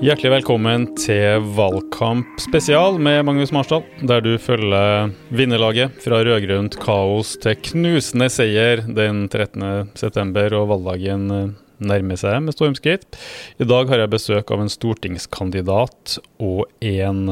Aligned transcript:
Hjertelig 0.00 0.30
velkommen 0.32 0.86
til 0.96 1.42
Valgkamp 1.52 2.38
spesial 2.40 2.94
med 3.04 3.18
Magnus 3.28 3.50
Marsdal, 3.52 3.82
der 4.08 4.22
du 4.24 4.30
følger 4.40 5.10
vinnerlaget 5.28 5.98
fra 6.00 6.22
rød-grønt 6.24 6.78
kaos 6.80 7.34
til 7.42 7.58
knusende 7.68 8.30
seier 8.32 8.80
den 8.80 9.26
13.9. 9.28 10.56
og 10.56 10.64
valgdagen 10.72 11.28
nærmer 11.84 12.16
seg 12.16 12.40
med 12.46 12.56
stormskritt. 12.56 13.20
I 13.60 13.68
dag 13.68 13.92
har 13.92 14.00
jeg 14.00 14.14
besøk 14.16 14.56
av 14.56 14.64
en 14.64 14.72
stortingskandidat 14.72 16.16
og 16.40 16.64
en 16.80 17.22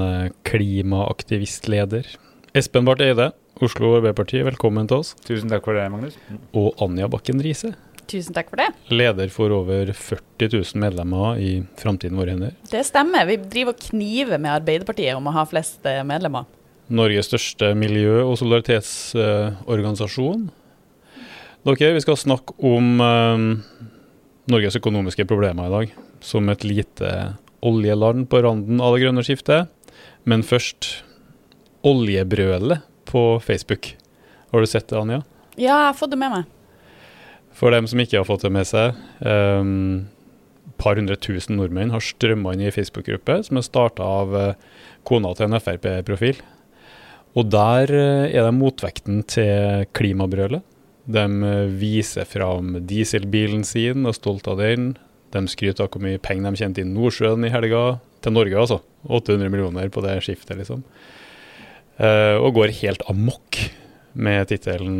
klimaaktivistleder. 0.44 2.04
Espen 2.52 2.84
Barth 2.84 3.08
Eide, 3.08 3.32
Oslo 3.64 3.96
Arbeiderparti, 3.96 4.44
velkommen 4.44 4.92
til 4.92 5.00
oss. 5.00 5.16
Tusen 5.24 5.48
takk 5.48 5.64
for 5.64 5.72
det, 5.72 5.88
Magnus. 5.88 6.20
Og 6.52 6.76
Anja 6.84 7.08
Bakken 7.08 7.40
Riise. 7.40 7.78
Tusen 8.08 8.32
takk 8.36 8.48
for 8.48 8.56
det. 8.62 8.68
Leder 8.88 9.28
for 9.32 9.52
over 9.52 9.90
40 9.92 10.48
000 10.54 10.80
medlemmer 10.80 11.36
i 11.44 11.50
Framtiden 11.76 12.16
våre 12.16 12.32
hender. 12.32 12.54
Det 12.70 12.80
stemmer. 12.88 13.26
Vi 13.28 13.36
driver 13.52 13.74
og 13.74 13.82
kniver 13.90 14.40
med 14.40 14.54
Arbeiderpartiet 14.54 15.18
om 15.18 15.28
å 15.28 15.34
ha 15.36 15.44
flest 15.48 15.84
eh, 15.88 16.00
medlemmer. 16.08 16.44
Norges 16.88 17.28
største 17.28 17.74
miljø- 17.76 18.24
og 18.24 18.38
solidaritetsorganisasjon. 18.40 20.48
Dere, 21.68 21.92
vi 21.98 22.00
skal 22.00 22.16
snakke 22.16 22.54
om 22.64 22.96
um, 23.02 23.60
Norges 24.48 24.78
økonomiske 24.80 25.28
problemer 25.28 25.68
i 25.68 25.74
dag. 25.74 25.92
Som 26.24 26.48
et 26.48 26.64
lite 26.64 27.36
oljeland 27.60 28.24
på 28.32 28.40
randen 28.42 28.80
av 28.80 28.96
det 28.96 29.04
grønne 29.04 29.22
skiftet. 29.26 29.68
Men 30.24 30.40
først 30.46 31.04
oljebrølet 31.84 32.80
på 33.08 33.40
Facebook. 33.44 33.96
Har 34.48 34.64
du 34.64 34.68
sett 34.70 34.88
det, 34.88 34.96
Anja? 34.96 35.20
Ja, 35.58 35.74
jeg 35.74 35.90
har 35.90 35.98
fått 35.98 36.14
det 36.14 36.22
med 36.24 36.32
meg. 36.32 36.48
For 37.58 37.74
dem 37.74 37.88
som 37.90 37.98
ikke 37.98 38.20
har 38.20 38.28
fått 38.28 38.44
det 38.46 38.52
med 38.54 38.68
seg, 38.68 38.94
um, 39.18 40.06
par 40.78 40.98
hundre 40.98 41.16
tusen 41.18 41.58
nordmenn 41.58 41.90
har 41.90 42.04
strømma 42.04 42.54
inn 42.54 42.68
i 42.68 42.74
Facebook-gruppe 42.74 43.40
som 43.48 43.58
er 43.58 43.66
starta 43.66 44.06
av 44.06 44.36
uh, 44.36 44.52
kona 45.08 45.32
til 45.34 45.48
en 45.48 45.58
Frp-profil. 45.58 46.38
Og 47.34 47.50
der 47.50 47.90
uh, 47.90 48.26
er 48.30 48.46
det 48.46 48.54
motvekten 48.54 49.24
til 49.26 49.88
klimabrølet. 49.98 50.62
De 51.10 51.24
uh, 51.26 51.66
viser 51.80 52.28
fram 52.30 52.76
dieselbilen 52.86 53.66
sin 53.66 54.06
og 54.06 54.12
er 54.12 54.20
stolt 54.20 54.50
av 54.54 54.62
den. 54.62 54.92
De 55.34 55.44
skryter 55.50 55.88
av 55.88 55.90
hvor 55.90 56.06
mye 56.06 56.22
penger 56.22 56.54
de 56.54 56.62
tjente 56.62 56.84
i 56.84 56.88
Nordsjøen 56.88 57.48
i 57.48 57.52
helga. 57.52 57.98
Til 58.22 58.34
Norge, 58.34 58.54
altså. 58.58 58.80
800 59.06 59.50
millioner 59.50 59.90
på 59.94 60.02
det 60.02 60.16
skiftet, 60.26 60.58
liksom. 60.58 60.80
og 62.02 62.48
går 62.56 62.72
helt 62.80 63.04
amok 63.06 63.60
med 64.18 64.48
tittelen 64.50 64.98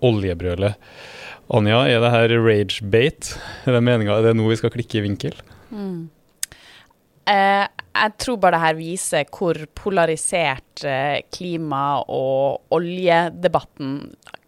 'Oljebrølet'. 0.00 0.78
Anja, 1.52 1.82
er 1.84 2.00
det 2.00 2.10
her 2.14 2.34
rage-bate? 2.40 3.38
Er 3.66 3.76
det 3.76 3.84
meninga 3.84 4.20
det 4.24 4.32
er 4.32 4.38
nå 4.38 4.48
vi 4.48 4.56
skal 4.56 4.72
klikke 4.72 5.00
i 5.00 5.04
vinkel? 5.04 5.36
Mm. 5.74 6.08
Eh, 7.28 7.66
jeg 7.94 8.14
tror 8.20 8.38
bare 8.40 8.56
det 8.56 8.62
her 8.64 8.78
viser 8.78 9.28
hvor 9.32 9.58
polarisert 9.76 10.84
eh, 10.88 11.20
klima- 11.32 12.02
og 12.08 12.64
oljedebatten 12.74 13.98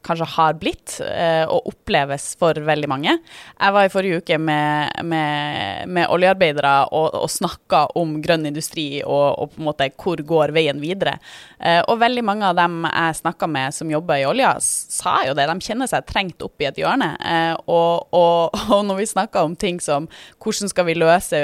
kanskje 0.07 0.29
har 0.37 0.57
blitt 0.61 0.99
eh, 1.03 1.45
og 1.51 1.71
oppleves 1.73 2.29
for 2.39 2.59
veldig 2.69 2.91
mange. 2.91 3.17
Jeg 3.17 3.75
var 3.75 3.87
i 3.87 3.93
forrige 3.93 4.23
uke 4.23 4.39
med, 4.39 5.03
med, 5.07 5.89
med 5.91 6.11
oljearbeidere 6.13 6.75
og, 6.95 7.17
og 7.23 7.31
snakka 7.33 7.87
om 7.99 8.17
grønn 8.25 8.47
industri 8.49 9.03
og, 9.03 9.27
og, 9.41 9.55
på 9.55 9.63
en 9.63 9.69
måte 9.71 9.91
hvor 9.97 10.23
går 10.27 10.55
veien 10.57 10.81
videre. 10.83 11.17
Eh, 11.59 11.81
og 11.87 12.01
veldig 12.03 12.25
mange 12.27 12.47
av 12.49 12.59
dem 12.59 12.85
jeg 12.87 13.21
snakka 13.23 13.51
med 13.51 13.75
som 13.77 13.91
jobber 13.91 14.23
i 14.23 14.29
olja, 14.29 14.55
sa 14.61 15.19
jo 15.27 15.35
det. 15.37 15.49
De 15.51 15.67
kjenner 15.67 15.91
seg 15.91 16.07
trengt 16.09 16.45
opp 16.45 16.63
i 16.63 16.69
et 16.71 16.81
hjørne. 16.81 17.13
Eh, 17.21 17.55
og, 17.67 18.07
og, 18.17 18.85
når 18.89 19.03
vi 19.03 19.11
snakker 19.11 19.47
om 19.47 19.57
ting 19.59 19.81
som 19.83 20.11
hvordan 20.43 20.71
skal 20.71 20.87
vi 20.89 20.95
løse 20.97 21.39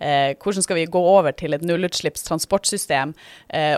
Hvordan 0.00 0.64
skal 0.64 0.78
vi 0.78 0.86
gå 0.88 1.00
over 1.10 1.34
til 1.36 1.52
et 1.52 1.64
nullutslippstransportsystem, 1.66 3.10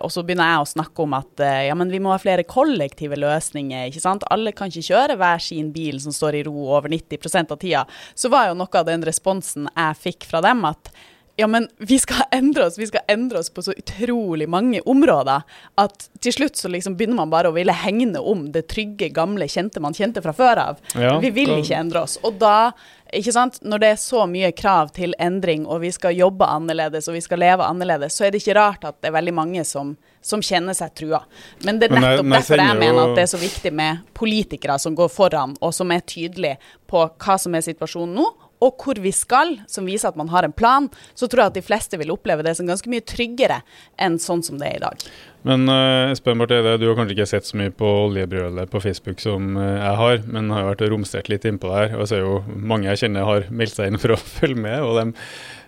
og 0.04 0.10
så 0.12 0.22
begynner 0.22 0.52
jeg 0.52 0.62
å 0.62 0.68
snakke 0.70 1.02
om 1.02 1.16
at 1.16 1.42
ja, 1.66 1.74
men 1.78 1.90
vi 1.90 1.98
må 2.02 2.12
ha 2.12 2.18
flere 2.22 2.44
kollektive 2.46 3.18
løsninger. 3.18 3.88
ikke 3.90 4.01
sant? 4.04 4.26
Alle 4.32 4.54
kan 4.56 4.70
ikke 4.70 4.90
kjøre 4.90 5.16
hver 5.20 5.42
sin 5.42 5.70
bil 5.74 6.00
som 6.02 6.14
står 6.14 6.40
i 6.40 6.44
ro 6.48 6.68
over 6.68 6.92
90% 6.92 7.54
av 7.54 7.62
tida. 7.62 7.86
Så 8.14 8.32
var 8.32 8.50
jo 8.50 8.58
noe 8.58 8.82
av 8.82 8.88
den 8.90 9.06
responsen 9.06 9.70
jeg 9.72 10.02
fikk 10.02 10.28
fra 10.30 10.42
dem, 10.44 10.64
at 10.68 10.92
ja, 11.36 11.46
men 11.48 11.68
vi 11.78 11.96
skal 11.98 12.26
endre 12.30 12.66
oss, 12.66 12.76
vi 12.78 12.86
skal 12.86 13.06
endre 13.08 13.40
oss 13.40 13.48
på 13.50 13.62
så 13.64 13.72
utrolig 13.72 14.44
mange 14.52 14.82
områder 14.88 15.46
at 15.80 16.08
til 16.20 16.34
slutt 16.36 16.60
så 16.60 16.68
liksom 16.68 16.98
begynner 16.98 17.22
man 17.22 17.32
bare 17.32 17.48
å 17.48 17.56
ville 17.56 17.72
hegne 17.72 18.20
om 18.20 18.44
det 18.52 18.66
trygge, 18.70 19.08
gamle, 19.16 19.48
kjente 19.48 19.80
man 19.80 19.96
kjente 19.96 20.20
fra 20.24 20.34
før 20.36 20.60
av. 20.60 20.82
Ja, 20.92 21.16
vi 21.22 21.32
vil 21.32 21.54
ikke 21.56 21.78
endre 21.78 22.04
oss. 22.04 22.18
Og 22.22 22.36
da 22.42 22.74
ikke 23.12 23.32
sant? 23.34 23.58
Når 23.62 23.82
det 23.82 23.88
er 23.92 23.98
så 24.00 24.24
mye 24.30 24.50
krav 24.56 24.92
til 24.96 25.14
endring, 25.20 25.66
og 25.66 25.82
vi 25.84 25.90
skal 25.92 26.16
jobbe 26.16 26.48
annerledes 26.48 27.08
og 27.10 27.16
vi 27.18 27.22
skal 27.24 27.42
leve 27.42 27.66
annerledes, 27.66 28.16
så 28.16 28.26
er 28.26 28.32
det 28.32 28.42
ikke 28.42 28.56
rart 28.56 28.86
at 28.88 28.98
det 29.00 29.10
er 29.10 29.16
veldig 29.18 29.34
mange 29.36 29.64
som, 29.68 29.94
som 30.24 30.42
kjenner 30.44 30.76
seg 30.76 30.94
trua. 30.98 31.22
Men 31.66 31.80
det 31.80 31.90
er 31.90 31.96
nettopp 31.98 32.24
Men 32.24 32.38
jeg, 32.38 32.46
derfor 32.46 32.62
jeg 32.64 32.78
mener 32.80 33.02
at 33.04 33.18
det 33.18 33.26
er 33.26 33.32
så 33.34 33.42
viktig 33.42 33.74
med 33.82 34.06
politikere 34.16 34.78
som 34.80 34.96
går 34.98 35.12
foran, 35.12 35.56
og 35.60 35.74
som 35.76 35.92
er 35.92 36.06
tydelige 36.06 36.56
på 36.88 37.04
hva 37.04 37.38
som 37.40 37.58
er 37.58 37.66
situasjonen 37.66 38.16
nå, 38.20 38.28
og 38.62 38.78
hvor 38.82 38.98
vi 39.02 39.12
skal, 39.14 39.56
som 39.70 39.88
viser 39.88 40.12
at 40.12 40.18
man 40.18 40.30
har 40.32 40.46
en 40.46 40.54
plan, 40.54 40.88
så 41.18 41.26
tror 41.26 41.44
jeg 41.44 41.52
at 41.52 41.58
de 41.58 41.64
fleste 41.66 41.98
vil 42.00 42.12
oppleve 42.14 42.44
det 42.46 42.54
som 42.58 42.68
ganske 42.68 42.90
mye 42.90 43.04
tryggere 43.04 43.60
enn 44.00 44.18
sånn 44.22 44.44
som 44.46 44.60
det 44.60 44.68
er 44.70 44.78
i 44.78 44.84
dag. 44.84 45.06
Men 45.48 45.66
uh, 45.66 46.12
Espen 46.12 46.38
Barth 46.38 46.54
du 46.54 46.86
har 46.86 46.98
kanskje 46.98 47.16
ikke 47.16 47.30
sett 47.32 47.48
så 47.48 47.58
mye 47.58 47.72
på 47.74 47.88
oljebrølet 48.04 48.70
på 48.70 48.82
Facebook 48.84 49.22
som 49.22 49.56
uh, 49.58 49.64
jeg 49.64 49.96
har, 50.02 50.22
men 50.30 50.52
har 50.54 50.62
jo 50.62 50.70
vært 50.70 50.86
romstert 50.92 51.32
litt 51.32 51.48
innpå 51.48 51.72
der. 51.72 51.96
Og 51.98 52.06
så 52.06 52.20
er 52.20 52.22
jo 52.22 52.36
mange 52.54 52.90
jeg 52.92 53.04
kjenner 53.04 53.26
har 53.26 53.50
meldt 53.50 53.74
seg 53.74 53.90
inn 53.90 54.02
for 54.02 54.14
å 54.14 54.22
følge 54.38 54.68
med. 54.68 54.78
og 54.84 55.02
dem 55.02 55.16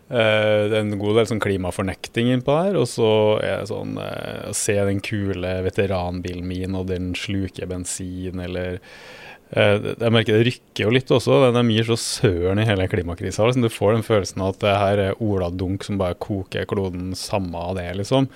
Uh, 0.05 0.69
det 0.69 0.77
er 0.77 0.83
en 0.83 0.99
god 1.01 1.17
del 1.17 1.29
sånn 1.31 1.41
klimafornekting 1.41 2.29
innpå 2.29 2.53
der. 2.67 2.75
Og 2.77 2.85
så 2.93 3.07
er 3.41 3.63
det 3.63 3.71
sånn 3.71 3.95
uh, 3.97 4.51
se 4.55 4.77
den 4.85 5.01
kule 5.03 5.55
veteranbilen 5.65 6.45
min, 6.45 6.77
og 6.77 6.91
den 6.91 7.15
sluker 7.17 7.71
bensin, 7.71 8.43
eller 8.45 8.83
Eh, 8.85 9.24
jeg 9.55 10.11
merker 10.11 10.39
det 10.39 10.47
rykker 10.49 10.87
jo 10.87 10.93
litt 10.95 11.11
også. 11.15 11.39
De 11.55 11.65
gir 11.71 11.87
så 11.87 11.99
søren 12.01 12.59
i 12.59 12.67
hele 12.67 12.89
klimakrisa. 12.91 13.47
Liksom. 13.47 13.63
Du 13.63 13.71
får 13.71 13.95
den 13.95 14.07
følelsen 14.07 14.43
at 14.47 14.59
det 14.65 14.73
her 14.81 15.03
er 15.11 15.23
Ola 15.23 15.51
Dunk 15.55 15.87
som 15.87 16.01
bare 16.01 16.19
koker 16.19 16.67
kloden 16.71 17.13
samme 17.19 17.61
av 17.61 17.79
det, 17.79 17.87
liksom. 18.01 18.27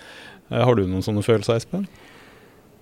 Eh, 0.52 0.62
har 0.62 0.78
du 0.78 0.86
noen 0.86 1.02
sånne 1.04 1.24
følelser, 1.26 1.58
Espen? 1.58 1.88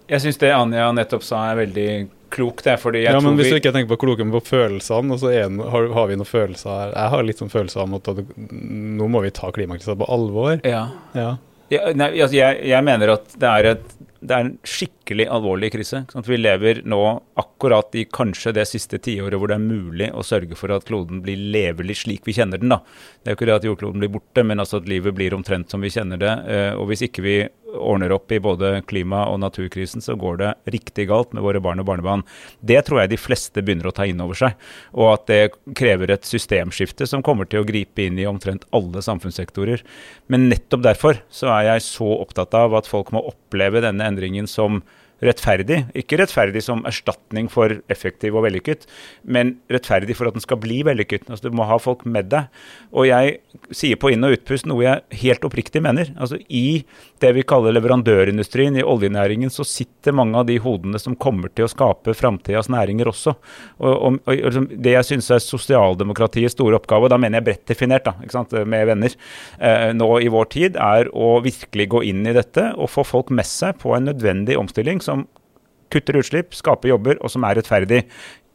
Jeg 0.06 0.22
syns 0.22 0.38
det 0.38 0.52
Anja 0.54 0.90
nettopp 0.94 1.24
sa 1.26 1.48
er 1.50 1.62
veldig 1.64 1.88
klokt. 2.30 2.68
Fordi 2.82 3.02
jeg 3.04 3.14
ja, 3.14 3.22
men 3.22 3.38
Hvis 3.38 3.50
du 3.50 3.58
ikke 3.58 3.72
tenker 3.74 3.94
på 3.94 4.00
kloke, 4.04 4.26
men 4.26 4.34
på 4.36 4.44
følelsene, 4.52 5.14
og 5.14 5.22
så 5.22 5.32
en, 5.34 5.60
har, 5.72 5.88
har, 5.96 6.10
vi 6.10 6.18
noen 6.18 6.28
følelser 6.28 6.70
her. 6.72 6.94
Jeg 6.94 7.14
har 7.14 7.26
litt 7.26 7.42
sånn 7.42 7.52
følelse 7.52 7.82
av 7.82 7.98
at 7.98 8.22
nå 8.36 9.10
må 9.10 9.24
vi 9.24 9.34
ta 9.34 9.50
klimakrisa 9.54 9.96
på 9.98 10.08
alvor. 10.12 10.60
Ja. 10.66 10.86
ja. 11.16 11.30
ja 11.72 11.92
nei, 11.96 12.12
altså 12.14 12.38
jeg, 12.38 12.62
jeg, 12.70 12.86
mener 12.86 13.16
at 13.16 13.38
det 13.40 13.52
er, 13.52 13.70
et, 13.74 13.96
det 14.26 14.34
er 14.34 14.44
en 14.44 14.54
skikkelig 14.66 15.26
alvorlig 15.30 15.70
krise. 15.74 16.02
Vi 16.26 16.38
lever 16.38 16.82
nå 16.88 17.00
akkurat 17.38 17.94
i 17.98 18.06
kanskje 18.10 18.54
det 18.56 18.66
siste 18.68 18.98
tiåret 19.02 19.38
hvor 19.38 19.50
det 19.50 19.58
er 19.58 19.64
mulig 19.64 20.08
å 20.10 20.24
sørge 20.26 20.58
for 20.58 20.74
at 20.74 20.86
kloden 20.88 21.22
blir 21.24 21.38
levelig 21.54 22.00
slik 22.02 22.26
vi 22.26 22.34
kjenner 22.36 22.62
den. 22.62 22.74
da. 22.74 22.80
Det 23.22 23.30
er 23.30 23.36
jo 23.36 23.38
ikke 23.38 23.50
det 23.50 23.58
at 23.60 23.68
jordkloden 23.68 24.02
blir 24.02 24.12
borte, 24.16 24.44
men 24.46 24.62
altså 24.62 24.80
at 24.80 24.90
livet 24.90 25.14
blir 25.16 25.36
omtrent 25.36 25.70
som 25.70 25.84
vi 25.84 25.92
kjenner 25.94 26.20
det. 26.20 26.34
Eh, 26.50 26.72
og 26.74 26.90
hvis 26.90 27.06
ikke 27.06 27.24
vi 27.26 27.36
ordner 27.76 28.14
opp 28.16 28.32
i 28.32 28.40
både 28.42 28.80
klima- 28.88 29.26
og 29.30 29.40
naturkrisen, 29.42 30.02
så 30.04 30.16
går 30.18 30.40
det 30.42 30.52
riktig 30.74 31.08
galt 31.10 31.32
med 31.36 31.44
våre 31.46 31.62
barn 31.62 31.80
og 31.82 31.88
barnebarn. 31.88 32.24
Det 32.64 32.80
tror 32.86 33.02
jeg 33.02 33.12
de 33.12 33.20
fleste 33.20 33.62
begynner 33.62 33.90
å 33.90 33.94
ta 33.96 34.08
inn 34.08 34.22
over 34.24 34.38
seg. 34.38 34.58
Og 34.96 35.12
at 35.12 35.26
det 35.30 35.40
krever 35.78 36.12
et 36.14 36.28
systemskifte 36.28 37.08
som 37.08 37.24
kommer 37.26 37.48
til 37.48 37.62
å 37.62 37.68
gripe 37.68 38.06
inn 38.06 38.20
i 38.20 38.28
omtrent 38.28 38.66
alle 38.76 39.04
samfunnssektorer. 39.04 39.84
Men 40.32 40.48
nettopp 40.50 40.84
derfor 40.86 41.22
så 41.30 41.52
er 41.58 41.72
jeg 41.72 41.88
så 41.88 42.12
opptatt 42.20 42.54
av 42.56 42.76
at 42.78 42.90
folk 42.90 43.12
må 43.14 43.24
oppleve 43.28 43.84
denne 43.84 44.06
endringen 44.06 44.48
som 44.50 44.82
rettferdig. 45.24 45.78
Ikke 45.96 46.18
rettferdig 46.20 46.62
som 46.64 46.82
erstatning 46.88 47.48
for 47.52 47.78
effektiv 47.92 48.36
og 48.36 48.44
vellykket, 48.46 48.84
men 49.24 49.56
rettferdig 49.72 50.16
for 50.18 50.28
at 50.28 50.36
den 50.36 50.44
skal 50.44 50.60
bli 50.60 50.82
vellykket. 50.86 51.30
Altså, 51.30 51.48
du 51.48 51.56
må 51.56 51.68
ha 51.68 51.78
folk 51.80 52.04
med 52.08 52.28
deg. 52.32 52.50
Og 52.92 53.08
jeg 53.08 53.38
sier 53.70 54.00
på 54.00 54.12
inn- 54.12 54.26
og 54.26 54.36
utpust 54.36 54.68
noe 54.68 54.84
jeg 54.84 55.22
helt 55.24 55.46
oppriktig 55.48 55.82
mener. 55.84 56.12
Altså, 56.20 56.40
I 56.48 56.84
det 57.22 57.32
vi 57.32 57.44
kaller 57.48 57.74
leverandørindustrien, 57.76 58.76
i 58.76 58.84
oljenæringen, 58.84 59.50
så 59.52 59.64
sitter 59.66 60.14
mange 60.16 60.38
av 60.40 60.46
de 60.48 60.58
hodene 60.62 61.00
som 61.00 61.16
kommer 61.16 61.52
til 61.54 61.66
å 61.66 61.70
skape 61.72 62.14
framtidas 62.16 62.68
næringer 62.72 63.08
også. 63.10 63.34
Og, 63.80 63.94
og, 63.94 64.18
og, 64.26 64.32
liksom, 64.34 64.68
Det 64.70 64.92
jeg 64.96 65.08
syns 65.10 65.30
er 65.32 65.44
sosialdemokratiets 65.44 66.56
store 66.56 66.80
oppgave, 66.80 67.08
og 67.08 67.14
da 67.14 67.20
mener 67.20 67.40
jeg 67.40 67.48
bredt 67.48 67.72
definert, 67.72 68.08
da, 68.08 68.64
med 68.64 68.86
venner, 68.90 69.16
eh, 69.58 69.90
nå 69.96 70.10
i 70.20 70.30
vår 70.32 70.50
tid, 70.52 70.76
er 70.76 71.10
å 71.12 71.36
virkelig 71.44 71.88
gå 71.96 72.04
inn 72.10 72.26
i 72.26 72.36
dette 72.36 72.70
og 72.76 72.92
få 72.92 73.06
folk 73.06 73.32
med 73.34 73.48
seg 73.48 73.80
på 73.80 73.96
en 73.96 74.10
nødvendig 74.10 74.58
omstilling 74.60 75.00
som 75.04 75.26
kutter 75.92 76.18
utslipp, 76.18 76.54
skaper 76.56 76.90
jobber, 76.90 77.20
og 77.22 77.32
som 77.32 77.46
er 77.46 77.60
rettferdig 77.60 78.02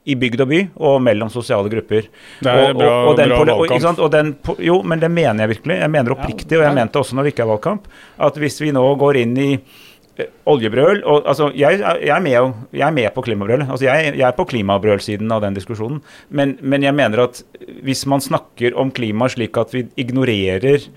i 0.10 0.16
bygd 0.18 0.42
og 0.42 0.50
by 0.50 0.60
og 0.82 0.98
mellom 1.06 1.30
sosiale 1.34 1.70
grupper. 1.70 2.08
Det 2.42 2.50
er 2.50 2.72
og, 2.72 2.80
bra, 2.80 2.90
og, 2.90 3.12
og 3.12 3.20
den, 3.20 3.34
bra 3.36 3.46
valgkamp. 3.60 4.02
Og 4.02 4.12
den, 4.14 4.34
jo, 4.66 4.80
men 4.88 5.04
det 5.04 5.12
mener 5.14 5.46
jeg 5.46 5.56
virkelig. 5.56 5.78
Jeg 5.84 5.94
mener 5.94 6.16
oppriktig, 6.16 6.58
og 6.58 6.66
jeg 6.66 6.78
mente 6.78 7.02
også 7.02 7.18
når 7.18 7.28
det 7.28 7.34
ikke 7.36 7.46
er 7.46 7.52
valgkamp, 7.54 7.88
at 8.28 8.42
hvis 8.42 8.58
vi 8.64 8.74
nå 8.74 8.84
går 9.02 9.22
inn 9.22 9.36
i 9.38 9.50
eh, 9.54 10.32
oljebrøl 10.50 11.04
og, 11.04 11.22
altså, 11.30 11.52
jeg, 11.54 11.84
jeg, 11.84 12.10
er 12.16 12.26
med, 12.26 12.34
jeg, 12.74 12.86
er 12.88 12.98
med, 12.98 13.12
på 13.14 13.26
klimabrøl. 13.28 13.68
Altså, 13.68 13.86
jeg, 13.86 14.16
jeg, 14.16 14.26
er 14.32 14.38
på 14.38 14.48
klimabrølsiden 14.50 15.38
av 15.38 15.46
den 15.46 15.60
diskusjonen. 15.60 16.02
Men, 16.30 16.58
men, 16.62 16.88
jeg 16.88 16.98
mener 16.98 17.28
at 17.28 17.44
hvis 17.86 18.08
man 18.10 18.26
snakker 18.26 18.78
om 18.82 18.94
klima 18.96 19.30
slik 19.30 19.62
at 19.62 19.78
vi 19.78 19.86
ignorerer 20.02 20.90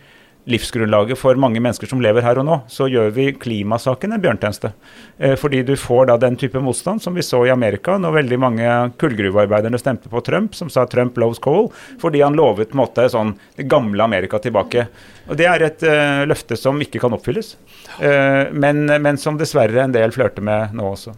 livsgrunnlaget 0.50 1.19
for 1.19 1.38
mange 1.41 1.61
mennesker 1.62 1.88
som 1.88 2.02
lever 2.05 2.25
her 2.25 2.38
og 2.41 2.46
nå, 2.46 2.58
så 2.69 2.87
gjør 2.91 3.12
vi 3.17 3.31
klimasaken 3.41 4.12
en 4.12 4.23
bjørntjeneste. 4.23 4.70
Eh, 5.19 5.35
fordi 5.41 5.62
du 5.64 5.73
får 5.81 6.11
da 6.11 6.19
den 6.20 6.37
type 6.41 6.61
motstand 6.61 7.02
som 7.02 7.17
vi 7.17 7.25
så 7.25 7.41
i 7.46 7.52
Amerika, 7.52 7.96
når 7.99 8.19
veldig 8.19 8.38
mange 8.43 8.75
kullgruvearbeiderne 9.00 9.81
stemte 9.81 10.12
på 10.12 10.20
Trump, 10.26 10.55
som 10.55 10.70
sa 10.73 10.85
Trump 10.91 11.17
loves 11.20 11.41
coal, 11.43 11.70
fordi 12.02 12.20
han 12.25 12.37
lovet 12.37 12.73
på 12.73 12.79
en 12.79 12.82
måte 12.82 13.08
sånn 13.12 13.35
det 13.56 13.69
gamle 13.73 14.05
Amerika 14.05 14.41
tilbake. 14.43 14.88
Og 15.29 15.38
Det 15.41 15.49
er 15.49 15.64
et 15.64 15.87
uh, 15.88 16.26
løfte 16.29 16.56
som 16.61 16.81
ikke 16.85 17.00
kan 17.00 17.14
oppfylles, 17.17 17.55
uh, 18.02 18.52
men, 18.52 18.85
men, 18.85 19.17
som 19.20 19.38
dessverre 19.40 19.81
en 19.81 19.94
del 19.94 20.12
flørter 20.12 20.44
med 20.44 20.76
nå 20.76 20.90
også. 20.93 21.14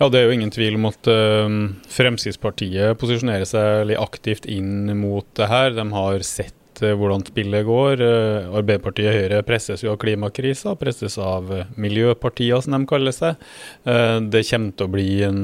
Ja, 0.00 0.08
Det 0.08 0.22
er 0.22 0.30
jo 0.30 0.38
ingen 0.38 0.54
tvil 0.54 0.80
om 0.80 0.88
at 0.88 1.12
uh, 1.12 1.52
Fremskrittspartiet 1.92 2.96
posisjonerer 3.00 3.44
seg 3.48 3.84
litt 3.90 4.00
aktivt 4.00 4.48
inn 4.48 4.88
mot 4.96 5.28
det 5.36 5.52
her. 5.52 5.76
De 5.76 5.84
har 5.92 6.24
sett 6.24 6.56
Eh, 6.80 6.94
hvordan 6.96 7.22
spillet 7.26 7.66
går. 7.66 8.00
Eh, 8.00 8.48
Arbeiderpartiet 8.56 9.12
Høyre 9.12 9.42
presses 9.46 9.82
jo 9.84 9.92
av 9.92 9.98
klimakrisa, 10.02 10.72
presses 10.80 11.18
av 11.20 11.50
eh, 11.52 11.68
miljøpartier, 11.76 12.62
som 12.64 12.76
de 12.76 12.88
kaller 12.88 13.14
seg. 13.14 13.36
Det 13.82 14.42
kommer 14.48 14.72
til 14.76 14.86
å 14.86 14.92
bli 14.92 15.06
en 15.26 15.40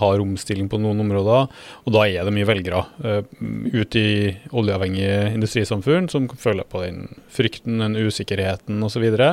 hard 0.00 0.22
omstilling 0.22 0.68
på 0.70 0.78
noen 0.82 1.00
områder, 1.04 1.48
og 1.84 1.94
da 1.94 2.04
er 2.08 2.26
det 2.26 2.34
mye 2.34 2.48
velgere 2.48 2.82
ute 3.72 4.00
i 4.00 4.14
oljeavhengige 4.56 5.30
industrisamfunn 5.36 6.08
som 6.12 6.28
føler 6.40 6.66
på 6.68 6.82
den 6.84 7.04
frykten, 7.32 7.80
den 7.82 7.98
usikkerheten 7.98 8.82
osv. 8.86 9.06
Og, 9.06 9.18
så 9.20 9.30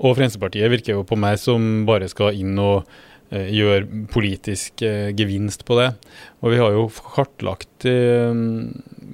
og 0.00 0.16
Fremskrittspartiet 0.18 0.72
virker 0.72 0.98
jo 0.98 1.06
på 1.06 1.18
meg 1.20 1.38
som 1.40 1.86
bare 1.88 2.10
skal 2.12 2.36
inn 2.36 2.58
og 2.62 2.88
gjør 3.30 3.86
politisk 4.12 4.82
eh, 4.86 5.10
gevinst 5.16 5.64
på 5.66 5.78
det. 5.80 5.90
Og 6.42 6.52
Vi 6.52 6.60
har 6.60 6.74
jo 6.76 6.86
kartlagt 7.14 7.86
i 7.88 7.96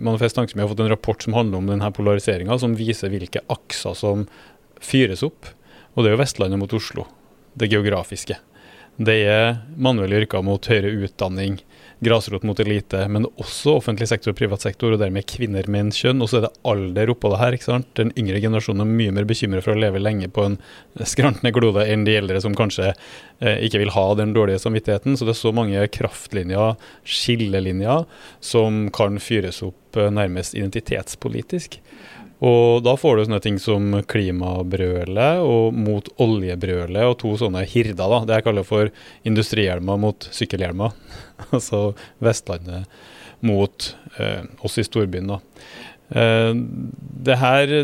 Manifest 0.03 0.37
Tanke, 0.37 0.57
vi 0.57 0.61
har 0.65 0.71
fått 0.71 0.83
en 0.85 0.93
rapport 0.93 1.23
som 1.23 1.37
handler 1.37 1.63
om 1.63 1.71
denne 1.71 1.93
polariseringa, 1.95 2.59
som 2.59 2.77
viser 2.77 3.13
hvilke 3.13 3.45
akser 3.53 3.97
som 3.99 4.27
fyres 4.83 5.23
opp. 5.27 5.49
Og 5.95 6.03
det 6.03 6.11
er 6.11 6.17
jo 6.17 6.23
Vestlandet 6.23 6.61
mot 6.61 6.77
Oslo, 6.77 7.07
det 7.55 7.71
geografiske. 7.73 8.39
Det 9.01 9.19
er 9.25 9.63
manuelle 9.81 10.21
yrker 10.23 10.45
mot 10.45 10.67
høyere 10.69 10.93
utdanning, 11.07 11.61
grasrot 12.03 12.43
mot 12.43 12.61
elite, 12.61 13.05
men 13.09 13.29
også 13.41 13.77
offentlig 13.79 14.09
sektor 14.11 14.33
og 14.33 14.39
privat 14.41 14.65
sektor, 14.65 14.95
og 14.95 15.01
dermed 15.03 15.27
kvinner, 15.31 15.67
menn, 15.71 15.93
kjønn. 15.95 16.23
Og 16.23 16.31
så 16.31 16.41
er 16.41 16.47
det 16.47 16.53
alder 16.69 17.13
oppå 17.15 17.31
det 17.33 17.41
her. 17.41 17.57
ikke 17.57 17.69
sant? 17.69 17.89
Den 17.99 18.13
yngre 18.19 18.41
generasjonen 18.43 18.85
er 18.85 18.91
mye 18.91 19.15
mer 19.15 19.29
bekymret 19.29 19.67
for 19.67 19.77
å 19.77 19.83
leve 19.83 20.03
lenge 20.03 20.31
på 20.33 20.47
en 20.49 20.59
skrantende 21.09 21.55
klode 21.55 21.87
enn 21.87 22.07
de 22.09 22.17
eldre 22.19 22.43
som 22.43 22.57
kanskje 22.59 22.91
eh, 22.91 23.63
ikke 23.69 23.85
vil 23.85 23.95
ha 23.95 24.07
den 24.19 24.35
dårlige 24.37 24.65
samvittigheten. 24.65 25.17
Så 25.17 25.29
det 25.29 25.37
er 25.37 25.43
så 25.43 25.55
mange 25.55 25.87
kraftlinjer, 25.95 26.75
skillelinjer, 27.07 28.09
som 28.43 28.89
kan 28.95 29.23
fyres 29.23 29.63
opp 29.67 30.01
eh, 30.01 30.11
nærmest 30.11 30.59
identitetspolitisk. 30.59 31.79
Og 32.43 32.83
da 32.83 32.97
får 32.99 33.17
du 33.17 33.25
sånne 33.29 33.43
ting 33.45 33.59
som 33.63 33.93
klimabrølet 34.11 35.45
og 35.47 35.77
mot 35.79 36.09
oljebrølet, 36.23 37.05
og 37.07 37.19
to 37.21 37.37
sånne 37.39 37.63
hirder. 37.71 38.03
da, 38.11 38.25
Det 38.27 38.39
jeg 38.41 38.47
kaller 38.49 38.67
for 38.67 38.91
industrihjelmer 39.29 40.01
mot 40.03 40.27
sykkelhjelmer. 40.35 40.97
altså 41.55 41.93
Vestlandet 42.19 42.91
mot 43.47 43.97
eh, 44.19 44.43
oss 44.61 44.79
i 44.79 44.85
storbyen. 44.87 45.31
da. 45.31 45.39
Eh, 46.19 46.51
det 47.29 47.39
her 47.39 47.77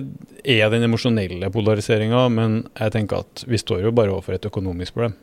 er 0.43 0.71
den 0.75 0.87
emosjonelle 0.89 1.51
polariseringa, 1.55 2.27
men 2.29 2.65
jeg 2.79 2.95
tenker 2.95 3.23
at 3.23 3.45
vi 3.47 3.61
står 3.63 3.87
jo 3.87 3.95
bare 3.95 4.15
overfor 4.15 4.39
et 4.39 4.51
økonomisk 4.51 4.99
problem. 4.99 5.15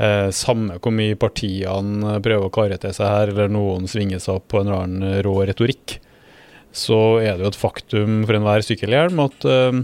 Eh, 0.00 0.30
samme 0.32 0.78
hvor 0.80 0.94
mye 0.94 1.18
partiene 1.20 2.16
prøver 2.24 2.48
å 2.48 2.54
kare 2.54 2.80
til 2.80 2.96
seg 2.96 3.12
her, 3.12 3.34
eller 3.34 3.52
noen 3.52 3.84
svinger 3.90 4.24
seg 4.24 4.40
opp 4.40 4.48
på 4.48 4.62
en 4.62 4.70
eller 4.70 4.86
annen 4.86 5.20
rå 5.26 5.36
retorikk, 5.52 5.98
så 6.72 6.98
er 7.20 7.36
det 7.36 7.44
jo 7.44 7.52
et 7.52 7.60
faktum 7.60 8.22
for 8.24 8.38
enhver 8.38 8.64
sykkelhjelm 8.64 9.20
at 9.26 9.46
eh, 9.48 9.82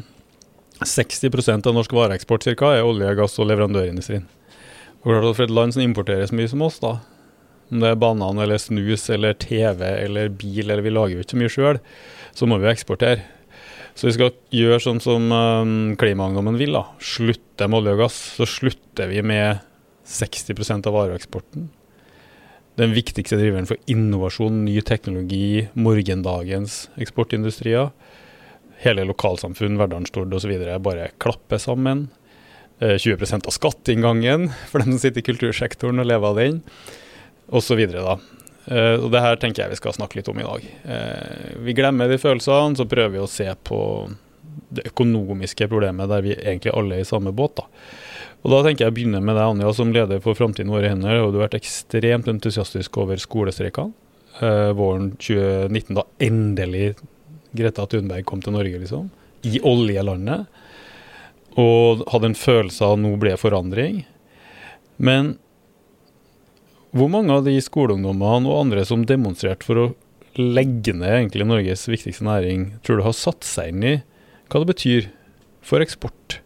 60% 0.85 1.69
av 1.69 1.76
norsk 1.76 1.94
vareeksport 1.94 2.46
cirka, 2.46 2.73
er 2.76 2.87
olje, 2.87 3.12
gass 3.19 3.37
og 3.40 3.49
leverandørindustrien. 3.50 4.26
Og 5.02 5.11
klart 5.11 5.26
at 5.29 5.38
For 5.38 5.46
et 5.46 5.55
land 5.55 5.75
som 5.75 5.82
importerer 5.85 6.29
så 6.29 6.37
mye 6.38 6.50
som 6.50 6.62
oss, 6.64 6.79
da, 6.82 6.99
om 7.69 7.82
det 7.82 7.90
er 7.93 8.00
banan 8.00 8.40
eller 8.40 8.61
snus 8.62 9.08
eller 9.12 9.37
TV 9.37 9.82
eller 9.85 10.31
bil, 10.32 10.64
eller 10.64 10.85
vi 10.85 10.94
lager 10.94 11.19
jo 11.19 11.25
ikke 11.25 11.35
så 11.35 11.40
mye 11.43 11.52
sjøl, 11.52 11.81
så 12.35 12.49
må 12.49 12.61
vi 12.62 12.70
eksportere. 12.70 13.26
Så 13.99 14.06
vi 14.06 14.14
skal 14.14 14.37
gjøre 14.55 14.79
sånn 14.81 15.00
som 15.02 15.25
um, 15.35 15.96
klimaungdommen 15.99 16.56
vil, 16.61 16.76
da. 16.79 16.85
slutte 17.02 17.67
med 17.67 17.81
olje 17.81 17.96
og 17.96 18.02
gass. 18.05 18.19
Så 18.38 18.46
slutter 18.46 19.11
vi 19.11 19.25
med 19.26 19.58
60% 20.06 20.87
av 20.87 20.94
vareeksporten 20.94 21.67
den 22.79 22.95
viktigste 22.95 23.37
driveren 23.37 23.67
for 23.67 23.81
innovasjon, 23.91 24.63
ny 24.65 24.79
teknologi, 24.87 25.67
morgendagens 25.75 26.85
eksportindustrier. 27.03 27.91
Hele 28.79 29.07
lokalsamfunn, 29.09 29.79
Verdalen, 29.81 30.07
Stord 30.07 30.35
osv. 30.35 30.55
bare 30.85 31.11
klapper 31.19 31.59
sammen. 31.59 32.07
20 32.79 33.17
eh, 33.19 33.35
av 33.35 33.51
skatteinngangen 33.51 34.53
for 34.71 34.79
dem 34.79 34.93
som 34.95 35.03
sitter 35.03 35.25
i 35.25 35.27
kultursektoren 35.27 35.99
og 35.99 36.07
lever 36.07 36.29
av 36.29 36.39
den, 36.39 36.61
osv. 37.51 37.83
Uh, 38.69 38.95
og 39.01 39.09
det 39.11 39.23
her 39.25 39.39
tenker 39.41 39.65
jeg 39.65 39.73
vi 39.73 39.81
skal 39.81 39.97
snakke 39.97 40.21
litt 40.21 40.31
om 40.31 40.39
i 40.39 40.47
dag. 40.47 40.69
Uh, 40.87 41.59
vi 41.65 41.75
glemmer 41.75 42.11
de 42.11 42.21
følelsene, 42.23 42.79
så 42.79 42.87
prøver 42.87 43.17
vi 43.17 43.25
å 43.25 43.31
se 43.31 43.49
på 43.67 43.81
det 44.69 44.87
økonomiske 44.93 45.67
problemet 45.71 46.11
der 46.11 46.23
vi 46.23 46.37
egentlig 46.37 46.75
alle 46.77 46.99
er 46.99 47.07
i 47.07 47.09
samme 47.09 47.33
båt. 47.35 47.59
da. 47.59 47.67
Og 48.44 48.52
Da 48.52 48.61
tenker 48.64 48.87
jeg 48.87 48.93
å 48.93 48.96
begynne 48.96 49.20
med 49.25 49.35
deg, 49.35 49.44
Anja, 49.50 49.73
som 49.75 49.90
leder 49.93 50.20
for 50.25 50.38
Framtiden 50.38 50.70
våre 50.70 50.93
hender. 50.93 51.25
Du 51.26 51.40
har 51.40 51.49
vært 51.49 51.58
ekstremt 51.58 52.29
entusiastisk 52.31 53.00
over 53.02 53.19
skolestreikene 53.20 53.94
eh, 54.40 54.70
våren 54.79 55.11
2019, 55.19 55.96
da 55.99 56.06
endelig 56.23 56.93
Greta 57.56 57.87
Thunberg 57.88 58.26
kom 58.29 58.43
til 58.44 58.55
Norge, 58.55 58.79
liksom. 58.79 59.08
I 59.43 59.58
oljelandet. 59.67 60.46
Og 61.58 62.05
hadde 62.12 62.31
en 62.31 62.38
følelse 62.38 62.85
av 62.87 62.94
at 62.94 63.02
nå 63.02 63.14
ble 63.19 63.35
forandring. 63.40 64.02
Men 65.02 65.37
hvor 66.96 67.11
mange 67.12 67.35
av 67.35 67.44
de 67.44 67.56
skoleungdommene 67.61 68.49
og 68.49 68.62
andre 68.62 68.85
som 68.88 69.05
demonstrerte 69.06 69.67
for 69.67 69.82
å 69.82 69.88
legge 70.38 70.94
ned 70.94 71.11
egentlig 71.11 71.46
Norges 71.49 71.88
viktigste 71.90 72.25
næring, 72.26 72.70
tror 72.87 73.00
du 73.00 73.06
har 73.08 73.17
satt 73.17 73.46
seg 73.46 73.75
inn 73.75 73.85
i 73.85 73.94
hva 74.49 74.62
det 74.62 74.70
betyr 74.70 75.08
for 75.64 75.85
eksport, 75.85 76.38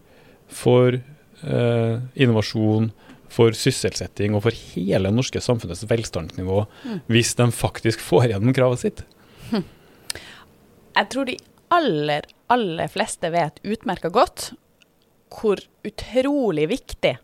for 0.51 0.99
eh, 1.43 1.99
innovasjon, 2.15 2.91
for 3.33 3.55
sysselsetting 3.57 4.35
og 4.37 4.43
for 4.45 4.53
hele 4.75 5.09
det 5.09 5.17
norske 5.17 5.41
samfunnets 5.41 5.87
velstandsnivå, 5.89 6.59
mm. 6.85 6.99
hvis 7.09 7.33
de 7.39 7.47
faktisk 7.55 8.03
får 8.03 8.27
gjennom 8.29 8.53
kravet 8.53 8.83
sitt? 8.83 9.03
Hm. 9.49 9.63
Jeg 10.93 11.09
tror 11.09 11.29
de 11.29 11.37
aller, 11.73 12.27
aller 12.53 12.91
fleste 12.93 13.31
vet 13.33 13.57
utmerka 13.65 14.11
godt 14.13 14.51
hvor 15.33 15.57
utrolig 15.81 16.67
viktig 16.69 17.15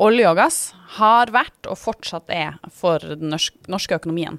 olje 0.00 0.28
og 0.30 0.38
gass 0.38 0.58
har 0.96 1.32
vært 1.34 1.66
og 1.68 1.78
fortsatt 1.80 2.30
er 2.32 2.60
for 2.72 3.02
den 3.02 3.34
norske 3.34 3.98
økonomien. 3.98 4.38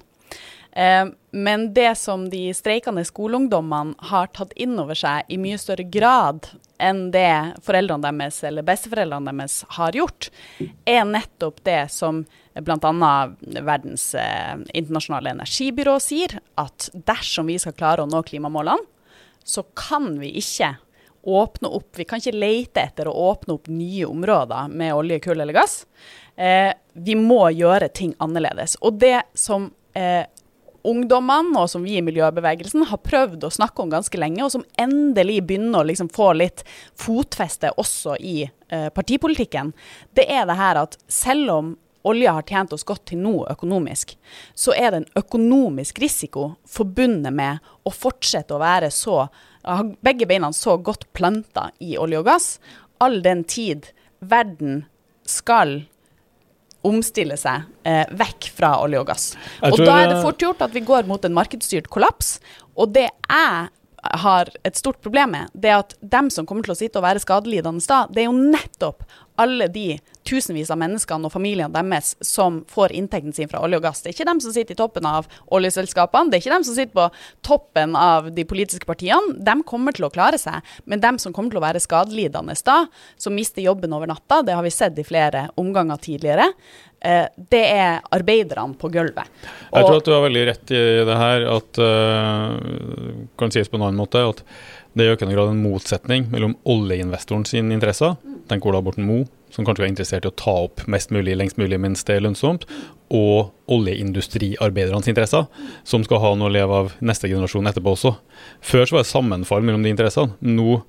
Eh, 0.72 1.06
men 1.30 1.74
det 1.74 1.94
som 2.00 2.30
de 2.30 2.46
streikende 2.54 3.04
skoleungdommene 3.04 3.94
har 4.10 4.30
tatt 4.32 4.52
inn 4.56 4.78
over 4.80 4.96
seg 4.96 5.28
i 5.28 5.38
mye 5.40 5.58
større 5.60 5.84
grad 5.84 6.48
enn 6.82 7.10
det 7.14 7.60
foreldrene 7.62 8.08
deres 8.08 8.40
eller 8.48 8.64
besteforeldrene 8.66 9.30
deres 9.30 9.60
har 9.76 9.96
gjort, 9.96 10.30
er 10.88 11.04
nettopp 11.06 11.60
det 11.68 11.84
som 11.92 12.24
bl.a. 12.54 13.12
Verdens 13.40 14.14
eh, 14.18 14.56
internasjonale 14.74 15.36
energibyrå 15.36 15.98
sier, 16.02 16.38
at 16.60 16.88
dersom 16.92 17.52
vi 17.52 17.58
skal 17.62 17.76
klare 17.76 18.04
å 18.04 18.10
nå 18.10 18.24
klimamålene, 18.26 18.88
så 19.44 19.64
kan 19.76 20.14
vi 20.20 20.34
ikke 20.38 20.76
åpne 21.22 21.70
opp 21.70 21.98
Vi 21.98 22.04
kan 22.06 22.18
ikke 22.18 22.34
lete 22.34 22.82
etter 22.82 23.06
å 23.06 23.14
åpne 23.30 23.54
opp 23.54 23.68
nye 23.70 24.06
områder 24.10 24.70
med 24.74 24.94
olje, 24.94 25.20
kull 25.22 25.40
eller 25.40 25.54
gass. 25.54 25.84
Eh, 26.34 26.72
vi 26.92 27.14
må 27.18 27.44
gjøre 27.54 27.92
ting 27.94 28.14
annerledes. 28.18 28.74
Og 28.82 28.98
det 28.98 29.20
som 29.38 29.68
eh, 29.94 30.24
ungdommene, 30.88 31.54
og 31.58 31.70
som 31.70 31.84
vi 31.86 31.98
i 31.98 32.04
miljøbevegelsen 32.04 32.86
har 32.90 33.02
prøvd 33.04 33.46
å 33.46 33.52
snakke 33.54 33.84
om 33.84 33.92
ganske 33.92 34.18
lenge, 34.18 34.42
og 34.44 34.52
som 34.54 34.66
endelig 34.80 35.40
begynner 35.46 35.82
å 35.82 35.88
liksom 35.90 36.10
få 36.12 36.32
litt 36.38 36.64
fotfeste 36.98 37.74
også 37.80 38.18
i 38.18 38.42
eh, 38.44 38.88
partipolitikken, 38.94 39.72
det 40.18 40.26
er 40.30 40.48
det 40.48 40.58
her 40.58 40.82
at 40.82 40.98
selv 41.10 41.54
om 41.54 41.72
olja 42.02 42.32
har 42.34 42.42
tjent 42.42 42.72
oss 42.74 42.82
godt 42.84 43.04
til 43.12 43.20
nå 43.22 43.34
økonomisk, 43.52 44.16
så 44.58 44.74
er 44.74 44.90
det 44.90 45.02
en 45.02 45.22
økonomisk 45.22 46.00
risiko 46.02 46.48
forbundet 46.66 47.34
med 47.34 47.62
å 47.86 47.92
fortsette 47.94 48.56
å 48.56 48.62
være 48.62 48.90
så 48.90 49.28
ha 49.62 49.82
begge 50.02 50.26
beina 50.26 50.52
så 50.52 50.76
godt 50.82 51.12
planta 51.14 51.70
i 51.78 51.96
olje 52.00 52.18
og 52.18 52.26
gass, 52.26 52.48
all 52.98 53.20
den 53.22 53.44
tid 53.44 53.92
verden 54.18 54.84
skal 55.28 55.82
omstille 56.86 57.36
seg 57.38 57.68
eh, 57.86 58.04
vekk 58.18 58.48
fra 58.56 58.74
olje 58.82 59.02
og 59.02 59.06
gass. 59.12 59.28
Og 59.68 59.78
da 59.82 60.00
er 60.02 60.10
det 60.12 60.22
fort 60.24 60.42
gjort 60.42 60.64
at 60.66 60.74
vi 60.74 60.82
går 60.86 61.06
mot 61.10 61.22
en 61.24 61.36
markedsstyrt 61.36 61.90
kollaps. 61.92 62.36
Og 62.74 62.92
det 62.94 63.08
jeg 63.08 63.68
har 64.22 64.48
et 64.66 64.76
stort 64.76 64.98
problem 65.02 65.36
med, 65.36 65.50
det 65.54 65.70
er 65.70 65.82
at 65.84 65.94
dem 66.00 66.30
som 66.34 66.46
kommer 66.48 66.66
til 66.66 66.74
å 66.74 66.78
sitte 66.78 66.98
og 66.98 67.06
være 67.06 67.22
skadelidende 67.22 67.84
da, 67.86 68.04
det 68.10 68.24
er 68.24 68.30
jo 68.30 68.34
nettopp 68.34 69.06
alle 69.40 69.68
de 69.72 69.86
tusenvis 70.28 70.70
av 70.72 70.80
menneskene 70.82 71.28
og 71.28 71.34
familiene 71.34 71.72
deres 71.72 72.14
som 72.24 72.60
får 72.70 72.94
inntekten 72.96 73.34
sin 73.36 73.50
fra 73.50 73.62
olje 73.64 73.80
og 73.80 73.86
gass. 73.86 74.02
Det 74.02 74.12
er 74.12 74.16
ikke 74.16 74.28
dem 74.28 74.42
som 74.44 74.54
sitter 74.54 74.76
i 74.76 74.80
toppen 74.80 75.08
av 75.08 75.28
oljeselskapene, 75.54 76.30
det 76.30 76.38
er 76.38 76.44
ikke 76.44 76.54
dem 76.54 76.66
som 76.68 76.78
sitter 76.78 76.94
på 76.96 77.08
toppen 77.46 77.96
av 77.98 78.30
de 78.34 78.46
politiske 78.48 78.88
partiene. 78.88 79.36
De 79.38 79.56
kommer 79.68 79.96
til 79.96 80.08
å 80.08 80.12
klare 80.14 80.40
seg, 80.40 80.62
men 80.84 81.02
dem 81.02 81.18
som 81.22 81.34
kommer 81.34 81.54
til 81.54 81.62
å 81.62 81.66
være 81.66 81.82
skadelidende 81.82 82.56
da, 82.62 82.84
som 83.18 83.34
mister 83.34 83.64
jobben 83.64 83.92
over 83.96 84.10
natta, 84.10 84.42
det 84.46 84.54
har 84.54 84.64
vi 84.64 84.70
sett 84.70 84.98
i 85.00 85.06
flere 85.06 85.48
omganger 85.58 85.98
tidligere. 86.02 86.50
Eh, 87.02 87.26
det 87.50 87.62
er 87.66 88.04
arbeiderne 88.14 88.78
på 88.78 88.90
gulvet. 88.94 89.26
Og 89.72 89.80
jeg 89.80 89.88
tror 89.88 89.98
at 89.98 90.06
du 90.06 90.12
har 90.14 90.22
veldig 90.22 90.44
rett 90.52 90.74
i 90.74 90.82
det 91.08 91.16
her, 91.18 91.46
at 91.50 91.80
uh, 91.82 93.16
kan 93.40 93.54
sies 93.54 93.70
på 93.70 93.78
en 93.78 93.88
annen 93.88 93.98
måte, 93.98 94.22
at 94.22 94.44
det 94.94 95.02
er 95.02 95.10
i 95.10 95.16
økende 95.16 95.34
grad 95.34 95.50
en 95.50 95.62
motsetning 95.64 96.28
mellom 96.30 96.54
oljeinvestoren 96.68 97.46
sine 97.48 97.74
interesser, 97.74 98.14
tenk 98.50 98.66
Ola 98.68 98.82
Borten 98.84 99.08
Moe, 99.08 99.26
som 99.52 99.66
kanskje 99.68 99.86
er 99.86 99.92
interessert 99.92 100.26
i 100.26 100.32
å 100.32 100.36
ta 100.36 100.56
opp 100.66 100.84
mest 100.90 101.12
mulig 101.14 101.36
lengst 101.38 101.60
mulig 101.60 101.78
mens 101.80 102.04
det 102.08 102.16
er 102.16 102.26
lønnsomt, 102.26 102.66
og 103.12 103.52
oljeindustriarbeidernes 103.72 105.08
interesser, 105.10 105.48
som 105.84 106.04
skal 106.06 106.22
ha 106.22 106.34
noe 106.36 106.48
å 106.48 106.52
leve 106.52 106.78
av 106.84 106.94
neste 107.04 107.28
generasjon 107.28 107.68
etterpå 107.68 107.92
også. 107.92 108.14
Før 108.64 108.86
så 108.88 108.96
var 108.96 109.04
det 109.04 109.12
sammenfall 109.12 109.66
mellom 109.66 109.84
de 109.84 109.92
interessene. 109.92 110.32
Nå 110.40 110.80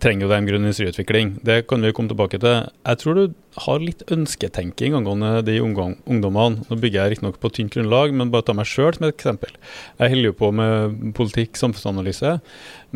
trenger 0.00 0.26
jo 0.26 0.34
en 0.34 0.48
grønn 0.48 0.64
industriutvikling. 0.64 1.32
Det 1.44 1.62
kan 1.68 1.84
vi 1.84 1.92
komme 1.96 2.12
tilbake 2.12 2.40
til. 2.40 2.68
Jeg 2.88 3.00
tror 3.02 3.16
du 3.18 3.34
har 3.64 3.82
litt 3.84 4.04
ønsketenking 4.12 4.96
angående 4.96 5.42
de 5.44 5.58
ungdommene. 5.60 6.64
Nå 6.68 6.78
bygger 6.80 7.02
jeg 7.02 7.14
riktignok 7.14 7.40
på 7.42 7.52
tynt 7.56 7.74
grunnlag, 7.74 8.14
men 8.16 8.32
bare 8.32 8.46
ta 8.48 8.56
meg 8.56 8.68
sjøl 8.68 8.94
som 8.96 9.08
et 9.08 9.16
eksempel. 9.16 9.52
Jeg 10.00 10.14
holder 10.14 10.30
jo 10.30 10.38
på 10.40 10.52
med 10.56 11.02
politikk, 11.16 11.60
samfunnsanalyse, 11.60 12.38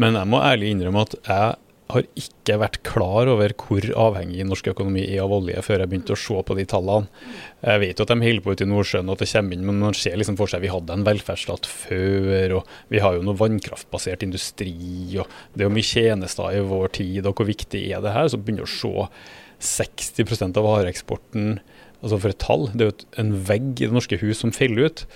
men 0.01 0.17
jeg 0.21 0.33
må 0.33 0.41
ærlig 0.45 0.73
innrømme 0.73 1.05
at 1.05 1.19
jeg 1.21 1.61
har 1.93 2.07
ikke 2.17 2.57
vært 2.63 2.79
klar 2.87 3.29
over 3.29 3.53
hvor 3.61 3.85
avhengig 4.07 4.47
norsk 4.49 4.71
økonomi 4.73 5.03
er 5.05 5.21
av 5.25 5.35
olje, 5.37 5.61
før 5.67 5.83
jeg 5.83 5.91
begynte 5.91 6.15
å 6.17 6.21
se 6.21 6.41
på 6.49 6.57
de 6.57 6.65
tallene. 6.71 7.25
Jeg 7.61 7.83
vet 7.83 8.01
jo 8.01 8.07
at 8.07 8.13
de 8.15 8.19
holder 8.25 8.45
på 8.45 8.55
ute 8.55 8.65
i 8.65 8.71
Nordsjøen 8.71 9.11
og 9.11 9.17
at 9.19 9.25
det 9.25 9.31
kommer 9.35 9.57
inn, 9.57 9.67
men 9.69 9.83
man 9.83 9.99
ser 9.99 10.17
liksom 10.21 10.39
for 10.41 10.51
seg 10.51 10.65
vi 10.65 10.73
hadde 10.73 10.97
en 10.97 11.07
velferdsstat 11.07 11.69
før, 11.69 12.57
og 12.61 12.75
vi 12.93 13.05
har 13.05 13.19
jo 13.19 13.27
noe 13.27 13.41
vannkraftbasert 13.41 14.25
industri, 14.27 14.75
og 15.21 15.29
det 15.53 15.65
er 15.65 15.69
jo 15.69 15.77
mye 15.77 15.93
tjenester 15.93 16.57
i 16.57 16.65
vår 16.73 16.93
tid, 17.01 17.23
og 17.29 17.37
hvor 17.37 17.51
viktig 17.53 17.87
er 17.91 18.05
det 18.05 18.17
her? 18.17 18.33
Så 18.33 18.41
begynner 18.41 18.65
du 18.65 18.71
å 18.71 19.09
se 19.13 20.05
60 20.05 20.53
av 20.55 20.65
vareeksporten, 20.65 21.57
altså 22.01 22.21
for 22.21 22.33
et 22.33 22.43
tall, 22.43 22.69
det 22.73 22.85
er 22.85 22.93
jo 22.93 23.09
en 23.23 23.33
vegg 23.49 23.73
i 23.77 23.89
det 23.89 23.97
norske 23.97 24.21
hus 24.21 24.41
som 24.41 24.53
faller 24.57 24.89
ut. 24.89 25.09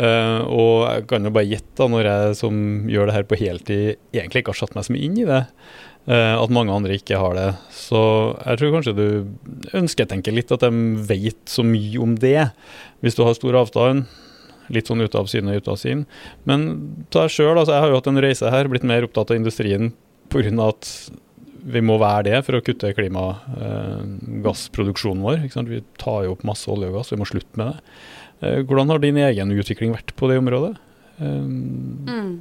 Uh, 0.00 0.40
og 0.48 0.74
jeg 0.86 1.06
kan 1.10 1.26
jo 1.26 1.32
bare 1.34 1.48
gjette, 1.48 1.86
når 1.92 2.06
jeg 2.08 2.36
som 2.38 2.60
gjør 2.88 3.10
det 3.10 3.16
her 3.18 3.26
på 3.28 3.36
heltid, 3.36 3.98
egentlig 4.14 4.40
ikke 4.40 4.54
har 4.54 4.60
satt 4.62 4.76
meg 4.76 4.86
så 4.86 4.94
mye 4.94 5.04
inn 5.04 5.18
i 5.20 5.26
det, 5.28 5.42
at 6.10 6.50
mange 6.50 6.74
andre 6.74 6.96
ikke 6.98 7.18
har 7.20 7.34
det. 7.36 7.54
Så 7.74 8.00
jeg 8.40 8.58
tror 8.58 8.72
kanskje 8.74 8.94
du 8.96 9.06
ønsketenker 9.78 10.32
litt 10.34 10.50
at 10.54 10.60
de 10.64 10.70
vet 11.06 11.42
så 11.50 11.62
mye 11.66 11.98
om 12.02 12.16
det, 12.18 12.50
hvis 13.04 13.16
du 13.18 13.22
har 13.26 13.34
stor 13.38 13.54
avstand. 13.60 13.98
Litt 14.70 14.86
sånn 14.90 15.02
ute 15.02 15.18
av 15.18 15.26
syne, 15.30 15.56
ute 15.58 15.70
av 15.70 15.76
syn. 15.78 16.06
Men 16.46 16.58
ta 17.10 17.18
deg 17.26 17.34
sjøl, 17.34 17.58
altså, 17.58 17.74
jeg 17.74 17.82
har 17.84 17.90
jo 17.90 17.98
hatt 18.00 18.10
en 18.10 18.22
reise 18.22 18.54
her, 18.54 18.70
blitt 18.70 18.86
mer 18.86 19.04
opptatt 19.06 19.30
av 19.30 19.36
industrien 19.38 19.84
pga. 20.30 20.50
at 20.68 20.82
vi 21.60 21.82
må 21.84 21.98
være 22.00 22.24
det 22.30 22.38
for 22.46 22.56
å 22.56 22.62
kutte 22.64 22.94
klimagassproduksjonen 22.96 25.24
vår. 25.24 25.38
Vi 25.68 25.80
tar 26.00 26.20
jo 26.26 26.32
opp 26.36 26.44
masse 26.48 26.66
olje 26.72 26.88
og 26.90 26.96
gass, 26.98 27.12
vi 27.12 27.20
må 27.20 27.26
slutte 27.28 27.56
med 27.60 27.66
det. 27.68 27.78
Eh, 28.40 28.58
hvordan 28.64 28.90
har 28.92 28.98
din 29.02 29.18
egen 29.20 29.48
utvikling 29.52 29.90
vært 29.96 30.10
på 30.16 30.24
det 30.30 30.38
området? 30.40 30.74
Mm. 31.20 32.34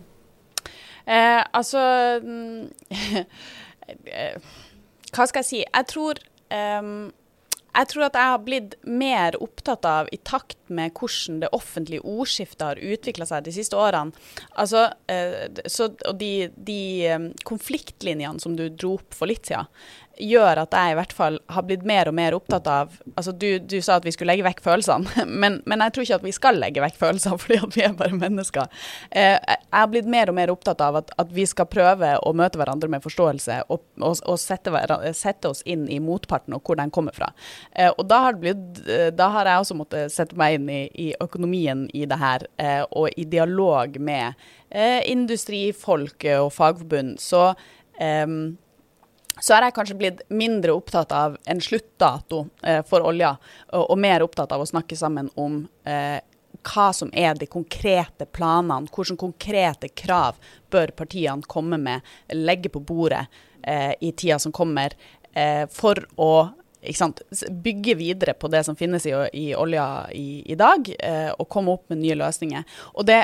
Eh, 1.09 1.43
altså 1.57 1.81
mm, 2.21 2.69
Hva 5.13 5.25
skal 5.25 5.41
jeg 5.41 5.47
si? 5.47 5.61
Jeg 5.63 5.87
tror 5.89 6.19
um, 6.53 7.09
jeg 7.69 7.89
tror 7.91 8.05
at 8.07 8.17
jeg 8.17 8.31
har 8.33 8.41
blitt 8.43 8.75
mer 8.83 9.35
opptatt 9.43 9.85
av, 9.87 10.09
i 10.11 10.17
takt 10.25 10.57
med 10.73 10.91
hvordan 10.97 11.39
det 11.43 11.51
offentlige 11.55 12.01
ordskiftet 12.01 12.65
har 12.65 12.81
utvikla 12.81 13.27
seg 13.29 13.45
de 13.45 13.53
siste 13.55 13.77
årene 13.77 14.15
altså, 14.59 14.87
eh, 15.11 15.61
så, 15.69 15.91
Og 16.09 16.17
de, 16.19 16.49
de 16.55 16.81
konfliktlinjene 17.47 18.41
som 18.41 18.57
du 18.57 18.67
dro 18.69 18.95
opp 18.97 19.15
for 19.15 19.29
litt 19.29 19.49
siden, 19.49 19.69
gjør 20.19 20.63
at 20.63 20.75
jeg 20.75 20.93
i 20.93 20.97
hvert 20.99 21.13
fall 21.15 21.37
har 21.53 21.65
blitt 21.67 21.85
mer 21.87 22.09
og 22.11 22.15
mer 22.17 22.35
opptatt 22.35 22.67
av 22.69 22.95
altså 23.15 23.31
Du, 23.31 23.47
du 23.59 23.77
sa 23.81 23.97
at 23.99 24.05
vi 24.05 24.13
skulle 24.13 24.33
legge 24.33 24.45
vekk 24.45 24.61
følelsene, 24.65 25.25
men, 25.41 25.59
men, 25.69 25.83
jeg 25.85 25.95
tror 25.95 26.05
ikke 26.05 26.19
at 26.19 26.27
vi 26.27 26.35
skal 26.35 26.59
legge 26.59 26.83
vekk 26.83 26.99
følelsene, 26.99 27.39
fordi 27.43 27.59
vi 27.75 27.85
er 27.85 27.95
bare 27.97 28.19
mennesker. 28.19 28.69
Eh, 29.11 29.37
jeg 29.39 29.75
har 29.75 29.89
blitt 29.91 30.09
mer 30.11 30.31
og 30.31 30.37
mer 30.39 30.53
opptatt 30.53 30.83
av 30.83 30.99
at, 31.01 31.13
at, 31.21 31.31
vi 31.33 31.45
skal 31.47 31.69
prøve 31.69 32.11
å 32.25 32.33
møte 32.35 32.59
hverandre 32.59 32.89
med 32.91 33.03
forståelse 33.05 33.61
og, 33.69 33.83
og, 34.01 34.21
og 34.25 34.39
sette, 34.41 34.73
sette, 35.15 35.51
oss 35.51 35.61
inn 35.69 35.85
i 35.91 35.99
motparten 36.03 36.55
og 36.57 36.63
hvor 36.65 36.79
den 36.79 36.91
kommer 36.93 37.15
fra. 37.15 37.31
Eh, 37.71 37.91
og 37.91 38.07
da 38.09 38.23
har, 38.27 38.39
blitt, 38.41 38.81
eh, 38.89 39.09
da 39.15 39.29
har, 39.35 39.49
jeg 39.49 39.65
også 39.65 39.77
måttet 39.79 40.13
sette 40.13 40.37
meg 40.39 40.59
inn 40.59 40.71
i, 40.73 40.81
i 40.89 41.09
økonomien 41.21 41.87
i 41.95 42.05
det 42.09 42.17
her, 42.19 42.45
og 42.95 43.13
i 43.17 43.25
dialog 43.29 43.95
med 44.01 44.33
eh, 44.69 44.99
industrifolk 45.09 46.25
og 46.37 46.51
fagforbund. 46.53 47.17
Så 47.21 47.51
um, 47.99 48.57
så 49.41 49.55
er 49.55 49.67
jeg 49.67 49.75
kanskje 49.77 49.99
blitt 49.99 50.23
mindre 50.29 50.75
opptatt 50.77 51.13
av 51.15 51.37
en 51.49 51.61
sluttdato 51.61 52.45
eh, 52.63 52.81
for 52.87 53.05
olja, 53.07 53.35
og, 53.71 53.85
og, 53.85 53.97
mer 53.99 54.25
opptatt 54.25 54.51
av 54.55 54.63
å 54.63 54.69
snakke 54.69 54.97
sammen 54.99 55.31
om 55.39 55.61
eh, 55.83 56.19
hva 56.65 56.89
som 56.93 57.11
er 57.13 57.37
de 57.39 57.47
konkrete 57.49 58.25
planene, 58.25 58.89
hvilke 58.91 59.17
konkrete 59.19 59.89
krav 59.89 60.39
bør 60.71 60.93
partiene 60.97 61.47
komme 61.47 61.79
med, 61.81 62.05
legge 62.35 62.71
på 62.73 62.81
bordet 62.83 63.25
eh, 63.63 63.93
i 64.01 64.11
tida 64.11 64.39
som 64.39 64.55
kommer, 64.55 64.95
eh, 65.33 65.65
for 65.71 66.03
å 66.19 66.49
sant, 66.95 67.21
bygge 67.51 67.95
videre 67.99 68.33
på 68.33 68.47
det 68.51 68.63
som 68.63 68.75
finnes 68.75 69.05
i, 69.05 69.13
i 69.33 69.47
olja 69.55 70.09
i, 70.15 70.43
i 70.51 70.55
dag, 70.59 70.87
eh, 70.99 71.31
og 71.35 71.49
komme 71.51 71.75
opp 71.75 71.89
med 71.91 72.01
nye 72.03 72.17
løsninger. 72.19 72.65
Og 72.95 73.07
det 73.07 73.23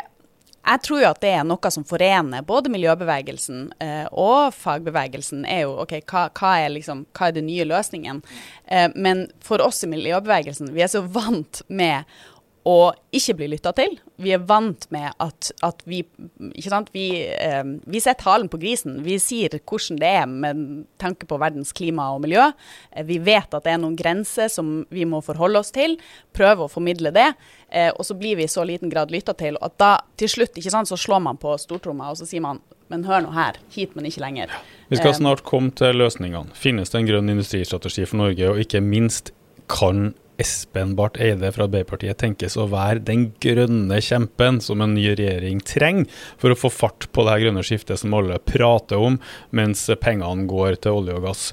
jeg 0.65 0.81
tror 0.86 1.01
jo 1.01 1.10
at 1.12 1.22
det 1.22 1.31
er 1.38 1.43
noe 1.48 1.72
som 1.74 1.86
forener 1.88 2.45
både 2.45 2.72
miljøbevegelsen 2.74 3.67
eh, 3.84 4.05
og 4.12 4.53
fagbevegelsen. 4.57 5.45
er 5.45 5.65
jo, 5.65 5.75
ok, 5.84 6.00
hva, 6.10 6.27
hva, 6.34 6.53
er 6.63 6.74
liksom, 6.74 7.05
hva, 7.13 7.29
er 7.29 7.38
den 7.38 7.50
nye 7.50 7.67
løsningen? 7.69 8.24
Eh, 8.65 8.88
men 8.95 9.27
for 9.45 9.62
oss 9.62 9.84
i 9.86 9.91
miljøbevegelsen, 9.91 10.74
vi 10.74 10.86
er 10.86 10.91
så 10.91 11.03
vant 11.05 11.62
med 11.67 12.10
å 12.65 12.89
ikke 13.13 13.36
bli 13.38 13.48
lytta 13.51 13.72
til. 13.77 13.93
Vi 14.22 14.31
er 14.34 14.41
vant 14.50 14.88
med 14.93 15.12
at, 15.22 15.51
at 15.65 15.84
vi 15.86 16.00
ikke 16.01 16.72
sant, 16.72 16.89
vi, 16.95 17.22
eh, 17.29 17.62
vi, 17.62 18.01
setter 18.01 18.25
halen 18.25 18.50
på 18.50 18.57
grisen. 18.62 18.98
Vi 19.05 19.19
sier 19.22 19.53
hvordan 19.60 20.00
det 20.01 20.10
er 20.10 20.25
med 20.29 20.63
tanke 21.01 21.29
på 21.29 21.38
verdens 21.41 21.75
klima 21.77 22.07
og 22.15 22.24
miljø. 22.25 22.48
Eh, 22.89 23.05
vi 23.05 23.19
vet 23.22 23.53
at 23.53 23.67
det 23.67 23.75
er 23.75 23.84
noen 23.84 23.98
grenser 24.00 24.50
som 24.50 24.79
vi 24.89 25.05
må 25.05 25.22
forholde 25.25 25.62
oss 25.62 25.69
til. 25.75 26.00
Prøve 26.34 26.65
å 26.65 26.72
formidle 26.72 27.13
det. 27.13 27.27
Eh, 27.69 27.91
og 27.93 28.01
så 28.10 28.17
blir 28.17 28.41
vi 28.41 28.50
i 28.50 28.51
så 28.51 28.65
liten 28.65 28.89
grad 28.89 29.13
lytta 29.13 29.38
til 29.38 29.62
at 29.62 29.77
da 29.77 29.93
til 30.17 30.34
slutt 30.34 30.57
ikke 30.57 30.74
sant, 30.74 30.89
så 30.89 30.98
slår 30.98 31.22
man 31.22 31.38
på 31.41 31.53
stortromma 31.62 32.10
og 32.10 32.17
så 32.17 32.29
sier 32.29 32.43
man 32.45 32.63
men 32.89 33.05
hør 33.05 33.24
nå 33.25 33.31
her, 33.34 33.57
hit, 33.74 33.95
men 33.98 34.05
ikke 34.05 34.22
lenger. 34.22 34.51
Vi 34.91 35.00
skal 35.00 35.13
eh, 35.13 35.17
snart 35.17 35.41
komme 35.45 35.74
til 35.74 35.98
løsningene. 35.98 36.53
Finnes 36.57 36.93
det 36.93 37.01
en 37.01 37.07
grønn 37.10 37.34
industristrategi 37.34 38.05
for 38.05 38.22
Norge, 38.22 38.51
og 38.51 38.62
ikke 38.62 38.81
minst 38.86 39.34
kan 39.72 40.12
Espen 40.42 40.96
Barth 40.98 41.22
Eide 41.24 41.51
fra 41.56 41.65
Arbeiderpartiet 41.68 42.20
tenkes 42.22 42.58
å 42.60 42.68
være 42.72 43.04
den 43.08 43.27
grønne 43.44 44.00
kjempen 44.04 44.60
som 44.63 44.84
en 44.84 44.96
ny 44.98 45.08
regjering 45.13 45.62
trenger 45.65 46.10
for 46.42 46.51
å 46.51 46.60
få 46.60 46.72
fart 46.74 47.08
på 47.15 47.25
det 47.25 47.36
her 47.36 47.46
grønne 47.46 47.63
skiftet 47.65 48.01
som 48.01 48.15
alle 48.18 48.39
prater 48.44 49.01
om, 49.01 49.20
mens 49.56 49.86
pengene 50.01 50.48
går 50.50 50.80
til 50.84 51.00
olje 51.00 51.18
og 51.18 51.27
gass. 51.27 51.46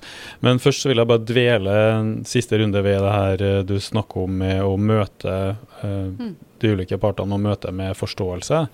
Men 0.44 0.62
først 0.62 0.88
vil 0.88 1.02
jeg 1.02 1.10
bare 1.12 1.26
dvele 1.28 1.76
en 1.92 2.14
siste 2.28 2.58
runde 2.58 2.82
ved 2.84 2.98
det 3.02 3.16
her 3.16 3.46
eh, 3.48 3.60
du 3.66 3.76
snakker 3.80 4.26
om 4.26 4.40
med 4.42 4.62
å 4.66 4.74
møte 4.80 5.36
uh, 5.82 6.32
de 6.62 6.72
ulike 6.74 6.98
partene 7.02 7.36
og 7.36 7.42
møte 7.42 7.72
med 7.74 7.96
forståelse. 7.98 8.64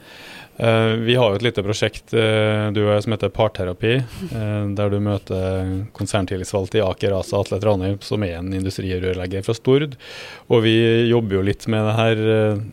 Uh, 0.58 0.98
vi 1.06 1.14
har 1.14 1.30
jo 1.30 1.38
et 1.38 1.44
lite 1.46 1.62
prosjekt 1.62 2.10
uh, 2.18 2.66
du 2.74 2.80
og 2.82 2.88
jeg 2.90 3.04
som 3.04 3.12
heter 3.14 3.30
Parterapi, 3.30 3.92
uh, 4.32 4.64
der 4.74 4.90
du 4.90 4.96
møter 4.98 5.68
konserntillitsvalgte 5.94 6.80
i 6.80 6.82
Aker 6.82 7.14
ASA 7.14 7.38
Atle 7.38 7.60
Tranheim, 7.62 8.00
som 8.02 8.24
er 8.26 8.40
en 8.40 8.50
industrirørlegger 8.58 9.46
fra 9.46 9.54
Stord. 9.54 9.94
Og 10.50 10.64
vi 10.66 10.74
jobber 11.12 11.38
jo 11.38 11.44
litt 11.46 11.68
med 11.70 11.86
det 11.86 11.94
her. 12.00 12.24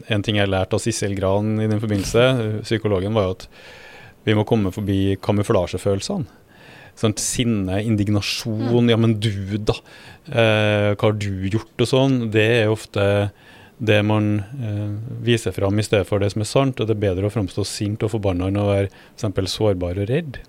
en 0.10 0.26
ting 0.26 0.40
jeg 0.40 0.48
har 0.48 0.54
lært 0.56 0.74
av 0.74 0.82
Sissel 0.82 1.14
Gran 1.14 1.60
i 1.62 1.70
den 1.70 1.84
forbindelse, 1.84 2.64
psykologen, 2.66 3.14
var 3.14 3.30
jo 3.30 3.38
at 3.38 3.48
vi 4.26 4.34
må 4.34 4.48
komme 4.50 4.74
forbi 4.74 5.20
kamuflasjefølelsene. 5.22 6.42
Sånn 6.96 7.14
sinne, 7.20 7.84
indignasjon. 7.84 8.88
Mm. 8.88 8.90
Ja, 8.90 8.98
men 8.98 9.18
du, 9.22 9.30
da? 9.60 9.76
hva 10.26 10.96
har 10.96 11.18
du 11.20 11.44
gjort? 11.52 11.74
Og 11.84 11.90
sånn. 11.92 12.22
Det 12.34 12.46
er 12.64 12.72
ofte 12.72 13.04
det 13.78 14.02
man 14.08 14.40
eh, 14.40 14.92
viser 15.26 15.52
fram 15.56 15.80
i 15.80 15.86
stedet 15.86 16.08
for 16.08 16.24
det 16.24 16.32
som 16.34 16.44
er 16.44 16.50
sant. 16.50 16.80
Og 16.80 16.88
det 16.88 16.96
er 16.96 17.06
bedre 17.08 17.30
å 17.30 17.34
framstå 17.34 17.66
sint 17.68 18.06
og 18.06 18.14
forbanna 18.16 18.50
enn 18.50 18.62
å 18.62 18.70
være 18.70 18.92
f.eks. 18.92 19.56
sårbar 19.58 20.02
og 20.04 20.12
redd. 20.12 20.40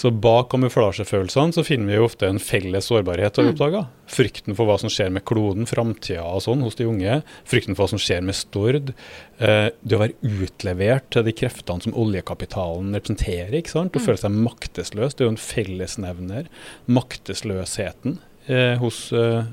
Så 0.00 0.12
bak 0.14 0.52
kamuflasjefølelsene 0.52 1.52
så 1.52 1.64
finner 1.66 1.90
vi 1.90 1.96
jo 1.98 2.06
ofte 2.06 2.28
en 2.30 2.38
felles 2.40 2.86
sårbarhet, 2.88 3.36
mm. 3.36 3.48
oppdaga. 3.50 3.82
Frykten 4.10 4.56
for 4.56 4.68
hva 4.68 4.76
som 4.80 4.92
skjer 4.92 5.10
med 5.12 5.24
kloden, 5.28 5.66
framtida 5.68 6.22
og 6.24 6.44
sånn 6.44 6.62
hos 6.64 6.78
de 6.78 6.86
unge. 6.88 7.18
Frykten 7.48 7.76
for 7.76 7.84
hva 7.84 7.92
som 7.92 8.02
skjer 8.02 8.22
med 8.24 8.38
Stord. 8.38 8.94
Eh, 9.42 9.66
det 9.82 9.98
å 9.98 10.02
være 10.04 10.16
utlevert 10.46 11.10
til 11.12 11.26
de 11.26 11.34
kreftene 11.36 11.84
som 11.84 11.96
oljekapitalen 11.98 12.94
representerer. 12.96 13.58
ikke 13.58 13.74
sant? 13.74 13.96
Å 13.96 14.00
mm. 14.00 14.06
føle 14.06 14.22
seg 14.22 14.40
maktesløs. 14.46 15.16
Det 15.16 15.24
er 15.24 15.28
jo 15.28 15.34
en 15.34 15.44
fellesnevner. 15.50 16.50
Maktesløsheten 17.00 18.20
hos 18.80 19.12
eh, 19.16 19.44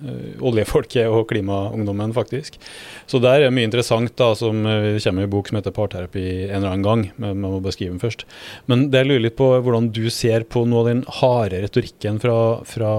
oljefolket 0.42 1.10
og 1.12 1.28
klimaungdommen, 1.30 2.14
faktisk. 2.16 2.58
Så 3.06 3.22
der 3.24 3.46
er 3.46 3.54
mye 3.54 3.68
interessant 3.68 4.16
da, 4.20 4.32
som 4.38 4.66
eh, 4.66 4.98
kommer 5.04 5.26
i 5.26 5.28
en 5.28 5.34
bok 5.34 5.50
som 5.50 5.60
heter 5.60 5.76
'Parterapi' 5.76 6.48
en 6.48 6.56
eller 6.60 6.72
annen 6.72 6.88
gang. 6.88 7.04
Men 7.18 7.42
man 7.42 7.58
må 7.58 7.62
beskrive 7.64 7.94
den 7.94 8.02
først. 8.04 8.26
Men 8.66 8.90
det 8.92 9.06
lurer 9.06 9.28
litt 9.28 9.38
på 9.38 9.52
hvordan 9.62 9.92
du 9.94 10.10
ser 10.10 10.48
på 10.50 10.66
noe 10.66 10.84
av 10.84 10.90
den 10.92 11.06
harde 11.20 11.62
retorikken 11.66 12.20
fra, 12.20 12.64
fra 12.66 12.92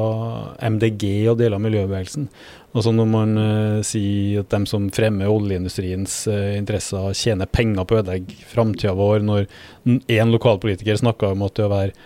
MDG 0.62 1.28
og 1.33 1.38
deler 1.43 1.59
av 1.59 1.67
miljøbevegelsen. 1.67 2.28
Altså 2.76 2.93
når 2.93 3.07
man 3.09 3.38
uh, 3.40 3.81
sier 3.87 4.45
at 4.45 4.52
de 4.52 4.69
som 4.69 4.90
fremmer 4.93 5.31
oljeindustriens 5.33 6.21
uh, 6.28 6.52
interesser, 6.59 7.14
tjener 7.17 7.49
penger 7.49 7.87
på 7.88 7.97
å 7.97 8.02
ødelegge 8.02 8.37
framtida 8.50 8.93
vår, 8.99 9.25
når 9.25 9.47
én 9.88 10.35
lokalpolitiker 10.35 11.00
snakker 11.00 11.33
om 11.33 11.47
at 11.47 11.57
det 11.57 11.64
å 11.64 11.73
være 11.73 11.97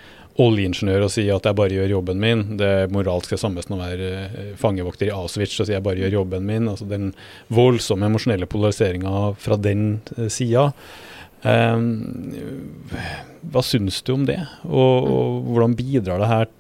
oljeingeniør 0.42 1.06
og 1.06 1.12
si 1.14 1.25
at 1.32 1.46
jeg 1.46 1.58
bare 1.58 1.76
gjør 1.76 1.96
jobben 1.96 2.20
min, 2.22 2.44
det 2.61 2.68
er 2.68 2.92
moralsk 2.92 3.34
det 3.34 3.40
samme 3.42 3.62
som 3.64 3.76
å 3.76 3.82
være 3.82 4.11
uh, 4.32 4.52
fangevokter 4.61 5.08
i 5.08 5.14
Auschwitz 5.14 5.61
og 5.61 5.68
si 5.68 5.75
jeg 5.76 5.84
bare 5.84 6.02
gjør 6.02 6.18
jobben 6.20 6.46
min. 6.49 6.70
altså 6.72 6.88
Den 6.90 7.12
voldsomme 7.52 8.08
emosjonelle 8.08 8.49
polariseringa 8.50 9.32
fra 9.42 9.58
den 9.61 10.00
uh, 10.16 10.28
sida. 10.32 10.70
Um, 11.42 12.32
hva 13.50 13.62
syns 13.66 13.99
du 14.06 14.14
om 14.14 14.26
det, 14.28 14.38
og, 14.68 15.08
og 15.11 15.46
hvordan 15.50 15.72
bidrar 15.78 16.22
det 16.22 16.30
her 16.30 16.50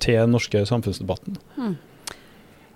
til 0.00 0.22
den 0.22 0.32
norske 0.32 0.62
samfunnsdebatten? 0.68 1.36
Mm. 1.58 1.74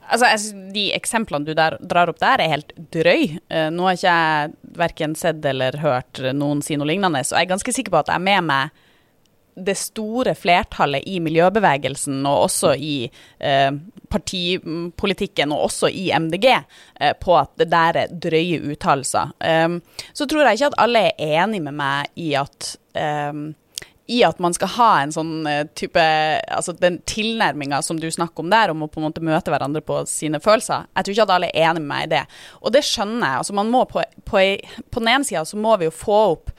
Altså, 0.06 0.28
jeg, 0.28 0.66
De 0.74 0.84
eksemplene 0.94 1.48
du 1.48 1.54
der, 1.56 1.78
drar 1.80 2.12
opp 2.12 2.20
der, 2.22 2.42
er 2.42 2.52
helt 2.52 2.74
drøy. 2.94 3.38
Uh, 3.50 3.68
nå 3.74 3.88
har 3.88 3.96
ikke 3.98 4.16
jeg 4.16 4.74
verken 4.76 5.16
sett 5.18 5.44
eller 5.48 5.80
hørt 5.82 6.20
noen 6.36 6.60
si 6.64 6.76
noe 6.78 6.88
lignende, 6.92 7.24
så 7.24 7.38
jeg 7.38 7.48
er 7.48 7.54
ganske 7.56 7.74
sikker 7.74 7.94
på 7.94 8.04
at 8.04 8.12
jeg 8.12 8.20
er 8.20 8.28
med 8.28 8.50
meg 8.52 8.82
det 9.56 9.76
store 9.80 10.34
flertallet 10.36 11.06
i 11.08 11.18
miljøbevegelsen, 11.24 12.20
og 12.28 12.46
også 12.46 12.74
i 12.76 12.94
eh, 13.40 13.70
partipolitikken, 14.12 15.52
og 15.52 15.68
også 15.70 15.90
i 15.90 16.10
MDG, 16.12 16.48
eh, 17.00 17.14
på 17.20 17.36
at 17.38 17.54
det 17.60 17.70
der 17.72 18.00
er 18.04 18.16
drøye 18.26 18.60
uttalelser. 18.72 19.32
Um, 19.40 19.80
så 20.12 20.26
tror 20.26 20.44
jeg 20.44 20.58
ikke 20.58 20.72
at 20.72 20.80
alle 20.84 21.06
er 21.08 21.38
enig 21.44 21.62
med 21.64 21.78
meg 21.78 22.10
i 22.20 22.34
at 22.38 22.74
um, 23.32 23.48
i 24.06 24.20
at 24.22 24.38
man 24.38 24.54
skal 24.54 24.70
ha 24.76 24.90
en 25.02 25.12
sånn 25.14 25.32
eh, 25.50 25.64
type 25.74 26.02
Altså 26.54 26.76
den 26.78 27.00
tilnærminga 27.10 27.80
som 27.82 27.98
du 27.98 28.06
snakker 28.12 28.44
om 28.44 28.52
der, 28.52 28.70
om 28.70 28.84
å 28.84 28.90
på 28.90 29.00
en 29.00 29.08
måte 29.08 29.24
møte 29.24 29.50
hverandre 29.50 29.82
på 29.82 30.04
sine 30.10 30.38
følelser. 30.42 30.86
Jeg 30.94 31.06
tror 31.06 31.16
ikke 31.16 31.26
at 31.26 31.34
alle 31.36 31.50
er 31.50 31.70
enig 31.70 31.82
med 31.82 31.90
meg 31.90 32.06
i 32.06 32.12
det. 32.14 32.24
Og 32.62 32.74
det 32.74 32.84
skjønner 32.86 33.24
jeg. 33.24 33.40
Altså 33.42 33.56
man 33.58 33.72
må 33.72 33.82
på, 33.90 34.04
på, 34.28 34.44
på 34.94 35.02
den 35.02 35.10
ene 35.10 35.26
sida 35.26 35.42
så 35.48 35.58
må 35.58 35.74
vi 35.80 35.88
jo 35.88 35.94
få 35.94 36.20
opp 36.36 36.54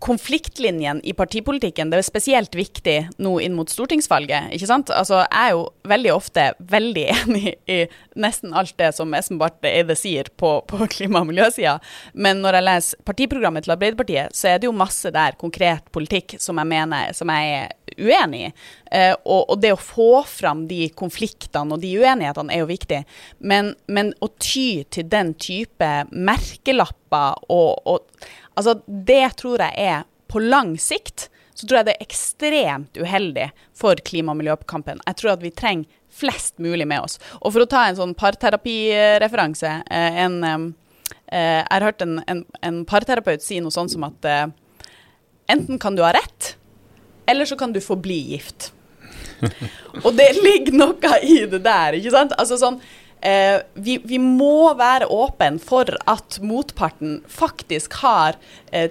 konfliktlinjen 0.00 1.00
i 1.04 1.12
partipolitikken 1.16 1.90
det 1.92 2.00
er 2.00 2.06
spesielt 2.06 2.54
viktig 2.56 2.96
nå 3.20 3.34
inn 3.44 3.54
mot 3.56 3.68
stortingsvalget. 3.68 4.50
ikke 4.56 4.68
sant? 4.70 4.90
Altså, 4.90 5.24
Jeg 5.28 5.50
er 5.50 5.50
jo 5.52 5.66
veldig 5.84 6.12
ofte 6.14 6.46
veldig 6.58 7.04
enig 7.16 7.54
i 7.68 7.80
nesten 8.16 8.54
alt 8.56 8.76
det 8.80 8.94
som 8.96 9.12
Espen 9.14 9.40
Barth 9.40 9.60
Eide 9.68 9.96
sier 9.98 10.30
på, 10.36 10.60
på 10.66 10.88
klima- 10.94 11.20
og 11.20 11.28
miljøsida, 11.30 11.78
men 12.14 12.40
når 12.40 12.58
jeg 12.58 12.68
leser 12.68 13.04
partiprogrammet 13.04 13.66
til 13.66 13.76
Arbeiderpartiet, 13.76 14.36
så 14.36 14.54
er 14.54 14.58
det 14.58 14.70
jo 14.70 14.76
masse 14.76 15.12
der 15.12 15.36
konkret 15.40 15.92
politikk 15.92 16.38
som 16.40 16.60
jeg 16.60 16.72
mener 16.72 17.12
som 17.16 17.30
jeg 17.34 17.60
er 17.60 17.76
uenig 18.00 18.46
i. 18.48 18.50
Eh, 18.90 19.14
og, 19.24 19.50
og, 19.50 19.56
det 19.60 19.74
å 19.74 19.80
få 19.80 20.22
fram 20.26 20.64
de 20.70 20.88
konfliktene 20.96 21.76
og 21.76 21.82
de 21.82 21.92
uenighetene 22.00 22.54
er 22.54 22.64
jo 22.64 22.70
viktig, 22.70 23.04
men, 23.38 23.74
men 23.86 24.14
å 24.24 24.30
ty 24.40 24.82
til 24.90 25.08
den 25.12 25.34
type 25.38 25.90
merkelapper 26.10 27.44
og, 27.52 27.84
og 27.84 28.30
Altså, 28.60 28.78
det 28.86 29.24
tror 29.40 29.64
jeg 29.64 29.90
er 29.90 30.08
på 30.30 30.42
lang 30.44 30.76
sikt 30.78 31.30
så 31.60 31.66
tror 31.66 31.80
jeg 31.80 31.88
det 31.90 31.94
er 31.96 32.06
ekstremt 32.06 32.96
uheldig 32.96 33.50
for 33.76 34.00
klima- 34.06 34.32
og 34.32 34.38
miljøkampen. 34.40 35.02
Jeg 35.04 35.18
tror 35.20 35.34
at 35.34 35.42
vi 35.44 35.52
trenger 35.52 35.98
flest 36.10 36.56
mulig 36.58 36.86
med 36.88 37.04
oss. 37.04 37.18
Og 37.40 37.52
for 37.52 37.64
å 37.64 37.68
ta 37.70 37.84
en 37.86 37.98
sånn 37.98 38.16
parterapireferanse 38.18 39.74
eh, 39.84 40.20
en, 40.24 40.38
eh, 40.46 41.60
Jeg 41.60 41.68
har 41.70 41.86
hørt 41.86 42.02
en, 42.02 42.16
en, 42.26 42.44
en, 42.66 42.80
parterapeut 42.88 43.44
si 43.44 43.60
noe 43.60 43.74
sånn 43.74 43.92
som 43.92 44.08
at 44.08 44.26
eh, 44.26 44.46
enten 45.52 45.78
kan 45.78 45.98
du 45.98 46.02
ha 46.02 46.14
rett, 46.16 46.54
eller 47.30 47.46
så 47.46 47.58
kan 47.60 47.74
du 47.76 47.80
forbli 47.84 48.18
gift. 48.32 48.72
og 50.04 50.14
det 50.16 50.32
ligger 50.40 50.74
noe 50.80 51.14
i 51.22 51.42
det 51.50 51.62
der, 51.64 52.00
ikke 52.00 52.14
sant? 52.14 52.34
Altså 52.40 52.58
sånn 52.60 52.80
Eh, 53.20 53.60
vi, 53.74 53.98
vi, 54.04 54.18
må 54.18 54.72
være 54.78 55.08
åpne 55.12 55.60
for 55.60 55.88
at 56.08 56.38
motparten 56.40 57.18
faktisk 57.28 57.98
har 58.00 58.38
eh, 58.72 58.88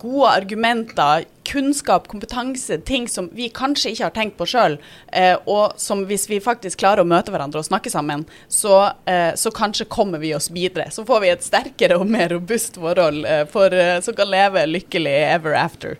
gode 0.00 0.30
argumenter, 0.30 1.26
kunnskap, 1.50 2.08
kompetanse, 2.08 2.78
ting 2.88 3.08
som 3.08 3.28
vi 3.36 3.50
kanskje 3.52 3.92
ikke 3.92 4.06
har 4.06 4.14
tenkt 4.16 4.38
på 4.38 4.48
sjøl, 4.48 4.78
eh, 5.12 5.34
og 5.44 5.76
som 5.80 6.06
hvis 6.08 6.28
vi 6.30 6.40
faktisk 6.40 6.80
klarer 6.80 7.04
å 7.04 7.10
møte 7.10 7.34
hverandre 7.34 7.60
og 7.60 7.68
snakke 7.68 7.92
sammen, 7.92 8.24
så, 8.48 8.94
eh, 9.04 9.32
så, 9.36 9.52
kanskje 9.52 9.88
kommer 9.92 10.22
vi 10.22 10.32
oss 10.34 10.48
videre. 10.54 10.88
Så 10.94 11.04
får 11.04 11.24
vi 11.24 11.32
et 11.34 11.44
sterkere 11.44 11.98
og 12.00 12.08
mer 12.08 12.30
robust 12.32 12.80
forhold 12.80 13.26
eh, 13.28 13.44
for, 13.50 13.74
eh, 13.74 13.98
som 14.00 14.16
kan 14.16 14.30
leve 14.30 14.64
lykkelig 14.70 15.18
ever 15.34 15.58
after. 15.58 15.98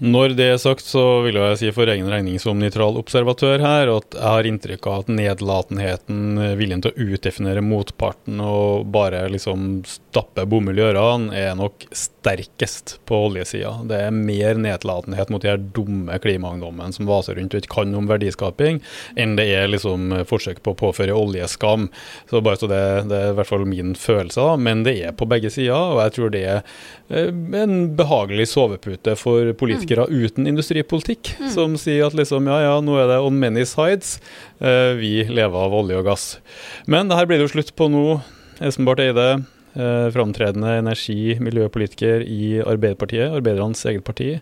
Når 0.00 0.32
det 0.32 0.46
er 0.48 0.56
sagt, 0.56 0.86
så 0.88 1.20
vil 1.26 1.36
jeg 1.36 1.56
si 1.60 1.70
for 1.76 1.90
egen 1.92 2.06
regning 2.08 2.38
som 2.40 2.56
nøytral 2.56 2.96
observatør 2.96 3.60
her 3.60 3.90
at 3.92 4.14
jeg 4.16 4.24
har 4.24 4.46
inntrykk 4.48 4.86
av 4.88 5.02
at 5.02 5.10
nedlatenheten, 5.12 6.40
viljen 6.56 6.80
til 6.80 6.94
å 6.94 7.08
utdefinere 7.12 7.60
motparten 7.60 8.40
og 8.40 8.86
bare 8.94 9.26
liksom 9.28 9.82
stappe 9.84 10.46
bomull 10.48 10.80
i 10.80 10.86
ørene, 10.86 11.34
er 11.36 11.52
nok 11.58 11.84
sterkest 11.92 12.94
på 13.04 13.18
oljesida. 13.26 13.74
Det 13.90 13.98
er 14.06 14.16
mer 14.16 14.56
nedlatenhet 14.64 15.28
mot 15.28 15.44
de 15.44 15.52
her 15.52 15.60
dumme 15.60 16.16
klimaungdommene 16.24 16.96
som 16.96 17.08
vaser 17.10 17.36
rundt 17.36 17.58
og 17.58 17.60
ikke 17.60 17.74
kan 17.82 17.92
om 18.00 18.08
verdiskaping, 18.08 18.80
enn 19.20 19.36
det 19.36 19.50
er 19.52 19.68
liksom 19.68 20.16
forsøk 20.32 20.62
på 20.64 20.72
å 20.72 20.80
påføre 20.80 21.16
oljeskam. 21.16 21.90
Så 22.32 22.40
bare 22.40 22.56
så 22.56 22.70
det, 22.72 22.80
det 23.12 23.20
er 23.20 23.34
i 23.34 23.36
hvert 23.36 23.52
fall 23.52 23.68
min 23.68 23.92
følelse, 24.00 24.40
da. 24.48 24.56
Men 24.56 24.86
det 24.88 24.96
er 25.04 25.12
på 25.12 25.28
begge 25.28 25.52
sider, 25.52 25.76
og 25.76 26.00
jeg 26.06 26.16
tror 26.16 26.32
det 26.32 26.44
er 26.56 26.64
eh, 27.12 27.28
en 27.60 27.78
behagelig 28.00 28.48
sovepute 28.56 29.18
for 29.20 29.52
politikere 29.60 29.89
politikere 29.90 30.06
uten 30.10 30.46
industripolitikk, 30.46 31.36
mm. 31.40 31.50
som 31.50 31.76
sier 31.78 32.06
at 32.06 32.14
liksom, 32.14 32.46
ja, 32.46 32.60
ja, 32.62 32.80
nå 32.80 32.96
er 32.98 33.08
det 33.10 33.20
on 33.20 33.38
many 33.38 33.64
sides. 33.64 34.20
Eh, 34.60 34.96
vi 34.98 35.24
lever 35.28 35.56
av 35.56 35.74
olje 35.74 35.98
og 35.98 36.06
gass. 36.06 36.40
Men 36.86 37.08
det 37.08 37.16
her 37.16 37.26
blir 37.26 37.38
det 37.38 37.48
jo 37.48 37.54
slutt 37.56 37.74
på 37.76 37.90
nå. 37.90 38.20
Espen 38.60 38.86
Barth 38.86 39.02
Eide, 39.02 39.44
eh, 39.74 40.10
framtredende 40.12 40.78
energi- 40.78 41.38
miljøpolitiker 41.40 42.22
i 42.22 42.60
Arbeiderpartiet, 42.62 43.32
arbeidernes 43.32 43.84
eget 43.86 44.04
parti. 44.04 44.38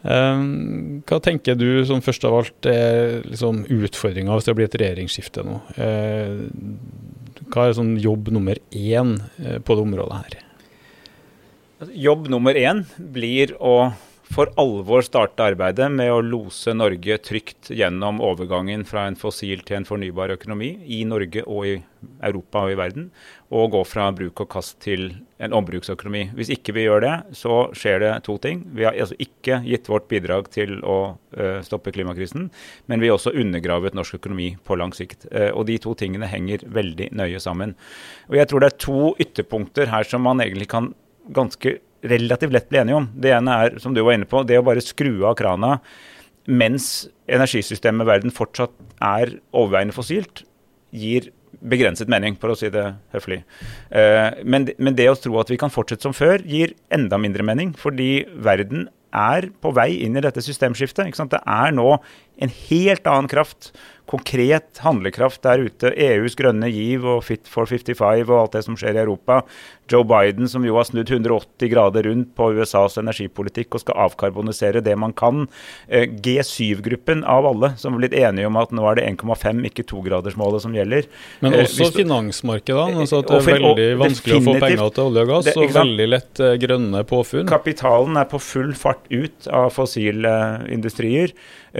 Um, 0.00 1.02
hva 1.04 1.18
tenker 1.20 1.58
du 1.60 1.84
som 1.84 2.00
først 2.00 2.22
av 2.24 2.38
alt 2.38 2.64
er 2.64 3.18
liksom, 3.28 3.66
utfordringa 3.68 4.32
hvis 4.32 4.46
det 4.48 4.54
blir 4.56 4.70
et 4.70 4.76
regjeringsskifte 4.80 5.44
nå? 5.44 5.58
Uh, 5.76 6.48
hva 7.52 7.66
er 7.66 7.76
sånn 7.76 7.98
jobb 8.00 8.30
nummer 8.32 8.56
én 8.72 9.18
på 9.36 9.76
det 9.76 9.84
området 9.84 10.22
her? 10.22 10.38
Jobb 11.92 12.30
nummer 12.32 12.56
én 12.56 12.86
blir 12.96 13.52
å 13.60 13.90
for 14.30 14.50
alvor 14.62 15.02
starte 15.02 15.42
arbeidet 15.42 15.88
med 15.90 16.12
å 16.14 16.20
lose 16.22 16.70
Norge 16.76 17.16
trygt 17.26 17.72
gjennom 17.74 18.20
overgangen 18.22 18.84
fra 18.86 19.08
en 19.08 19.18
fossil 19.18 19.64
til 19.66 19.80
en 19.80 19.86
fornybar 19.88 20.30
økonomi 20.36 20.68
i 20.86 21.00
Norge 21.08 21.42
og 21.50 21.66
i 21.66 21.72
Europa 22.24 22.62
og 22.62 22.72
i 22.72 22.76
verden, 22.78 23.08
og 23.50 23.74
gå 23.74 23.80
fra 23.88 24.06
bruk 24.14 24.44
og 24.44 24.48
kast 24.54 24.78
til 24.84 25.08
en 25.42 25.56
ombruksøkonomi. 25.58 26.28
Hvis 26.38 26.52
ikke 26.54 26.76
vi 26.78 26.86
gjør 26.86 27.02
det, 27.02 27.16
så 27.36 27.58
skjer 27.76 28.00
det 28.04 28.12
to 28.28 28.38
ting. 28.40 28.62
Vi 28.76 28.86
har 28.86 28.94
altså 28.94 29.18
ikke 29.18 29.60
gitt 29.66 29.90
vårt 29.90 30.06
bidrag 30.12 30.48
til 30.54 30.78
å 30.86 30.98
uh, 31.18 31.58
stoppe 31.66 31.92
klimakrisen, 31.96 32.48
men 32.86 33.02
vi 33.02 33.10
har 33.10 33.18
også 33.18 33.34
undergravet 33.34 33.98
norsk 33.98 34.20
økonomi 34.20 34.52
på 34.62 34.78
lang 34.78 34.94
sikt. 34.96 35.26
Uh, 35.34 35.50
og 35.50 35.66
de 35.72 35.80
to 35.82 35.98
tingene 35.98 36.30
henger 36.30 36.62
veldig 36.70 37.10
nøye 37.18 37.42
sammen. 37.42 37.74
Og 38.30 38.38
jeg 38.38 38.48
tror 38.48 38.62
det 38.62 38.72
er 38.72 38.82
to 38.86 39.14
ytterpunkter 39.26 39.90
her 39.90 40.06
som 40.06 40.22
man 40.28 40.44
egentlig 40.44 40.70
kan 40.70 40.92
ganske 41.34 41.80
relativt 42.02 42.54
lett 42.54 42.70
bli 42.70 42.80
enige 42.80 43.00
om. 43.00 43.10
Det 43.12 43.34
ene 43.36 43.56
er, 43.64 43.76
som 43.82 43.94
du 43.94 44.02
var 44.04 44.16
inne 44.16 44.28
på, 44.28 44.42
det 44.46 44.60
å 44.60 44.66
bare 44.66 44.84
skru 44.84 45.24
av 45.28 45.36
krana 45.38 45.78
mens 46.50 47.08
energisystemet 47.30 48.06
i 48.06 48.08
verden 48.08 48.32
fortsatt 48.34 48.72
er 49.04 49.36
overveiende 49.52 49.94
fossilt, 49.94 50.42
gir 50.90 51.28
begrenset 51.60 52.08
mening, 52.10 52.36
for 52.40 52.52
å 52.52 52.56
si 52.58 52.70
det 52.72 52.86
høflig. 53.14 53.42
Uh, 53.92 54.40
men, 54.42 54.70
men, 54.78 54.96
det 54.96 55.10
å 55.10 55.18
tro 55.18 55.36
at 55.42 55.50
vi 55.52 55.58
kan 55.60 55.72
fortsette 55.72 56.06
som 56.06 56.16
før, 56.16 56.42
gir 56.46 56.74
enda 56.94 57.18
mindre 57.20 57.44
mening. 57.46 57.74
Fordi 57.78 58.24
verden 58.40 58.88
er 59.10 59.50
på 59.60 59.72
vei 59.76 59.90
inn 60.06 60.16
i 60.16 60.24
dette 60.24 60.42
systemskiftet. 60.44 61.10
Det 61.30 61.42
er 61.42 61.74
nå 61.76 61.88
en 62.40 62.52
helt 62.68 63.06
annen 63.06 63.30
kraft 63.30 63.72
konkret 64.10 64.80
handlekraft 64.82 65.42
der 65.46 65.62
ute. 65.68 65.92
EUs 65.94 66.34
grønne 66.38 66.70
giv 66.72 67.06
og 67.06 67.22
Fit 67.26 67.46
for 67.50 67.68
55 67.70 68.24
og 68.26 68.36
alt 68.40 68.56
det 68.56 68.64
som 68.66 68.78
skjer 68.78 68.98
i 68.98 69.04
Europa. 69.04 69.42
Joe 69.90 70.06
Biden 70.06 70.48
som 70.50 70.64
jo 70.66 70.76
har 70.78 70.86
snudd 70.86 71.10
180 71.10 71.70
grader 71.72 72.06
rundt 72.06 72.30
på 72.38 72.50
USAs 72.58 72.98
energipolitikk 73.00 73.74
og 73.74 73.82
skal 73.82 73.98
avkarbonisere 74.06 74.82
det 74.86 74.96
man 74.98 75.14
kan. 75.16 75.46
Eh, 75.88 76.06
G7-gruppen 76.10 77.24
av 77.26 77.48
alle 77.50 77.72
som 77.80 77.94
har 77.94 78.04
blitt 78.04 78.16
enige 78.18 78.50
om 78.50 78.58
at 78.60 78.74
nå 78.74 78.86
er 78.90 79.00
det 79.00 79.06
1,5, 79.12 79.64
ikke 79.70 79.86
2-gradersmålet 79.90 80.66
som 80.66 80.74
gjelder. 80.74 81.10
Men 81.42 81.58
også 81.58 81.90
du, 81.90 82.00
finansmarkedene. 82.02 83.04
altså 83.04 83.22
at 83.22 83.30
Det 83.30 83.40
er 83.40 83.48
veldig 83.50 83.88
vanskelig 84.04 84.38
å 84.38 84.44
få 84.46 84.56
penger 84.66 84.94
til 84.96 85.08
olje 85.10 85.26
og 85.26 85.32
gass, 85.34 85.50
det, 85.50 85.56
og 85.58 85.74
veldig 85.78 86.10
lett 86.10 86.44
eh, 86.46 86.58
grønne 86.66 87.06
påfunn. 87.10 87.48
Kapitalen 87.50 88.20
er 88.20 88.30
på 88.30 88.42
full 88.42 88.74
fart 88.78 89.10
ut 89.10 89.50
av 89.50 89.70
fossile 89.74 90.34
industrier. 90.70 91.34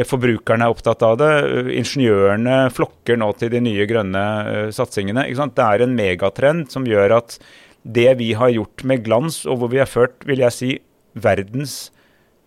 Forbruket 0.06 0.49
politikerne 0.50 0.66
er 0.66 0.74
opptatt 0.74 1.02
av 1.06 1.16
det. 1.20 1.30
Ingeniørene 1.78 2.70
flokker 2.74 3.16
nå 3.18 3.32
til 3.38 3.50
de 3.52 3.60
nye 3.62 3.86
grønne 3.86 4.24
uh, 4.68 4.70
satsingene. 4.72 5.28
Det 5.30 5.64
er 5.64 5.84
en 5.84 5.94
megatrend 5.94 6.70
som 6.70 6.86
gjør 6.86 7.20
at 7.20 7.38
det 7.84 8.18
vi 8.18 8.34
har 8.34 8.50
gjort 8.50 8.84
med 8.84 9.04
glans, 9.04 9.46
og 9.46 9.60
hvor 9.60 9.70
vi 9.70 9.78
har 9.78 9.88
ført, 9.88 10.24
vil 10.26 10.42
jeg 10.42 10.52
si, 10.52 10.70
verdens 11.14 11.90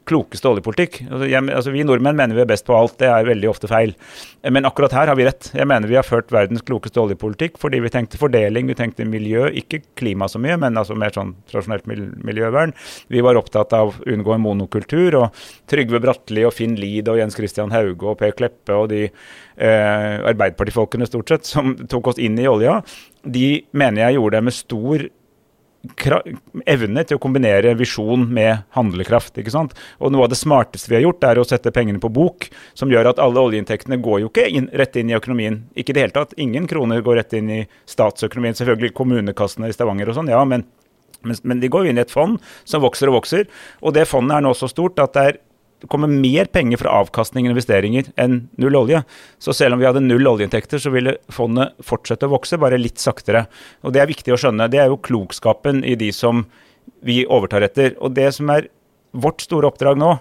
klokeste 0.10 0.50
oljepolitikk. 0.50 1.00
Altså, 1.08 1.28
altså, 1.42 1.74
vi 1.74 1.84
nordmenn 1.88 2.18
mener 2.20 2.38
vi 2.38 2.44
er 2.44 2.50
best 2.50 2.66
på 2.68 2.76
alt, 2.78 2.98
det 3.02 3.10
er 3.10 3.28
veldig 3.28 3.50
ofte 3.52 3.70
feil. 3.72 3.94
Men 4.52 4.68
akkurat 4.68 4.96
her 4.96 5.12
har 5.12 5.18
vi 5.20 5.28
rett. 5.28 5.50
Jeg 5.56 5.70
mener 5.70 5.90
vi 5.90 5.98
har 5.98 6.08
ført 6.08 6.34
verdens 6.34 6.64
klokeste 6.66 7.02
oljepolitikk 7.02 7.60
fordi 7.62 7.80
vi 7.84 7.92
tenkte 7.94 8.20
fordeling, 8.22 8.68
vi 8.70 8.78
tenkte 8.78 9.08
miljø, 9.08 9.48
ikke 9.64 9.82
klima 10.00 10.28
så 10.32 10.42
mye, 10.44 10.58
men 10.60 10.80
altså 10.80 10.98
mer 11.00 11.16
sånn 11.16 11.36
tradisjonelt 11.52 11.88
miljøvern. 11.88 12.76
Vi 13.14 13.24
var 13.24 13.40
opptatt 13.40 13.76
av 13.78 13.94
å 13.94 14.12
unngå 14.14 14.36
en 14.36 14.46
monokultur. 14.46 15.20
og 15.22 15.44
Trygve 15.72 16.02
Bratteli 16.04 16.46
og 16.48 16.56
Finn 16.58 16.76
Lied 16.80 17.10
og 17.12 17.20
Jens 17.22 17.40
Christian 17.40 17.74
Hauge 17.74 18.12
og 18.12 18.20
Per 18.20 18.36
Kleppe 18.38 18.76
og 18.76 18.90
de 18.92 19.06
eh, 19.08 20.16
Arbeiderpartifolkene 20.20 21.08
stort 21.10 21.32
sett 21.32 21.50
som 21.50 21.76
tok 21.90 22.14
oss 22.14 22.22
inn 22.22 22.40
i 22.40 22.50
olja, 22.50 22.82
de 23.24 23.64
mener 23.72 24.08
jeg 24.08 24.20
gjorde 24.20 24.40
det 24.40 24.48
med 24.50 24.56
stor 24.58 25.06
evne 25.84 27.04
til 27.04 27.18
å 27.18 27.22
kombinere 27.22 27.74
visjon 27.76 28.24
med 28.32 28.64
handlekraft. 28.76 29.38
ikke 29.38 29.52
sant? 29.52 29.74
Og 30.00 30.14
Noe 30.14 30.26
av 30.26 30.32
det 30.32 30.40
smarteste 30.40 30.90
vi 30.90 30.96
har 30.96 31.04
gjort, 31.04 31.24
er 31.28 31.42
å 31.42 31.48
sette 31.48 31.74
pengene 31.76 32.00
på 32.00 32.12
bok, 32.14 32.48
som 32.74 32.92
gjør 32.92 33.12
at 33.12 33.20
alle 33.20 33.44
oljeinntektene 33.44 34.00
går 34.04 34.24
jo 34.24 34.32
ikke 34.32 34.48
inn, 34.48 34.70
rett 34.72 34.96
inn 34.96 35.12
i 35.12 35.18
økonomien. 35.18 35.64
Ikke 35.76 35.92
i 35.92 35.98
det 35.98 36.06
hele 36.06 36.16
tatt. 36.16 36.38
Ingen 36.40 36.70
kroner 36.72 37.04
går 37.04 37.20
rett 37.20 37.36
inn 37.36 37.52
i 37.52 37.62
statsøkonomien. 37.90 38.56
Selvfølgelig 38.56 38.96
kommunekassene 38.96 39.68
i 39.68 39.76
Stavanger 39.76 40.14
og 40.14 40.20
sånn, 40.20 40.32
ja, 40.32 40.44
men, 40.48 40.64
men, 41.22 41.42
men 41.44 41.64
de 41.64 41.72
går 41.72 41.84
jo 41.84 41.94
inn 41.94 42.00
i 42.00 42.06
et 42.06 42.16
fond 42.16 42.40
som 42.64 42.84
vokser 42.86 43.12
og 43.12 43.20
vokser. 43.20 43.50
Og 43.84 43.96
det 43.98 44.08
fondet 44.08 44.40
er 44.40 44.48
nå 44.48 44.56
så 44.56 44.72
stort 44.72 45.04
at 45.04 45.18
det 45.18 45.28
er 45.34 45.42
kommer 45.92 46.12
mer 46.12 46.48
penger 46.54 46.80
fra 46.82 46.94
avkastning 47.02 47.48
og 47.48 47.56
investeringer 47.56 48.10
enn 48.20 48.44
null 48.62 48.78
olje. 48.80 49.04
Så 49.42 49.56
selv 49.58 49.76
om 49.76 49.82
vi 49.82 49.88
hadde 49.90 50.04
null 50.06 50.28
oljeinntekter, 50.34 50.82
så 50.82 50.94
ville 50.94 51.18
fondet 51.34 51.76
fortsette 51.84 52.30
å 52.30 52.34
vokse, 52.36 52.60
bare 52.62 52.80
litt 52.82 53.02
saktere. 53.02 53.46
Og 53.84 53.94
Det 53.94 54.04
er 54.04 54.12
viktig 54.12 54.34
å 54.34 54.40
skjønne. 54.40 54.70
Det 54.72 54.82
er 54.84 54.92
jo 54.92 55.02
klokskapen 55.02 55.84
i 55.84 55.98
de 56.00 56.12
som 56.16 56.46
vi 57.04 57.24
overtar 57.26 57.66
etter. 57.68 57.98
Og 58.00 58.16
det 58.16 58.32
som 58.36 58.50
er 58.54 58.70
vårt 59.14 59.44
store 59.46 59.70
oppdrag 59.72 60.00
nå, 60.00 60.18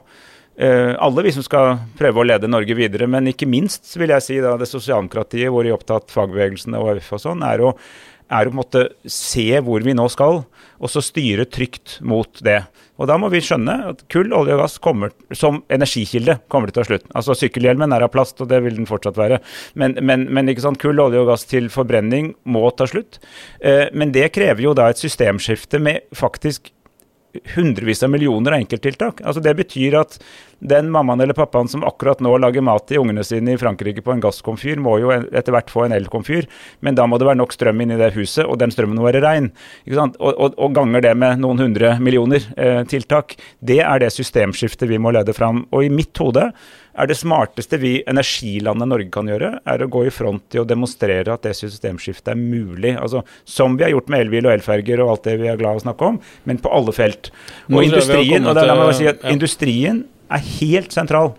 Uh, 0.52 0.92
alle 1.00 1.22
vi 1.24 1.30
som 1.32 1.40
skal 1.40 1.78
prøve 1.96 2.20
å 2.20 2.26
lede 2.28 2.48
Norge 2.50 2.74
videre, 2.76 3.06
men 3.08 3.30
ikke 3.30 3.48
minst 3.48 3.88
vil 3.96 4.12
jeg 4.12 4.24
si 4.26 4.34
da 4.44 4.50
det 4.60 4.68
sosialdemokratiet, 4.68 5.48
hvor 5.48 5.64
de 5.64 5.72
opptatt 5.72 6.12
fagbevegelsen 6.12 6.76
og 6.76 6.90
AUF 6.92 7.08
og 7.16 7.22
sånn, 7.22 7.44
er 7.46 7.62
å 7.64 7.70
er 8.32 8.48
å 8.48 8.52
på 8.52 8.56
en 8.56 8.62
måte 8.62 8.84
se 9.04 9.46
hvor 9.64 9.84
vi 9.84 9.94
nå 9.96 10.08
skal, 10.12 10.42
og 10.82 10.90
så 10.90 11.02
styre 11.04 11.46
trygt 11.46 11.98
mot 12.00 12.40
det. 12.44 12.62
Og 13.00 13.08
Da 13.10 13.16
må 13.18 13.30
vi 13.32 13.40
skjønne 13.42 13.74
at 13.90 14.04
kull, 14.12 14.32
olje 14.36 14.54
og 14.56 14.62
gass 14.62 14.76
kommer 14.82 15.12
som 15.34 15.62
energikilde 15.72 16.38
kommer 16.52 16.70
det 16.70 16.76
til 16.76 16.88
slutt. 16.90 17.08
Altså 17.18 17.36
Sykkelhjelmen 17.38 17.94
er 17.94 18.04
av 18.06 18.12
plast, 18.14 18.40
og 18.42 18.50
det 18.52 18.60
vil 18.64 18.76
den 18.78 18.88
fortsatt 18.88 19.18
være. 19.18 19.40
Men, 19.74 19.96
men, 20.02 20.28
men 20.30 20.52
kull, 20.78 21.00
olje 21.02 21.22
og 21.22 21.32
gass 21.32 21.46
til 21.50 21.70
forbrenning 21.72 22.34
må 22.44 22.68
ta 22.76 22.86
slutt. 22.90 23.18
Eh, 23.60 23.88
men 23.94 24.14
det 24.14 24.30
krever 24.36 24.62
jo 24.62 24.76
da 24.78 24.90
et 24.90 25.02
systemskifte 25.02 25.80
med 25.82 26.06
faktisk 26.14 26.70
hundrevis 27.54 28.02
av 28.02 28.10
millioner 28.10 28.52
av 28.52 28.62
enkelttiltak. 28.62 29.22
Altså 29.24 29.40
Det 29.40 29.54
betyr 29.56 29.96
at 30.00 30.18
den 30.62 30.90
mammaen 30.92 31.20
eller 31.20 31.34
pappaen 31.34 31.68
som 31.68 31.84
akkurat 31.84 32.20
nå 32.22 32.36
lager 32.38 32.62
mat 32.62 32.84
til 32.86 33.02
ungene 33.02 33.24
sine 33.26 33.54
i 33.54 33.58
Frankrike 33.58 34.04
på 34.04 34.12
en 34.14 34.22
gasskomfyr, 34.22 34.78
må 34.78 34.98
jo 35.02 35.10
etter 35.10 35.54
hvert 35.54 35.72
få 35.72 35.86
en 35.86 35.96
elkomfyr, 35.96 36.46
men 36.80 36.98
da 36.98 37.08
må 37.10 37.18
det 37.18 37.26
være 37.26 37.40
nok 37.40 37.56
strøm 37.56 37.82
inn 37.82 37.94
i 37.96 37.98
det 37.98 38.12
huset, 38.14 38.44
og 38.46 38.60
den 38.62 38.74
strømmen 38.74 39.00
må 39.00 39.08
være 39.08 39.24
rein. 39.24 39.50
Og, 39.90 40.14
og, 40.20 40.54
og, 40.54 40.68
ganger 40.76 41.02
det 41.02 41.16
med 41.18 41.42
noen 41.42 41.64
hundre 41.64 41.96
millioner 42.00 42.46
eh, 42.56 42.82
tiltak. 42.88 43.34
Det 43.58 43.80
er 43.82 44.04
det 44.04 44.12
systemskiftet 44.14 44.90
vi 44.90 45.00
må 45.02 45.10
lede 45.16 45.34
fram. 45.36 45.64
Og 45.72 45.88
i 45.88 45.92
mitt 45.92 46.16
hode 46.22 46.50
er 46.92 47.08
det 47.08 47.16
smarteste 47.16 47.78
vi 47.80 47.92
energilandet 48.08 48.90
Norge 48.90 49.08
kan 49.12 49.28
gjøre, 49.30 49.54
er 49.64 49.84
å 49.84 49.90
gå 49.92 50.04
i 50.06 50.12
front 50.12 50.44
til 50.52 50.62
å 50.62 50.68
demonstrere 50.68 51.32
at 51.32 51.44
det 51.46 51.54
systemskiftet 51.56 52.34
er 52.34 52.40
mulig. 52.40 52.94
Altså, 53.00 53.22
Som 53.48 53.78
vi 53.78 53.86
har 53.86 53.94
gjort 53.94 54.10
med 54.12 54.26
elbil 54.26 54.48
og 54.48 54.56
elferger 54.56 55.02
og 55.04 55.14
alt 55.14 55.24
det 55.28 55.38
vi 55.40 55.48
er 55.48 55.60
glad 55.60 55.78
i 55.78 55.82
å 55.82 55.86
snakke 55.86 56.10
om, 56.12 56.20
men 56.44 56.60
på 56.60 56.72
alle 56.72 56.92
felt. 56.96 57.32
Og 57.70 57.84
industrien, 57.86 58.44
og 58.46 58.58
det, 58.58 58.66
la 58.68 58.76
meg 58.78 58.94
si 58.98 59.08
at 59.08 59.24
ja. 59.24 59.32
industrien 59.32 60.04
er 60.32 60.44
helt 60.60 60.92
sentral. 60.92 61.32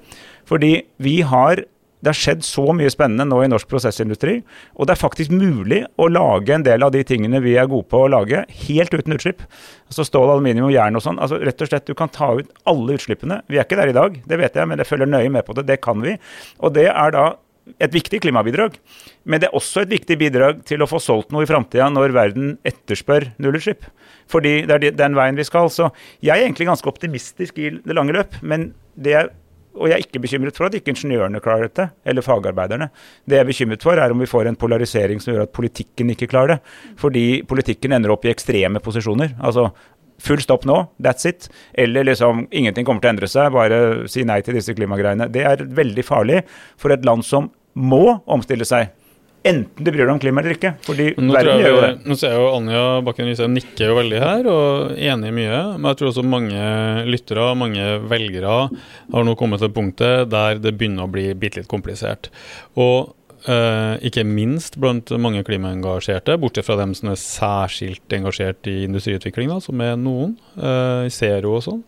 Fordi 0.50 0.74
vi 1.02 1.22
har 1.26 1.64
det 2.04 2.12
har 2.12 2.20
skjedd 2.20 2.42
så 2.44 2.66
mye 2.76 2.92
spennende 2.92 3.24
nå 3.30 3.38
i 3.46 3.50
norsk 3.52 3.70
prosessindustri. 3.72 4.42
Og 4.76 4.88
det 4.88 4.98
er 4.98 5.00
faktisk 5.00 5.32
mulig 5.32 5.84
å 5.96 6.10
lage 6.12 6.52
en 6.52 6.66
del 6.66 6.84
av 6.84 6.92
de 6.92 7.04
tingene 7.08 7.40
vi 7.44 7.56
er 7.60 7.70
gode 7.72 7.88
på 7.92 8.02
å 8.04 8.10
lage, 8.12 8.42
helt 8.66 8.92
uten 8.92 9.16
utslipp. 9.16 9.46
Altså 9.88 10.04
Stål, 10.08 10.34
aluminium 10.34 10.68
og 10.68 10.76
jern 10.76 11.00
og 11.00 11.06
sånn. 11.06 11.22
altså 11.24 11.40
rett 11.40 11.64
og 11.64 11.70
slett 11.72 11.88
Du 11.88 11.96
kan 11.96 12.12
ta 12.12 12.34
ut 12.36 12.52
alle 12.68 12.98
utslippene. 12.98 13.40
Vi 13.48 13.60
er 13.60 13.64
ikke 13.64 13.80
der 13.80 13.94
i 13.94 13.96
dag, 13.96 14.20
det 14.28 14.40
vet 14.42 14.60
jeg, 14.60 14.68
men 14.68 14.84
jeg 14.84 14.90
følger 14.90 15.08
nøye 15.08 15.32
med 15.32 15.48
på 15.48 15.56
det. 15.56 15.68
Det 15.70 15.80
kan 15.82 16.04
vi. 16.04 16.18
Og 16.60 16.76
det 16.76 16.90
er 16.92 17.16
da 17.16 17.26
et 17.80 17.94
viktig 17.94 18.20
klimabidrag. 18.26 18.76
Men 19.24 19.40
det 19.40 19.48
er 19.48 19.56
også 19.56 19.86
et 19.86 19.94
viktig 19.94 20.18
bidrag 20.20 20.64
til 20.68 20.84
å 20.84 20.90
få 20.90 21.00
solgt 21.00 21.32
noe 21.32 21.46
i 21.46 21.50
framtida 21.50 21.88
når 21.92 22.16
verden 22.16 22.58
etterspør 22.68 23.30
nullutslipp. 23.40 23.88
Fordi 24.28 24.66
det 24.68 24.76
er 24.76 24.98
den 24.98 25.16
veien 25.16 25.40
vi 25.40 25.48
skal. 25.48 25.72
Så 25.72 25.88
jeg 26.20 26.36
er 26.36 26.44
egentlig 26.44 26.68
ganske 26.68 26.90
optimistisk 26.90 27.64
i 27.64 27.72
det 27.78 27.96
lange 27.96 28.16
løp. 28.16 28.36
Men 28.44 28.74
det 29.00 29.16
er 29.22 29.32
og 29.74 29.90
jeg 29.90 29.96
er 29.96 30.04
ikke 30.06 30.22
bekymret 30.22 30.58
for 30.58 30.68
at 30.68 30.76
ikke 30.78 30.94
ingeniørene 30.94 31.42
klarer 31.44 31.68
dette, 31.68 31.88
eller 32.06 32.26
fagarbeiderne. 32.26 32.90
Det 33.26 33.40
jeg 33.40 33.44
er 33.44 33.50
bekymret 33.50 33.86
for, 33.86 33.98
er 33.98 34.14
om 34.14 34.22
vi 34.22 34.30
får 34.30 34.50
en 34.50 34.60
polarisering 34.60 35.22
som 35.24 35.34
gjør 35.34 35.48
at 35.48 35.56
politikken 35.56 36.14
ikke 36.14 36.30
klarer 36.30 36.56
det. 36.56 36.76
Fordi 37.02 37.26
politikken 37.50 37.96
ender 37.98 38.14
opp 38.14 38.28
i 38.28 38.32
ekstreme 38.34 38.82
posisjoner. 38.84 39.34
Altså 39.42 39.72
full 40.24 40.42
stopp 40.44 40.68
nå, 40.70 40.78
that's 41.02 41.26
it. 41.30 41.50
Eller 41.74 42.06
liksom 42.06 42.46
ingenting 42.52 42.86
kommer 42.86 43.04
til 43.04 43.12
å 43.12 43.16
endre 43.16 43.32
seg, 43.32 43.50
bare 43.56 43.80
si 44.12 44.26
nei 44.28 44.40
til 44.46 44.60
disse 44.60 44.76
klimagreiene. 44.78 45.30
Det 45.34 45.46
er 45.50 45.66
veldig 45.66 46.06
farlig 46.06 46.44
for 46.80 46.94
et 46.94 47.06
land 47.08 47.26
som 47.28 47.50
må 47.74 48.20
omstille 48.30 48.68
seg. 48.70 48.94
Enten 49.44 49.84
du 49.84 49.92
bryr 49.92 50.06
deg 50.06 50.14
om 50.14 50.20
klima 50.24 50.40
eller 50.40 50.56
ikke. 50.56 50.74
fordi 50.86 51.10
nå 51.20 51.34
verden 51.36 51.58
jeg, 51.60 51.66
gjør 51.66 51.74
jo 51.74 51.82
det. 51.84 51.94
Nå 52.08 52.16
ser 52.20 52.32
jeg 52.32 52.40
jo 52.40 52.52
Anja 52.56 52.84
Bakken 53.04 53.28
Riise 53.28 53.50
nikker 53.52 53.92
jo 53.92 53.98
veldig 53.98 54.22
her, 54.24 54.48
og 54.52 54.94
enig 54.96 55.32
i 55.32 55.36
mye. 55.36 55.58
Men 55.76 55.90
jeg 55.90 56.00
tror 56.00 56.12
også 56.14 56.24
mange 56.28 56.70
lyttere, 57.10 57.50
mange 57.60 57.90
velgere, 58.12 58.54
har 59.14 59.28
nå 59.28 59.36
kommet 59.40 59.64
til 59.64 59.74
punktet 59.76 60.32
der 60.32 60.64
det 60.64 60.78
begynner 60.80 61.08
å 61.08 61.12
bli 61.12 61.28
bitte 61.36 61.62
litt 61.62 61.72
komplisert. 61.72 62.32
Og 62.80 63.14
Uh, 63.44 64.00
ikke 64.00 64.22
minst 64.24 64.78
blant 64.80 65.10
mange 65.20 65.42
klimaengasjerte, 65.44 66.38
bortsett 66.40 66.64
fra 66.64 66.78
dem 66.80 66.94
som 66.96 67.10
er 67.12 67.20
særskilt 67.20 68.16
engasjert 68.16 68.70
i 68.72 68.86
industriutvikling, 68.86 69.50
da, 69.52 69.58
som 69.60 69.84
er 69.84 69.98
noen, 70.00 70.38
i 70.56 71.12
Zero 71.12 71.58
og 71.58 71.66
sånn. 71.66 71.82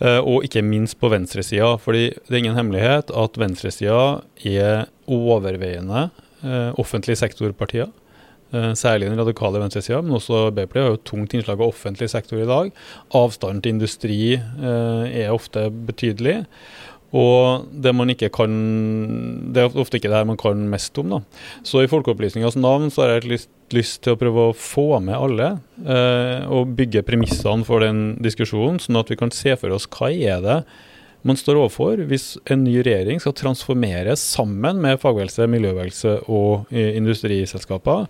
uh, 0.00 0.22
og 0.24 0.46
ikke 0.48 0.64
minst 0.64 0.96
på 0.96 1.12
venstresida. 1.12 1.74
fordi 1.76 2.14
det 2.16 2.32
er 2.32 2.40
ingen 2.40 2.56
hemmelighet 2.56 3.12
at 3.12 3.36
venstresida 3.36 4.22
er 4.40 4.86
overveiende 5.04 6.08
offentlig 6.80 7.16
sektor-partier. 7.20 7.90
Eh, 8.52 8.72
særlig 8.76 9.08
den 9.08 9.16
radikale 9.16 9.60
venstresida, 9.62 10.02
men 10.04 10.18
også 10.18 10.50
Arbeiderpartiet 10.50 10.84
har 10.84 10.90
jo 10.92 11.04
tungt 11.08 11.32
innslag 11.32 11.56
av 11.56 11.70
offentlig 11.70 12.10
sektor 12.12 12.36
i 12.36 12.48
dag. 12.48 12.72
Avstanden 13.16 13.62
til 13.64 13.72
industri 13.72 14.18
eh, 14.36 15.04
er 15.22 15.32
ofte 15.32 15.70
betydelig. 15.72 16.42
Og 17.16 17.64
det 17.84 17.92
man 17.92 18.08
ikke 18.08 18.30
kan 18.32 18.52
Det 19.52 19.60
er 19.60 19.74
ofte 19.76 19.98
ikke 19.98 20.08
det 20.08 20.16
her 20.16 20.28
man 20.28 20.40
kan 20.40 20.68
mest 20.68 20.96
om. 21.00 21.10
da. 21.10 21.20
Så 21.64 21.82
i 21.82 21.88
Folkeopplysningas 21.88 22.56
navn 22.56 22.90
så 22.90 23.02
har 23.02 23.14
jeg 23.14 23.32
lyst, 23.32 23.50
lyst, 23.72 24.02
til 24.04 24.14
å 24.14 24.20
prøve 24.20 24.46
å 24.50 24.56
få 24.56 25.00
med 25.00 25.16
alle, 25.16 25.50
eh, 25.84 26.44
og 26.44 26.76
bygge 26.76 27.04
premissene 27.08 27.64
for 27.64 27.80
den 27.80 28.18
diskusjonen, 28.20 28.80
sånn 28.80 29.00
at 29.00 29.08
vi 29.08 29.16
kan 29.16 29.32
se 29.32 29.56
for 29.56 29.72
oss 29.72 29.88
hva 29.88 30.12
er 30.12 30.44
det 30.44 30.64
man 31.26 31.38
står 31.38 31.60
overfor 31.60 32.02
hvis 32.10 32.36
en 32.50 32.64
ny 32.66 32.78
regjering 32.82 33.20
skal 33.22 33.36
transformere 33.38 34.16
sammen 34.18 34.80
med 34.82 35.00
fagbevegelse, 35.02 35.48
miljøbevegelse 35.50 36.14
og 36.26 36.72
eh, 36.74 36.96
industriselskaper 36.98 38.08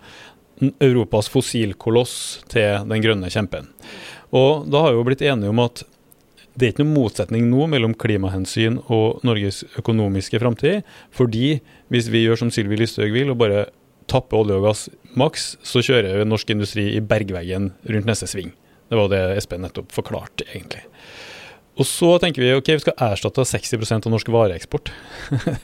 Europas 0.83 1.29
fossilkoloss 1.33 2.15
til 2.51 2.85
den 2.89 3.03
grønne 3.03 3.31
kjempen. 3.33 3.69
Og 4.33 4.67
da 4.71 4.85
har 4.85 4.93
vi 4.93 5.01
jo 5.01 5.07
blitt 5.07 5.25
enige 5.25 5.51
om 5.53 5.61
at 5.63 5.83
det 6.53 6.67
er 6.67 6.73
ikke 6.73 6.83
noen 6.83 6.97
motsetning 6.99 7.47
nå 7.49 7.65
mellom 7.71 7.95
klimahensyn 7.97 8.77
og 8.93 9.23
Norges 9.25 9.63
økonomiske 9.79 10.37
framtid. 10.41 10.83
Fordi 11.13 11.57
hvis 11.93 12.09
vi 12.13 12.27
gjør 12.27 12.43
som 12.43 12.51
Sylvi 12.53 12.77
Listhaug 12.77 13.13
vil, 13.15 13.31
og 13.33 13.39
bare 13.41 13.65
tapper 14.09 14.43
olje 14.43 14.59
og 14.59 14.67
gass 14.67 14.83
maks, 15.17 15.53
så 15.65 15.81
kjører 15.85 16.27
norsk 16.29 16.53
industri 16.53 16.91
i 16.93 17.01
bergveggen 17.01 17.71
rundt 17.89 18.09
neste 18.09 18.29
sving. 18.29 18.53
Det 18.89 18.99
var 18.99 19.09
det 19.09 19.23
Espen 19.39 19.63
nettopp 19.65 19.93
forklarte, 19.95 20.45
egentlig. 20.53 20.83
Og 21.73 21.87
så 21.89 22.11
tenker 22.21 22.43
vi 22.43 22.51
ok, 22.53 22.69
vi 22.75 22.83
skal 22.83 22.99
erstatte 23.01 23.45
60% 23.49 24.07
av 24.07 24.13
norsk 24.13 24.33
vareeksport. 24.33 24.93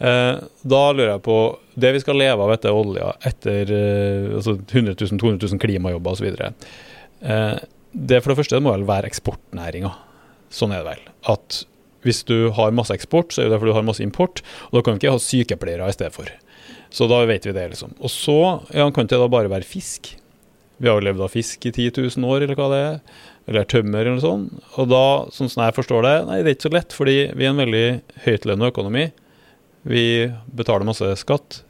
Eh, 0.00 0.36
da 0.64 0.78
lurer 0.94 1.10
jeg 1.10 1.20
på 1.26 1.34
Det 1.76 1.90
vi 1.92 1.98
skal 2.00 2.16
leve 2.16 2.40
av 2.40 2.54
etter 2.54 2.72
olja, 2.72 3.10
etter 3.28 3.68
eh, 3.68 4.30
altså 4.38 4.54
100 4.56 4.94
000, 4.96 5.18
200 5.20 5.50
000 5.50 5.60
klimajobber 5.60 6.16
osv. 6.16 6.30
Eh, 6.40 7.58
det 7.92 8.20
for 8.22 8.32
det 8.32 8.38
første 8.38 8.56
det 8.56 8.64
må 8.64 8.72
vel 8.72 8.86
være 8.88 9.10
eksportnæringa. 9.10 9.90
Sånn 10.48 10.72
er 10.72 10.80
det 10.80 10.94
vel. 10.94 11.02
At 11.34 11.58
hvis 12.06 12.22
du 12.24 12.48
har 12.56 12.72
masse 12.72 12.96
eksport, 12.96 13.34
så 13.34 13.44
er 13.44 13.52
det 13.52 13.58
fordi 13.60 13.74
du 13.74 13.76
har 13.76 13.84
masse 13.90 14.04
import. 14.06 14.40
Og 14.70 14.78
da 14.78 14.84
kan 14.86 14.96
vi 14.96 15.02
ikke 15.02 15.12
ha 15.18 15.20
sykepleiere 15.20 15.90
i 15.92 15.98
stedet 15.98 16.16
for. 16.16 16.32
Så 16.88 17.10
da 17.10 17.20
vet 17.28 17.44
vi 17.44 17.54
det, 17.54 17.66
liksom. 17.74 17.92
Og 18.00 18.08
så 18.12 18.38
ja, 18.72 18.88
kan 18.88 19.10
det 19.10 19.20
da 19.20 19.28
bare 19.30 19.52
være 19.52 19.68
fisk. 19.68 20.14
Vi 20.80 20.88
har 20.88 20.96
jo 20.96 21.04
levd 21.10 21.26
av 21.26 21.34
fisk 21.36 21.68
i 21.68 21.74
10 21.76 21.92
000 22.16 22.24
år, 22.24 22.46
eller 22.46 22.56
hva 22.56 22.70
det 22.72 22.80
er 22.86 22.96
eller 23.50 23.66
tømmer 23.66 24.04
eller 24.04 24.16
noe 24.16 24.22
sånt. 24.22 24.68
Og 24.78 24.90
da, 24.90 25.04
sånn 25.34 25.50
som 25.50 25.64
jeg 25.66 25.76
forstår 25.76 26.06
det, 26.06 26.16
nei, 26.28 26.38
det 26.40 26.52
er 26.52 26.56
ikke 26.56 26.68
så 26.68 26.76
lett, 26.76 26.94
fordi 26.94 27.16
vi 27.34 27.46
er 27.46 27.52
en 27.52 27.62
veldig 27.64 27.86
høytlønnet 28.26 28.70
økonomi. 28.70 29.08
Vi 29.90 30.04
betaler 30.54 30.86
masse 30.86 31.08
skatt. 31.20 31.62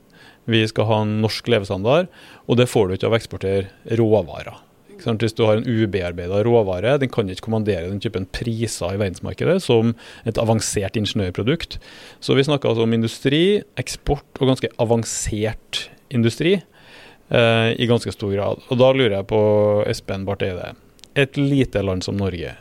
Vi 0.50 0.62
skal 0.68 0.88
ha 0.88 1.02
en 1.04 1.20
norsk 1.22 1.48
levestandard, 1.52 2.10
og 2.48 2.58
det 2.60 2.68
får 2.70 2.88
du 2.88 2.96
ikke 2.96 3.08
av 3.08 3.14
å 3.16 3.20
eksportere 3.20 3.96
råvarer. 4.00 4.66
Hvis 5.00 5.32
du 5.32 5.46
har 5.46 5.56
en 5.56 5.64
ubearbeida 5.64 6.42
råvare, 6.44 6.98
den 7.00 7.08
kan 7.08 7.28
ikke 7.32 7.46
kommandere 7.46 7.88
den 7.88 8.02
typen 8.04 8.26
priser 8.36 8.92
i 8.92 9.00
verdensmarkedet 9.00 9.56
som 9.64 9.94
et 10.28 10.36
avansert 10.36 10.98
ingeniørprodukt. 11.00 11.78
Så 12.20 12.36
vi 12.36 12.44
snakker 12.44 12.68
altså 12.68 12.84
om 12.84 12.92
industri, 12.92 13.62
eksport 13.80 14.42
og 14.42 14.52
ganske 14.52 14.68
avansert 14.82 15.86
industri 16.12 16.58
eh, 16.58 17.70
i 17.80 17.88
ganske 17.88 18.12
stor 18.12 18.34
grad. 18.34 18.60
Og 18.68 18.80
da 18.82 18.92
lurer 18.92 19.16
jeg 19.22 19.30
på 19.32 19.40
Espen 19.88 20.28
Barth 20.28 20.44
Eide. 20.44 20.74
Et 21.18 21.36
lite 21.36 21.82
land 21.82 22.04
som 22.06 22.18
Norge 22.20 22.54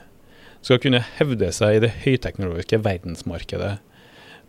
skal 0.66 0.80
kunne 0.84 1.04
hevde 1.20 1.52
seg 1.56 1.78
i 1.78 1.84
det 1.86 1.92
høyteknologiske 2.04 2.82
verdensmarkedet 2.84 3.78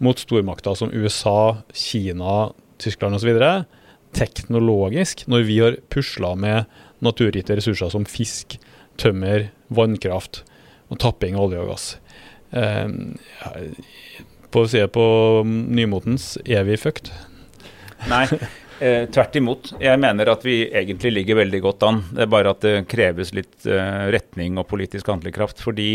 mot 0.01 0.19
stormakter 0.19 0.75
som 0.79 0.93
USA, 0.93 1.61
Kina, 1.77 2.51
Tyskland 2.81 3.19
osv. 3.19 3.37
teknologisk, 4.17 5.27
når 5.29 5.45
vi 5.47 5.59
har 5.61 5.77
pusla 5.93 6.33
med 6.35 6.65
naturgitte 7.05 7.57
ressurser 7.57 7.93
som 7.93 8.07
fisk, 8.09 8.57
tømmer, 8.99 9.51
vannkraft 9.69 10.43
og 10.91 10.99
tapping 11.05 11.37
av 11.37 11.47
olje 11.47 11.61
og 11.63 11.71
gass. 11.71 11.87
Eh, 12.51 12.89
på 14.51 14.65
å 14.65 14.69
si 14.69 14.81
det 14.81 14.91
på 14.97 15.05
nymotens, 15.47 16.35
er 16.43 16.67
vi 16.67 16.81
fucked? 16.81 17.13
Nei, 18.11 18.25
eh, 18.81 19.05
tvert 19.13 19.37
imot. 19.41 19.73
Jeg 19.81 20.01
mener 20.03 20.33
at 20.33 20.47
vi 20.47 20.63
egentlig 20.67 21.13
ligger 21.15 21.41
veldig 21.43 21.61
godt 21.65 21.87
an. 21.89 22.01
Det 22.13 22.25
er 22.27 22.33
bare 22.33 22.55
at 22.55 22.65
det 22.65 22.77
kreves 22.91 23.35
litt 23.37 23.69
eh, 23.69 24.09
retning 24.15 24.59
og 24.61 24.69
politisk 24.71 25.13
handlekraft. 25.13 25.63
Fordi 25.65 25.93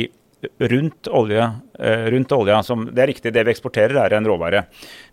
rundt 0.60 1.08
olje, 1.08 1.52
eh, 1.80 2.06
rundt 2.06 2.32
olja 2.32 2.64
som, 2.64 2.86
Det 2.86 3.02
er 3.02 3.08
riktig, 3.08 3.34
det 3.34 3.44
vi 3.44 3.52
eksporterer 3.52 3.98
er 4.06 4.14
en 4.14 4.26
råvare. 4.26 4.66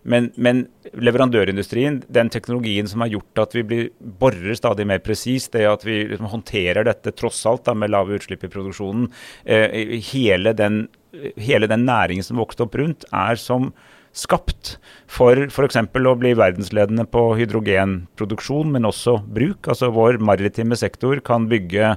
Men, 0.03 0.31
men, 0.35 0.67
leverandørindustrien, 0.93 2.03
den 2.07 2.29
teknologien 2.29 2.87
som 2.87 3.01
har 3.01 3.07
gjort 3.07 3.39
at 3.39 3.55
vi 3.55 3.63
blir, 3.63 3.89
borer 3.99 4.53
stadig 4.55 4.85
mer 4.87 4.99
presist, 4.99 5.53
det 5.53 5.65
at 5.65 5.85
vi 5.85 6.03
liksom 6.09 6.29
håndterer 6.29 6.83
dette 6.85 7.11
tross 7.11 7.45
alt 7.45 7.65
da, 7.65 7.73
med 7.73 7.91
lave 7.91 8.17
utslipp 8.17 8.43
i 8.43 8.51
produksjonen, 8.51 9.09
eh, 9.45 9.99
hele, 10.11 10.53
den, 10.53 10.87
hele 11.37 11.67
den 11.67 11.85
næringen 11.85 12.23
som 12.23 12.37
vokste 12.37 12.67
opp 12.67 12.75
rundt, 12.75 13.05
er 13.11 13.35
som 13.35 13.73
skapt 14.13 14.75
for 15.09 15.37
f.eks. 15.49 15.79
å 15.81 16.15
bli 16.21 16.33
verdensledende 16.37 17.05
på 17.09 17.25
hydrogenproduksjon, 17.39 18.69
men 18.75 18.85
også 18.89 19.17
bruk. 19.25 19.69
Altså 19.69 19.89
Vår 19.93 20.19
maritime 20.21 20.77
sektor 20.79 21.21
kan 21.25 21.49
bygge 21.51 21.95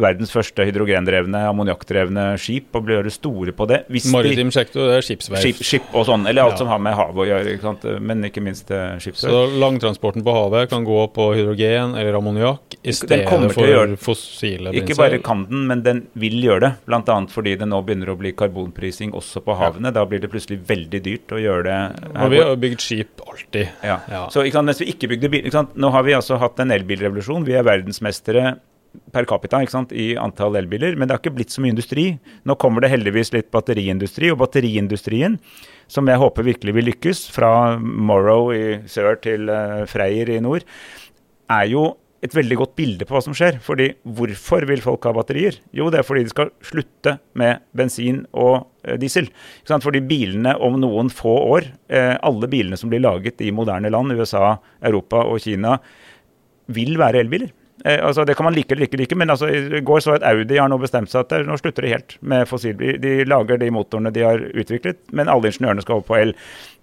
verdens 0.00 0.32
første 0.34 0.66
hydrogendrevne, 0.68 1.40
ammoniakkdrevne 1.50 2.28
skip 2.40 2.74
og 2.76 2.86
bli 2.86 2.96
gjøre 2.96 3.12
store 3.14 3.54
på 3.56 3.68
det. 3.70 3.82
Maritim 4.12 4.52
sektor 4.54 4.90
det 4.90 5.00
er 5.00 5.06
skipsverft. 5.06 5.44
Skip, 5.44 5.62
skip, 5.66 5.88
og 5.96 6.06
sånn, 6.08 6.26
eller 6.28 6.46
alt 6.46 6.56
ja. 6.56 6.62
som 6.62 6.70
har 6.72 6.82
med 6.82 6.96
havet 6.98 7.22
å 7.24 7.28
gjøre, 7.30 7.56
ikke 7.56 7.96
men 8.02 8.28
ikke 8.28 8.42
minst 8.44 8.70
uh, 8.74 8.96
skipsverft. 9.02 9.32
Så 9.32 9.60
langtransporten 9.62 10.24
på 10.26 10.34
havet 10.36 10.70
kan 10.72 10.86
gå 10.86 11.00
på 11.16 11.28
hydrogen 11.36 11.96
eller 11.98 12.18
ammoniakk 12.20 12.78
i 12.82 12.94
stedet 12.96 13.26
for 13.54 13.96
fossile 14.00 14.72
brinser. 14.72 14.82
Ikke 14.82 14.98
bare 14.98 15.20
kan 15.24 15.46
den, 15.50 15.66
men 15.70 15.82
den 15.86 16.04
vil 16.18 16.38
gjøre 16.44 16.66
det. 16.66 16.72
Bl.a. 16.88 17.18
fordi 17.32 17.56
det 17.60 17.68
nå 17.70 17.80
begynner 17.86 18.12
å 18.12 18.18
bli 18.20 18.32
karbonprising 18.36 19.14
også 19.16 19.42
på 19.46 19.56
havene. 19.58 19.90
Ja. 19.90 20.00
Da 20.00 20.06
blir 20.08 20.22
det 20.22 20.30
plutselig 20.32 20.60
veldig 20.68 21.02
dyrt 21.04 21.34
å 21.34 21.40
gjøre 21.40 21.66
det. 21.66 21.80
Her. 22.06 22.22
Og 22.26 22.32
vi 22.32 22.42
har 22.42 22.62
bygd 22.66 22.84
skip 22.84 23.24
alltid. 23.26 23.74
Ja. 23.86 24.00
ja. 24.12 24.24
Så 24.32 24.44
mens 24.66 24.80
vi 24.82 24.90
ikke 24.92 25.10
bygde 25.14 25.32
bil, 25.32 25.50
Nå 25.76 25.90
har 25.94 26.06
vi 26.06 26.14
altså 26.16 26.38
hatt 26.40 26.60
en 26.62 26.72
elbilrevolusjon. 26.74 27.46
Vi 27.46 27.56
er 27.56 27.66
verdensmestere 27.66 28.56
per 29.12 29.26
capita 29.28 29.60
sant, 29.70 29.92
i 29.92 30.14
antall 30.20 30.56
elbiler, 30.60 30.96
men 30.96 31.08
det 31.08 31.16
har 31.16 31.22
ikke 31.22 31.34
blitt 31.38 31.54
så 31.54 31.62
mye 31.64 31.74
industri. 31.74 32.06
Nå 32.46 32.56
kommer 32.60 32.84
det 32.84 32.92
heldigvis 32.92 33.32
litt 33.34 33.50
batteriindustri, 33.54 34.30
og 34.32 34.40
batteriindustrien, 34.42 35.38
som 35.90 36.08
jeg 36.10 36.20
håper 36.22 36.46
virkelig 36.46 36.74
vil 36.76 36.90
lykkes, 36.90 37.26
fra 37.34 37.50
Morrow 37.80 38.50
i 38.54 38.64
sør 38.90 39.20
til 39.22 39.50
uh, 39.52 39.84
Freyr 39.90 40.32
i 40.36 40.40
nord, 40.44 40.66
er 41.52 41.70
jo 41.70 41.86
et 42.24 42.34
veldig 42.34 42.56
godt 42.58 42.72
bilde 42.78 43.06
på 43.06 43.14
hva 43.14 43.22
som 43.22 43.36
skjer. 43.36 43.60
Fordi 43.62 43.90
hvorfor 44.16 44.66
vil 44.68 44.82
folk 44.84 45.04
ha 45.06 45.12
batterier? 45.16 45.58
Jo, 45.76 45.90
det 45.92 46.00
er 46.00 46.06
fordi 46.06 46.24
de 46.26 46.32
skal 46.32 46.50
slutte 46.64 47.18
med 47.38 47.62
bensin 47.76 48.24
og 48.32 48.66
uh, 48.86 48.96
diesel. 49.00 49.28
Fordi 49.68 50.02
bilene 50.06 50.56
om 50.62 50.80
noen 50.82 51.12
få 51.12 51.36
år, 51.56 51.70
uh, 51.92 52.16
alle 52.26 52.50
bilene 52.50 52.78
som 52.80 52.92
blir 52.92 53.04
laget 53.04 53.44
i 53.44 53.52
moderne 53.54 53.92
land, 53.92 54.16
USA, 54.16 54.56
Europa 54.80 55.22
og 55.28 55.42
Kina, 55.44 55.76
vil 56.72 56.96
være 56.98 57.22
elbiler. 57.22 57.52
Eh, 57.84 58.06
altså 58.06 58.24
Det 58.24 58.34
kan 58.36 58.44
man 58.44 58.54
like 58.54 58.72
eller 58.72 58.86
ikke 58.86 58.98
like, 59.00 59.16
men 59.18 59.30
altså, 59.30 59.48
i 59.48 59.80
går 59.84 60.00
så 60.00 60.16
at 60.16 60.24
Audi 60.26 60.56
har 60.56 60.70
nå 60.72 60.78
bestemt 60.80 61.12
seg 61.12 61.26
at 61.26 61.46
nå 61.46 61.58
slutter 61.60 61.84
de 61.84 61.92
helt 61.92 62.16
med 62.20 62.48
fossilbil. 62.48 63.00
De 63.02 63.18
lager 63.28 63.60
de 63.60 63.70
motorene 63.74 64.12
de 64.14 64.24
har 64.24 64.40
utviklet, 64.54 65.02
men 65.12 65.28
alle 65.28 65.52
ingeniørene 65.52 65.84
skal 65.84 65.98
over 65.98 66.08
på 66.08 66.18
el. 66.20 66.34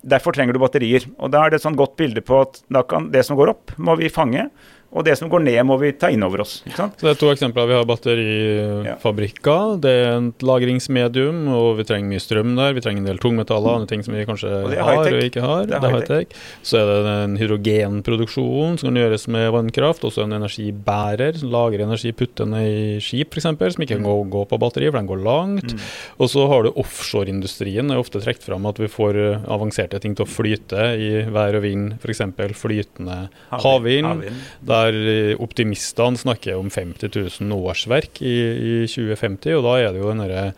Derfor 0.04 0.36
trenger 0.36 0.54
du 0.54 0.62
batterier. 0.62 1.08
Og 1.18 1.32
Da 1.34 1.44
er 1.44 1.50
det 1.50 1.62
et 1.62 1.66
sånn 1.66 1.80
godt 1.80 1.98
bilde 1.98 2.22
på 2.22 2.44
at 2.44 2.62
kan 2.90 3.12
det 3.12 3.26
som 3.26 3.38
går 3.40 3.56
opp, 3.56 3.76
må 3.78 3.98
vi 3.98 4.12
fange. 4.12 4.50
Og 4.94 5.06
det 5.06 5.16
som 5.18 5.30
går 5.32 5.42
ned, 5.42 5.60
må 5.66 5.78
vi 5.82 5.92
ta 5.98 6.12
inn 6.14 6.24
over 6.26 6.44
oss. 6.44 6.60
Så 6.76 6.86
Det 7.00 7.10
er 7.10 7.18
to 7.18 7.32
eksempler. 7.34 7.66
Vi 7.70 7.78
har 7.78 7.88
batterifabrikker. 7.90 9.74
Ja. 9.74 9.80
Det 9.82 9.94
er 10.04 10.18
et 10.20 10.46
lagringsmedium, 10.46 11.48
og 11.50 11.80
vi 11.80 11.86
trenger 11.90 12.12
mye 12.12 12.22
strøm 12.22 12.54
der. 12.60 12.76
Vi 12.78 12.84
trenger 12.86 13.02
en 13.02 13.10
del 13.10 13.22
tungmetaller, 13.22 13.80
andre 13.80 13.90
ting 13.90 14.04
som 14.06 14.14
vi 14.14 14.26
kanskje 14.30 14.52
og 14.54 14.76
har 14.78 15.02
og 15.10 15.26
ikke 15.26 15.44
har. 15.44 15.66
Det 15.70 15.80
er 15.80 15.96
high-tech. 15.96 16.36
Så 16.62 16.80
er 16.82 16.92
det 16.92 17.16
en 17.24 17.38
hydrogenproduksjon 17.42 18.78
som 18.80 18.92
kan 18.92 19.02
gjøres 19.02 19.26
med 19.34 19.50
vannkraft. 19.56 20.06
Også 20.06 20.28
en 20.28 20.38
energibærer 20.38 21.42
som 21.42 21.54
lager 21.54 21.86
energi, 21.88 22.14
putter 22.14 22.50
ned 22.50 22.70
i 22.70 23.02
skip 23.04 23.34
f.eks., 23.34 23.50
som 23.50 23.86
ikke 23.86 23.98
kan 23.98 24.06
gå, 24.06 24.16
gå, 24.30 24.46
på 24.50 24.62
batteri, 24.62 24.92
for 24.92 25.00
den 25.02 25.10
går 25.10 25.24
langt. 25.26 25.74
Mm. 25.74 25.84
Og 26.22 26.30
så 26.30 26.46
har 26.52 26.68
du 26.68 26.74
offshoreindustrien. 26.84 27.90
Det 27.90 27.98
er 27.98 28.04
ofte 28.04 28.22
trukket 28.22 28.46
fram 28.46 28.70
at 28.70 28.78
vi 28.82 28.92
får 28.92 29.20
avanserte 29.42 30.02
ting 30.04 30.14
til 30.18 30.28
å 30.28 30.30
flyte 30.30 30.88
i 31.02 31.12
vær 31.34 31.58
og 31.58 31.66
vind, 31.66 31.98
f.eks. 31.98 32.24
flytende 32.60 33.20
havvind. 33.50 34.10
havvind. 34.12 34.42
Der 34.68 34.83
der 34.84 35.42
optimistene 35.44 36.20
snakker 36.20 36.60
om 36.60 36.70
50 36.74 37.40
000 37.42 37.56
årsverk 37.56 38.22
i, 38.22 38.36
i 38.36 38.74
2050. 38.86 39.58
Og 39.58 39.66
da 39.66 39.78
er 39.80 39.94
det 39.94 40.04
jo 40.04 40.12
den 40.12 40.54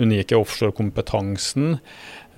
unike 0.00 0.38
offshorekompetansen. 0.38 1.78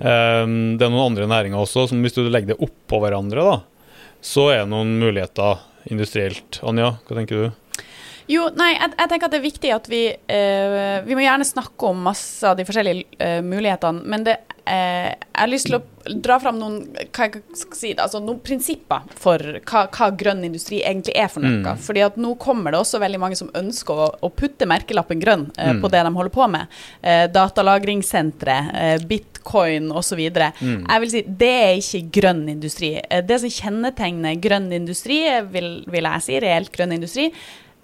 Um, 0.03 0.55
det 0.75 0.83
er 0.83 0.91
noen 0.91 1.11
andre 1.11 1.29
næringer 1.29 1.61
også 1.61 1.87
som 1.91 2.01
hvis 2.03 2.15
du 2.17 2.25
legger 2.25 2.53
det 2.53 2.63
oppå 2.63 2.99
hverandre, 3.03 3.43
da, 3.45 3.93
så 4.23 4.49
er 4.51 4.63
det 4.63 4.71
noen 4.73 4.97
muligheter 4.99 5.61
industrielt. 5.91 6.59
Anja, 6.65 6.95
hva 7.05 7.19
tenker 7.19 7.39
du? 7.39 7.77
Jo, 8.31 8.47
nei, 8.55 8.71
jeg, 8.71 8.93
jeg, 8.95 9.09
tenker 9.11 9.27
at 9.27 9.33
det 9.33 9.39
er 9.39 9.43
viktig 9.43 9.71
at 9.75 9.87
vi 9.91 10.03
eh, 10.07 10.99
Vi 11.03 11.15
må 11.17 11.25
gjerne 11.25 11.43
snakke 11.43 11.89
om 11.89 12.05
masse 12.05 12.47
av 12.47 12.55
de 12.55 12.63
forskjellige 12.67 13.17
eh, 13.19 13.41
mulighetene, 13.43 14.03
men 14.07 14.23
det, 14.27 14.37
jeg 14.65 15.17
har 15.35 15.49
lyst 15.51 15.67
til 15.67 15.75
å 15.75 15.83
dra 16.23 16.37
fram 16.39 16.57
noen, 16.59 16.77
si, 17.75 17.93
altså 17.93 18.19
noen 18.23 18.39
prinsipper 18.43 19.05
for 19.19 19.41
hva, 19.63 19.85
hva, 19.87 20.09
grønn 20.19 20.43
industri 20.45 20.81
egentlig 20.83 21.15
er 21.19 21.29
for 21.31 21.43
noe. 21.43 21.61
Mm. 21.63 21.81
Fordi 21.83 22.03
at 22.05 22.19
nå 22.19 22.33
kommer 22.41 22.73
det 22.73 22.81
også 22.81 23.01
veldig 23.03 23.21
mange 23.21 23.39
som 23.39 23.51
ønsker 23.57 24.03
å, 24.05 24.09
å 24.23 24.31
putte 24.33 24.67
merkelappen 24.69 25.21
grønn 25.23 25.47
eh, 25.57 25.73
mm. 25.73 25.81
på 25.83 25.91
det 25.93 26.03
de 26.05 26.13
holder 26.17 26.35
på 26.35 26.47
med. 26.51 26.77
Eh, 27.01 27.25
datalagringssentre, 27.33 28.57
eh, 28.83 28.95
bitcoin 29.09 29.91
osv. 29.95 30.21
Mm. 30.27 30.83
Jeg 30.83 31.03
vil 31.03 31.13
si 31.13 31.23
det 31.43 31.53
er 31.63 31.73
ikke 31.79 32.05
grønn 32.19 32.45
industri. 32.55 32.95
Eh, 33.03 33.23
det 33.23 33.41
som 33.43 33.55
kjennetegner 33.57 34.39
grønn 34.43 34.71
industri, 34.75 35.23
vil, 35.53 35.75
vil 35.91 36.11
jeg 36.11 36.27
si, 36.27 36.39
reelt 36.43 36.73
grønn 36.75 36.97
industri, 36.99 37.29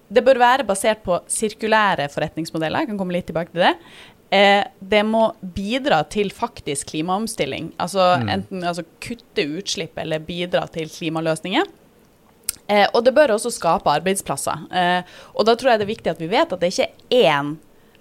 det 0.10 0.24
bør 0.26 0.42
være 0.42 0.66
basert 0.68 1.04
på 1.06 1.20
sirkulære 1.30 2.10
forretningsmodeller. 2.14 2.84
Jeg 2.84 2.92
kan 2.92 3.00
komme 3.02 3.16
litt 3.16 3.28
tilbake 3.30 3.54
til 3.54 3.68
det. 3.68 3.76
Eh, 4.34 4.64
det 4.80 5.02
må 5.06 5.32
bidra 5.42 6.04
til 6.10 6.32
faktisk 6.34 6.92
klimaomstilling. 6.94 7.74
Altså 7.82 8.12
mm. 8.22 8.32
enten 8.36 8.66
altså, 8.66 8.86
kutte 9.02 9.46
utslipp 9.60 9.98
eller 10.02 10.22
bidra 10.26 10.66
til 10.74 10.90
klimaløsninger. 10.94 11.70
Eh, 12.70 12.86
og 12.94 13.02
det 13.06 13.16
bør 13.18 13.36
også 13.38 13.52
skape 13.54 13.90
arbeidsplasser. 13.90 14.68
Eh, 14.70 15.18
og 15.34 15.50
da 15.50 15.58
tror 15.58 15.74
jeg 15.74 15.82
det 15.82 15.88
er 15.88 15.96
viktig 15.96 16.14
at 16.14 16.22
vi 16.22 16.30
vet 16.30 16.54
at 16.54 16.62
det 16.62 16.74
ikke 16.74 16.90
er 16.90 17.34
én 17.34 17.56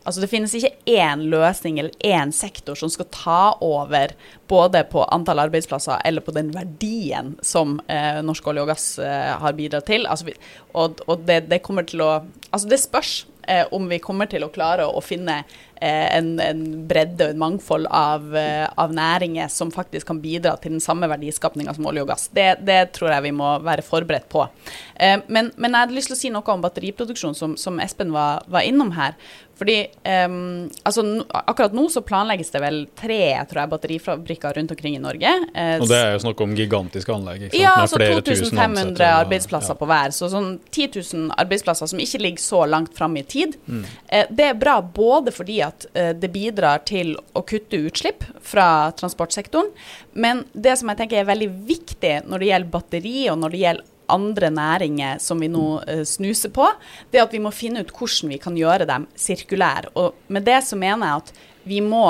Altså 0.08 0.22
Det 0.24 0.30
finnes 0.32 0.54
ikke 0.56 0.72
én 0.88 1.26
løsning 1.28 1.78
eller 1.82 1.92
én 2.00 2.30
sektor 2.32 2.78
som 2.80 2.88
skal 2.88 3.10
ta 3.12 3.40
over 3.60 4.14
både 4.48 4.80
på 4.88 5.02
antall 5.12 5.42
arbeidsplasser 5.42 6.00
eller 6.08 6.24
på 6.24 6.32
den 6.32 6.48
verdien 6.54 7.34
som 7.44 7.76
eh, 7.92 8.22
norsk 8.24 8.48
olje 8.48 8.64
og 8.64 8.70
gass 8.72 8.86
eh, 9.04 9.34
har 9.36 9.58
bidratt 9.58 9.84
til. 9.90 10.08
Altså, 10.08 10.32
og, 10.72 11.02
og 11.04 11.26
det, 11.28 11.42
det, 11.52 11.60
kommer 11.66 11.84
til 11.84 12.06
å 12.06 12.12
Altså 12.48 12.70
det 12.70 12.80
spørs 12.80 13.26
eh, 13.44 13.66
om 13.76 13.84
vi 13.90 14.00
kommer 14.00 14.30
til 14.32 14.46
å 14.46 14.48
klare 14.52 14.86
å, 14.88 15.02
finne 15.04 15.42
en, 15.80 16.30
en, 16.42 16.62
bredde 16.88 17.26
og 17.26 17.34
en 17.34 17.40
mangfold 17.42 17.88
av, 17.94 18.28
eh, 18.36 18.66
av, 18.74 18.92
næringer 18.94 19.50
som 19.52 19.70
faktisk 19.74 20.08
kan 20.10 20.20
bidra 20.22 20.56
til 20.58 20.74
den 20.74 20.82
samme 20.82 21.08
verdiskapninga 21.10 21.74
som 21.76 21.86
olje 21.90 22.04
og 22.04 22.12
gass. 22.12 22.28
Det, 22.34 22.48
det, 22.66 22.80
tror 22.96 23.12
jeg 23.14 23.28
vi 23.28 23.34
må 23.36 23.54
være 23.64 23.84
forberedt 23.86 24.28
på. 24.32 24.46
Eh, 24.94 25.18
men, 25.28 25.52
men, 25.56 25.74
jeg 25.74 25.86
hadde 25.86 25.98
lyst 25.98 26.12
til 26.12 26.18
å 26.18 26.22
si 26.22 26.32
noe 26.34 26.54
om 26.54 26.64
batteriproduksjon, 26.64 27.36
som, 27.38 27.58
som 27.60 27.78
Espen 27.84 28.14
var, 28.14 28.42
var, 28.50 28.66
innom 28.66 28.94
her. 28.98 29.14
Fordi 29.58 29.86
um, 30.28 30.68
altså, 30.86 31.02
akkurat 31.34 31.72
nå 31.74 31.88
så 31.90 32.04
planlegges 32.06 32.52
det 32.54 32.60
vel 32.62 32.76
tre 32.98 33.22
tror 33.50 33.64
jeg, 33.64 33.70
batterifabrikker 33.72 34.54
rundt 34.54 34.74
omkring 34.74 34.94
i 34.94 35.00
Norge. 35.02 35.32
Eh, 35.50 35.80
og 35.82 35.88
det 35.90 35.98
er 35.98 36.12
jo 36.14 36.20
snakk 36.22 36.42
om 36.44 36.54
gigantiske 36.54 37.10
anlegg? 37.10 37.48
Ja, 37.58 37.72
altså 37.82 37.98
2500 37.98 39.02
arbeidsplasser 39.02 39.74
ja. 39.74 39.78
på 39.80 39.88
hver. 39.90 40.14
Så 40.14 40.30
sånn 40.30 40.52
10 40.70 41.00
000 41.00 41.34
arbeidsplasser 41.42 41.90
som 41.90 42.02
ikke 42.02 42.22
ligger 42.22 42.44
så 42.44 42.62
langt 42.70 42.94
fram 42.98 43.18
i 43.18 43.24
tid. 43.26 43.58
Mm. 43.66 43.82
Eh, 44.06 44.30
det 44.30 44.46
er 44.52 44.60
bra 44.62 44.78
både 44.82 45.34
fordi 45.34 45.58
at 45.66 45.67
uh, 45.68 46.14
det 46.16 46.30
bidrar 46.34 46.84
til 46.88 47.14
å 47.36 47.44
kutte 47.46 47.80
utslipp 47.88 48.24
fra 48.44 48.90
transportsektoren. 48.98 49.70
Men 50.12 50.44
det 50.52 50.78
som 50.80 50.90
jeg 50.90 51.02
tenker 51.02 51.20
er 51.20 51.30
veldig 51.30 51.50
viktig 51.68 52.14
når 52.28 52.42
det 52.42 52.50
gjelder 52.50 52.74
batteri, 52.74 53.18
og 53.32 53.40
når 53.42 53.54
det 53.54 53.62
gjelder 53.64 53.94
andre 54.08 54.48
næringer 54.56 55.18
som 55.20 55.42
vi 55.44 55.50
nå 55.52 55.66
uh, 55.82 56.04
snuser 56.08 56.52
på, 56.54 56.66
det 57.10 57.20
er 57.20 57.26
at 57.26 57.36
vi 57.36 57.42
må 57.44 57.52
finne 57.54 57.84
ut 57.84 57.92
hvordan 57.92 58.32
vi 58.32 58.40
kan 58.42 58.56
gjøre 58.56 58.88
dem 58.88 59.06
sirkulære. 59.18 59.92
Og 60.00 60.32
med 60.32 60.48
det 60.48 60.62
så 60.64 60.80
mener 60.80 61.10
jeg 61.10 61.24
at 61.24 61.46
vi 61.68 61.82
må 61.84 62.06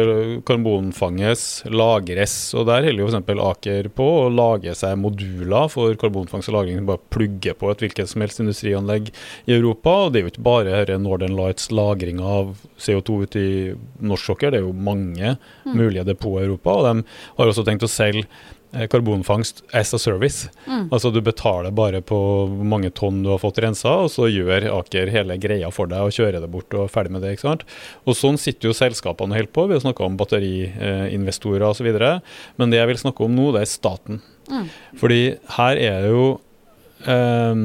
karbonfanges, 0.46 1.64
lagres. 1.72 2.36
og 2.56 2.68
Der 2.68 2.88
holder 2.88 3.04
jo 3.04 3.10
f.eks. 3.10 3.42
Aker 3.44 3.88
på 3.96 4.06
å 4.24 4.30
lage 4.32 4.74
seg 4.76 4.98
moduler 5.00 5.70
for 5.72 5.94
karbonfangst 6.00 6.50
og 6.52 6.56
-lagring. 6.58 6.84
Bare 6.86 7.02
plugge 7.10 7.54
på 7.56 7.70
et 7.70 7.84
hvilket 7.84 8.10
som 8.10 8.24
helst 8.24 8.40
industrianlegg 8.40 9.10
i 9.46 9.54
Europa. 9.56 9.90
og 10.04 10.12
Det 10.12 10.20
er 10.20 10.24
jo 10.24 10.32
ikke 10.32 10.50
bare 10.50 10.98
Northern 10.98 11.36
Lights 11.36 11.70
lagring 11.70 12.20
av 12.20 12.56
CO2 12.78 13.22
ute 13.22 13.38
i 13.38 13.74
norsk 14.00 14.24
sokkel, 14.24 14.50
det 14.50 14.60
er 14.60 14.66
jo 14.66 14.72
mange 14.72 15.36
mm. 15.64 15.74
mulige 15.74 16.04
depoter 16.04 16.44
i 16.44 16.46
Europa. 16.48 16.70
og 16.70 16.84
De 16.84 17.04
har 17.38 17.46
også 17.46 17.64
tenkt 17.64 17.86
å 17.86 17.90
selge 17.90 18.26
karbonfangst 18.90 19.62
as 19.72 19.92
a 19.94 19.98
service. 19.98 20.48
Mm. 20.66 20.88
Altså 20.90 21.12
Du 21.14 21.20
betaler 21.24 21.74
bare 21.74 22.00
på 22.02 22.18
hvor 22.50 22.68
mange 22.68 22.90
tonn 22.94 23.22
du 23.24 23.30
har 23.32 23.42
fått 23.42 23.60
rensa, 23.64 23.96
og 24.04 24.12
så 24.12 24.28
gjør 24.30 24.68
Aker 24.74 25.12
hele 25.12 25.38
greia 25.40 25.70
for 25.74 25.90
deg 25.90 26.04
og 26.04 26.14
kjører 26.14 26.42
det 26.42 26.50
bort 26.52 26.74
og 26.78 26.90
ferdig 26.92 27.14
med 27.14 27.24
det. 27.24 27.34
ikke 27.34 27.48
sant? 27.48 27.66
Og 28.04 28.18
Sånn 28.18 28.38
sitter 28.40 28.70
jo 28.70 28.76
selskapene 28.76 29.36
helt 29.36 29.52
på. 29.54 29.66
Vi 29.68 29.76
har 29.76 29.84
snakka 29.84 30.06
om 30.06 30.18
batteriinvestorer 30.20 31.66
osv. 31.68 31.90
Men 32.60 32.72
det 32.72 32.80
jeg 32.80 32.90
vil 32.92 33.02
snakke 33.04 33.26
om 33.26 33.36
nå, 33.36 33.50
det 33.54 33.64
er 33.64 33.70
staten. 33.70 34.22
Mm. 34.50 34.66
Fordi 35.00 35.22
her 35.56 35.80
er 35.80 36.04
det 36.04 36.12
jo 36.12 36.26
um, 37.06 37.64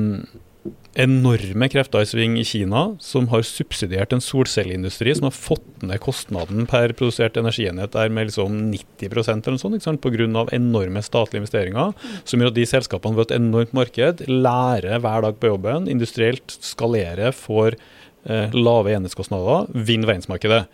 enorme 0.99 1.69
krefter 1.71 2.03
i 2.03 2.07
sving 2.09 2.35
i 2.39 2.45
Kina, 2.47 2.81
som 2.99 3.29
har 3.31 3.45
subsidiert 3.47 4.11
en 4.13 4.23
solcelleindustri 4.23 5.13
som 5.15 5.29
har 5.29 5.35
fått 5.35 5.85
ned 5.85 6.01
kostnaden 6.03 6.67
per 6.69 6.91
produsert 6.97 7.39
energienhet 7.39 7.95
der 7.95 8.11
med 8.11 8.29
liksom 8.29 8.57
90% 8.73 9.47
eller 9.47 9.55
noe 9.55 9.83
sånt, 9.83 10.01
pga. 10.03 10.45
enorme 10.55 11.03
statlige 11.05 11.43
investeringer. 11.43 11.93
Som 12.27 12.43
gjør 12.43 12.51
at 12.51 12.59
de 12.59 12.67
selskapene 12.67 13.15
ved 13.15 13.29
et 13.29 13.37
enormt 13.39 13.75
marked 13.77 14.25
lærer 14.27 14.99
hver 14.99 15.23
dag 15.23 15.39
på 15.39 15.53
jobben, 15.53 15.87
industrielt 15.91 16.59
skalerer, 16.59 17.31
får 17.35 17.79
lave 18.27 18.91
enhetskostnader, 18.93 19.69
vinner 19.73 20.11
verdensmarkedet. 20.11 20.65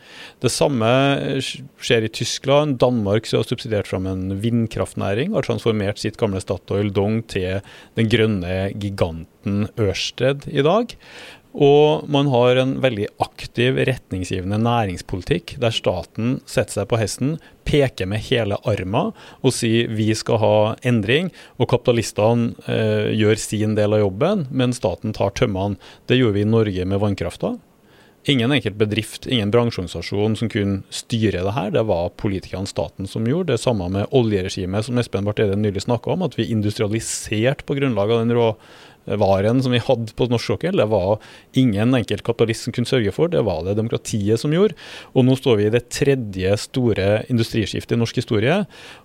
Det 0.41 0.51
samme 0.51 0.87
skjer 1.43 2.07
i 2.07 2.11
Tyskland. 2.11 2.79
Danmark 2.81 3.29
har 3.31 3.45
subsidiert 3.45 3.87
fram 3.87 4.07
en 4.09 4.39
vindkraftnæring, 4.41 5.35
har 5.35 5.45
transformert 5.45 6.01
sitt 6.01 6.17
gamle 6.21 6.41
Statoil 6.43 6.91
Dong 6.95 7.21
til 7.31 7.61
den 7.95 8.09
grønne 8.11 8.57
giganten 8.81 9.67
Ørsted 9.77 10.47
i 10.49 10.65
dag. 10.65 10.97
Og 11.55 12.09
man 12.11 12.27
har 12.27 12.59
en 12.59 12.73
veldig 12.83 13.05
aktiv, 13.23 13.77
retningsgivende 13.87 14.57
næringspolitikk, 14.59 15.55
der 15.63 15.71
staten 15.71 16.39
setter 16.43 16.81
seg 16.81 16.89
på 16.91 16.99
hesten, 16.99 17.37
peker 17.65 18.09
med 18.11 18.25
hele 18.27 18.57
arma 18.67 19.05
og 19.39 19.53
sier 19.55 19.87
vi 19.95 20.09
skal 20.17 20.41
ha 20.43 20.57
endring, 20.83 21.31
og 21.55 21.69
kapitalistene 21.71 22.51
eh, 22.67 23.13
gjør 23.15 23.39
sin 23.39 23.77
del 23.79 23.95
av 23.95 24.03
jobben, 24.03 24.49
men 24.51 24.75
staten 24.75 25.15
tar 25.15 25.31
tømmene. 25.39 25.79
Det 26.11 26.19
gjorde 26.19 26.41
vi 26.41 26.43
i 26.43 26.51
Norge 26.57 26.89
med 26.91 27.01
vannkrafta. 27.01 27.55
Ingen 28.27 28.51
enkelt 28.51 28.75
bedrift, 28.75 29.27
ingen 29.29 29.51
bransjeorganisasjon 29.53 30.35
som 30.35 30.49
kunne 30.49 30.81
styre 30.89 31.43
det 31.45 31.51
her. 31.53 31.69
Det 31.75 31.83
var 31.85 32.09
politikerne, 32.17 32.65
staten, 32.65 33.05
som 33.07 33.27
gjorde. 33.29 33.53
Det 33.53 33.61
samme 33.61 33.85
med 33.93 34.09
oljeregimet, 34.17 34.87
som 34.87 34.97
Espen 34.97 35.27
Barth 35.27 35.43
Eide 35.43 35.59
nylig 35.61 35.83
snakka 35.85 36.15
om. 36.15 36.23
At 36.25 36.33
vi 36.39 36.47
industrialiserte 36.49 37.67
på 37.69 37.77
grunnlag 37.77 38.11
av 38.11 38.23
den 38.23 38.33
rå 38.33 38.47
varen 39.05 39.61
som 39.63 39.73
vi 39.75 39.81
hadde 39.83 40.15
på 40.17 40.27
norsk 40.31 40.55
sokkel. 40.55 40.79
Det 40.79 40.87
var 40.91 41.19
ingen 41.57 41.95
enkelt 41.97 42.25
kapitalist 42.25 42.67
som 42.67 42.75
kunne 42.75 42.89
sørge 42.89 43.13
for, 43.15 43.31
det 43.31 43.43
var 43.45 43.63
det 43.65 43.77
demokratiet 43.79 44.41
som 44.41 44.53
gjorde. 44.55 44.77
Og 45.13 45.27
nå 45.27 45.37
står 45.39 45.59
vi 45.59 45.67
i 45.67 45.73
det 45.75 45.85
tredje 45.93 46.55
store 46.65 47.09
industriskiftet 47.31 47.95
i 47.97 48.01
norsk 48.01 48.21
historie, 48.23 48.63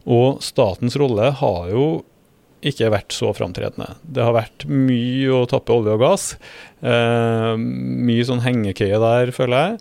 og 0.09 0.41
statens 0.45 0.99
rolle 1.01 1.33
har 1.41 1.73
jo 1.73 1.91
ikke 2.67 2.91
vært 2.93 3.15
så 3.17 3.31
framtredende. 3.33 3.95
Det 4.05 4.25
har 4.25 4.37
vært 4.37 4.67
mye 4.69 5.33
å 5.33 5.47
tappe 5.49 5.73
olje 5.73 5.97
og 5.97 6.03
gass. 6.03 6.27
Eh, 6.85 7.55
mye 7.57 8.27
sånn 8.29 8.43
hengekøye 8.45 9.01
der, 9.01 9.33
føler 9.33 9.63
jeg. 9.63 9.79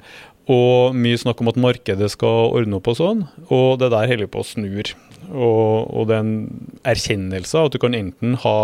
Og 0.49 0.95
mye 0.97 1.19
snakk 1.19 1.43
om 1.43 1.51
at 1.51 1.59
markedet 1.61 2.09
skal 2.15 2.55
ordne 2.57 2.79
opp 2.79 2.87
og 2.89 2.97
sånn. 2.97 3.25
Og 3.51 3.81
det 3.81 3.91
der 3.93 4.09
holder 4.09 4.31
på 4.31 4.41
å 4.41 4.47
snur. 4.47 4.93
Og, 5.29 5.91
og 5.91 6.07
det 6.09 6.15
er 6.15 6.23
en 6.23 6.71
erkjennelse 6.89 7.59
av 7.59 7.67
at 7.67 7.75
du 7.75 7.81
kan 7.83 7.97
enten 7.97 8.39
ha 8.45 8.57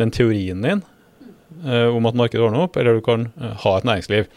den 0.00 0.12
teorien 0.12 0.64
din 0.64 0.82
om 1.92 2.08
at 2.08 2.18
markedet 2.18 2.44
ordner 2.44 2.66
opp, 2.66 2.78
eller 2.80 2.98
du 2.98 3.04
kan 3.04 3.28
eh, 3.40 3.54
ha 3.64 3.76
et 3.78 3.86
næringsliv. 3.88 4.28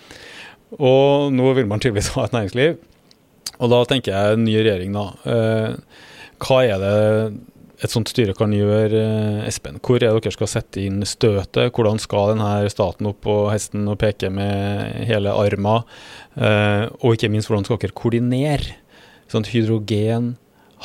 Og 0.76 1.34
nå 1.36 1.54
vil 1.58 1.70
man 1.70 1.82
tydeligvis 1.84 2.14
ha 2.16 2.28
et 2.28 2.36
næringsliv. 2.36 2.78
Og 3.56 3.72
da 3.72 3.82
tenker 3.88 4.16
jeg 4.16 4.40
ny 4.42 4.56
regjering, 4.60 4.96
da. 4.96 5.06
Eh, 5.32 6.00
hva 6.44 6.62
er 6.68 6.82
det 6.84 6.96
et 7.86 7.92
sånt 7.92 8.10
styre 8.12 8.36
kan 8.36 8.54
gjøre, 8.56 9.02
Espen? 9.48 9.80
Hvor 9.84 10.00
er 10.00 10.10
det 10.16 10.26
dere 10.26 10.36
skal 10.36 10.52
sette 10.52 10.84
inn 10.84 11.02
støtet? 11.08 11.74
Hvordan 11.76 12.00
skal 12.02 12.34
denne 12.34 12.70
staten 12.72 13.08
opp 13.10 13.22
på 13.24 13.36
hesten 13.52 13.88
og 13.92 14.00
peke 14.02 14.32
med 14.32 15.06
hele 15.08 15.34
arma? 15.36 15.82
Og 16.36 17.18
ikke 17.18 17.30
minst, 17.32 17.52
hvordan 17.52 17.68
skal 17.68 17.82
dere 17.84 17.96
koordinere? 17.96 18.78
Sånn, 19.32 19.48
hydrogen, 19.52 20.34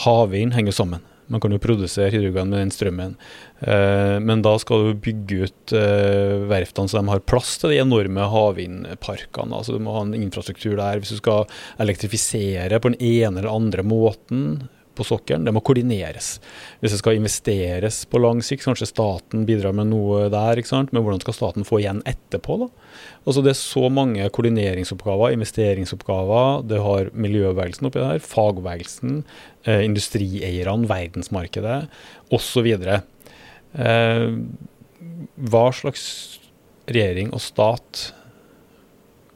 havvind 0.02 0.56
henger 0.58 0.74
sammen. 0.74 1.06
Man 1.30 1.42
kan 1.42 1.54
jo 1.54 1.60
produsere 1.62 2.10
hydrogen 2.10 2.50
med 2.50 2.64
den 2.64 2.72
strømmen. 2.74 3.14
Eh, 3.60 4.16
men 4.22 4.42
da 4.42 4.56
skal 4.58 4.88
du 4.88 5.02
bygge 5.04 5.46
ut 5.46 5.74
eh, 5.76 6.40
verftene 6.50 6.90
så 6.90 6.98
de 6.98 7.12
har 7.12 7.22
plass 7.22 7.54
til 7.60 7.74
de 7.74 7.80
enorme 7.82 8.26
havvindparkene. 8.32 9.54
Altså 9.54 9.76
du 9.76 9.84
må 9.84 9.94
ha 9.94 10.04
en 10.06 10.16
infrastruktur 10.18 10.74
der. 10.74 10.98
Hvis 10.98 11.14
du 11.14 11.20
skal 11.20 11.46
elektrifisere 11.82 12.82
på 12.82 12.92
den 12.92 13.00
ene 13.00 13.38
eller 13.38 13.52
andre 13.52 13.86
måten 13.86 14.44
på 15.00 15.06
sokkelen. 15.08 15.46
Det 15.48 15.54
må 15.56 15.62
koordineres. 15.64 16.34
Hvis 16.80 16.94
det 16.94 17.00
skal 17.00 17.18
investeres 17.18 18.02
på 18.10 18.20
lang 18.20 18.42
sikt, 18.44 18.66
kanskje 18.66 18.90
staten 18.90 19.46
bidrar 19.48 19.74
med 19.76 19.90
noe 19.90 20.28
der. 20.32 20.60
ikke 20.60 20.70
sant? 20.70 20.92
Men 20.92 21.06
hvordan 21.06 21.22
skal 21.24 21.36
staten 21.36 21.66
få 21.68 21.80
igjen 21.80 22.04
etterpå? 22.08 22.58
da? 22.64 22.70
Altså 23.24 23.44
Det 23.44 23.52
er 23.54 23.60
så 23.60 23.88
mange 23.92 24.28
koordineringsoppgaver, 24.28 25.34
investeringsoppgaver. 25.36 26.66
Det 26.68 26.80
har 26.84 27.12
miljøbevegelsen 27.14 27.88
oppi 27.88 28.02
der, 28.02 28.20
fagbevegelsen, 28.24 29.22
eh, 29.66 29.84
industrieierne, 29.84 30.88
verdensmarkedet 30.90 31.80
osv. 32.32 32.68
Eh, 32.80 34.26
hva 35.50 35.66
slags 35.72 36.04
regjering 36.90 37.32
og 37.32 37.42
stat 37.44 38.10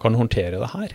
kan 0.02 0.16
håndtere 0.18 0.60
det 0.60 0.72
her? 0.74 0.94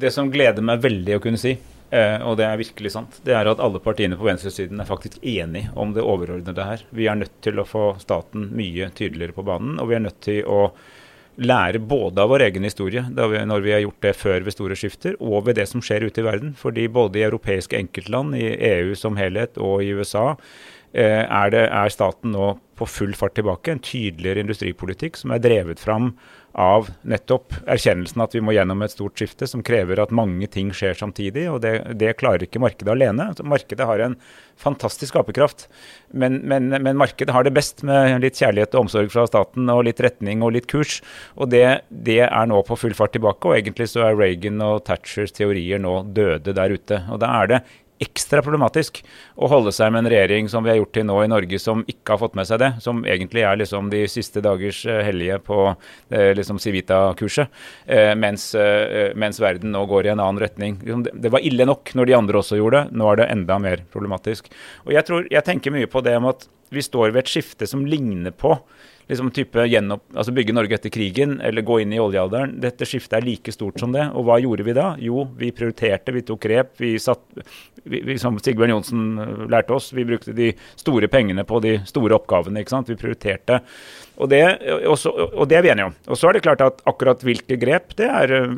Det 0.00 0.12
som 0.14 0.30
gleder 0.32 0.64
meg 0.64 0.82
veldig 0.84 1.18
å 1.18 1.22
kunne 1.22 1.40
si, 1.40 1.56
Eh, 1.90 2.22
og 2.22 2.36
det 2.38 2.46
er 2.46 2.60
virkelig 2.60 2.92
sant. 2.94 3.18
Det 3.26 3.34
er 3.34 3.50
at 3.50 3.60
alle 3.62 3.80
partiene 3.82 4.18
på 4.18 4.28
venstresiden 4.28 4.78
er 4.78 4.88
faktisk 4.88 5.18
enige 5.26 5.72
om 5.74 5.94
det 5.96 6.06
overordnede 6.06 6.66
her. 6.66 6.84
Vi 6.94 7.08
er 7.10 7.18
nødt 7.18 7.34
til 7.42 7.58
å 7.58 7.66
få 7.66 7.92
staten 8.02 8.50
mye 8.54 8.92
tydeligere 8.94 9.34
på 9.34 9.46
banen, 9.46 9.80
og 9.82 9.90
vi 9.90 9.98
er 9.98 10.04
nødt 10.06 10.20
til 10.22 10.44
å 10.46 10.68
lære 11.40 11.80
både 11.88 12.20
av 12.22 12.30
vår 12.30 12.44
egen 12.48 12.66
historie, 12.66 13.02
vi, 13.08 13.42
når 13.48 13.62
vi 13.64 13.72
har 13.72 13.82
gjort 13.84 14.04
det 14.04 14.16
før 14.18 14.44
ved 14.46 14.54
store 14.54 14.76
skifter, 14.78 15.16
og 15.18 15.46
ved 15.46 15.56
det 15.58 15.66
som 15.70 15.82
skjer 15.82 16.06
ute 16.06 16.22
i 16.22 16.26
verden. 16.26 16.52
Fordi 16.58 16.86
både 16.92 17.20
i 17.20 17.26
europeiske 17.26 17.78
enkeltland, 17.78 18.36
i 18.38 18.52
EU 18.74 18.94
som 18.98 19.18
helhet 19.18 19.58
og 19.58 19.82
i 19.82 19.94
USA 19.96 20.34
eh, 20.92 21.24
er, 21.24 21.54
det, 21.54 21.64
er 21.66 21.94
staten 21.94 22.36
nå 22.36 22.52
på 22.78 22.88
full 22.88 23.16
fart 23.18 23.34
tilbake. 23.38 23.72
En 23.72 23.82
tydeligere 23.82 24.44
industripolitikk 24.44 25.18
som 25.18 25.34
er 25.34 25.42
drevet 25.42 25.82
fram 25.82 26.12
av 26.58 26.88
nettopp 27.06 27.54
erkjennelsen 27.70 28.22
at 28.24 28.34
vi 28.34 28.42
må 28.42 28.54
gjennom 28.56 28.82
et 28.82 28.92
stort 28.92 29.18
skifte 29.18 29.46
som 29.46 29.62
krever 29.66 30.00
at 30.02 30.14
mange 30.14 30.48
ting 30.50 30.72
skjer 30.74 30.96
samtidig. 30.98 31.46
og 31.50 31.60
Det, 31.62 31.74
det 32.00 32.16
klarer 32.18 32.46
ikke 32.46 32.62
markedet 32.62 32.90
alene. 32.90 33.30
Markedet 33.46 33.86
har 33.86 34.02
en 34.02 34.16
fantastisk 34.60 35.14
skaperkraft, 35.14 35.68
men, 36.12 36.40
men, 36.50 36.68
men, 36.74 36.98
markedet 37.00 37.32
har 37.34 37.46
det 37.46 37.54
best 37.56 37.84
med 37.86 38.20
litt 38.24 38.40
kjærlighet 38.40 38.74
og 38.74 38.86
omsorg 38.86 39.12
fra 39.14 39.26
staten 39.30 39.70
og 39.72 39.84
litt 39.86 40.02
retning 40.02 40.42
og 40.44 40.56
litt 40.56 40.68
kurs. 40.70 40.98
og 41.36 41.52
Det, 41.54 41.64
det 41.88 42.22
er 42.26 42.50
nå 42.50 42.62
på 42.66 42.78
full 42.78 42.96
fart 42.98 43.14
tilbake. 43.16 43.46
og 43.46 43.56
Egentlig 43.56 43.90
så 43.92 44.08
er 44.08 44.18
Reagan 44.18 44.60
og 44.64 44.82
Thatchers 44.88 45.36
teorier 45.36 45.80
nå 45.80 46.00
døde 46.10 46.56
der 46.56 46.74
ute. 46.74 47.04
og 47.08 47.22
Da 47.22 47.30
er 47.40 47.54
det 47.54 47.62
ekstra 48.00 48.40
problematisk 48.44 49.02
å 49.36 49.48
holde 49.50 49.72
seg 49.76 49.92
med 49.92 50.04
en 50.04 50.10
regjering 50.12 50.48
som 50.50 50.64
vi 50.64 50.72
har 50.72 50.78
gjort 50.80 50.92
til 50.96 51.06
nå 51.08 51.18
i 51.22 51.30
Norge, 51.30 51.60
som 51.60 51.82
ikke 51.88 52.14
har 52.14 52.20
fått 52.22 52.38
med 52.38 52.48
seg 52.48 52.62
det. 52.62 52.70
Som 52.84 53.02
egentlig 53.04 53.44
er 53.46 53.60
liksom 53.60 53.90
de 53.92 54.02
siste 54.10 54.42
dagers 54.44 54.82
uh, 54.88 55.00
hellige 55.04 55.40
på 55.44 55.58
uh, 55.72 56.30
liksom 56.36 56.60
Civita-kurset. 56.62 57.52
Uh, 57.84 58.12
mens, 58.18 58.50
mens, 59.18 59.40
verden 59.40 59.74
nå 59.74 59.84
går 59.90 60.08
i 60.08 60.12
en 60.14 60.22
annen 60.22 60.40
retning. 60.42 60.78
Liksom, 60.84 61.04
det, 61.10 61.32
var 61.32 61.44
ille 61.44 61.66
nok 61.68 61.92
når 61.96 62.08
de 62.08 62.16
andre 62.16 62.40
også 62.40 62.60
gjorde 62.60 62.84
det. 62.84 62.98
Nå 63.00 63.10
er 63.10 63.20
det 63.20 63.28
enda 63.34 63.58
mer 63.62 63.84
problematisk. 63.92 64.50
Og 64.86 64.94
jeg, 64.96 65.06
tror, 65.08 65.28
jeg 65.30 65.46
tenker 65.46 65.74
mye 65.74 65.90
på 65.90 66.02
det 66.04 66.16
om 66.18 66.30
at 66.32 66.48
vi 66.70 66.84
står 66.84 67.10
ved 67.10 67.24
et 67.24 67.32
skifte 67.32 67.66
som 67.68 67.84
ligner 67.88 68.34
på 68.34 68.54
liksom 69.10 69.30
type 69.34 69.64
gjenopp, 69.66 70.04
altså 70.14 70.32
bygge 70.34 70.54
Norge 70.54 70.76
etter 70.76 70.92
krigen 70.94 71.38
eller 71.44 71.64
gå 71.66 71.80
inn 71.82 71.94
i 71.94 72.00
oljealderen. 72.02 72.56
Dette 72.62 72.86
skiftet 72.88 73.18
er 73.18 73.26
like 73.26 73.54
stort 73.54 73.80
som 73.82 73.94
det. 73.94 74.06
Og 74.14 74.26
hva 74.28 74.38
gjorde 74.42 74.66
vi 74.66 74.76
da? 74.76 74.92
Jo, 75.02 75.24
vi 75.38 75.50
prioriterte, 75.56 76.14
vi 76.14 76.24
tok 76.26 76.42
grep. 76.46 76.72
Vi 76.80 76.94
satt, 77.02 77.24
vi, 77.82 78.02
vi, 78.06 78.18
som 78.22 78.38
Sigbjørn 78.38 78.74
Johnsen 78.76 79.08
eh, 79.20 79.46
lærte 79.50 79.76
oss, 79.76 79.90
vi 79.96 80.06
brukte 80.08 80.36
de 80.36 80.52
store 80.80 81.10
pengene 81.12 81.44
på 81.48 81.60
de 81.64 81.76
store 81.90 82.16
oppgavene. 82.20 82.62
ikke 82.62 82.76
sant? 82.76 82.92
Vi 82.92 82.98
prioriterte. 83.00 83.60
Og 84.20 84.28
det, 84.28 84.40
også, 84.84 85.10
og 85.32 85.48
det, 85.48 85.56
er 85.56 85.64
vi 85.64 85.70
enige 85.72 85.88
om. 85.88 85.94
Og 86.12 86.18
så 86.18 86.28
er 86.28 86.36
det 86.36 86.42
klart 86.44 86.60
at 86.64 86.82
akkurat 86.88 87.22
hvilke 87.24 87.56
grep, 87.60 87.94
det, 87.96 88.08
er, 88.08 88.34
eh, 88.36 88.52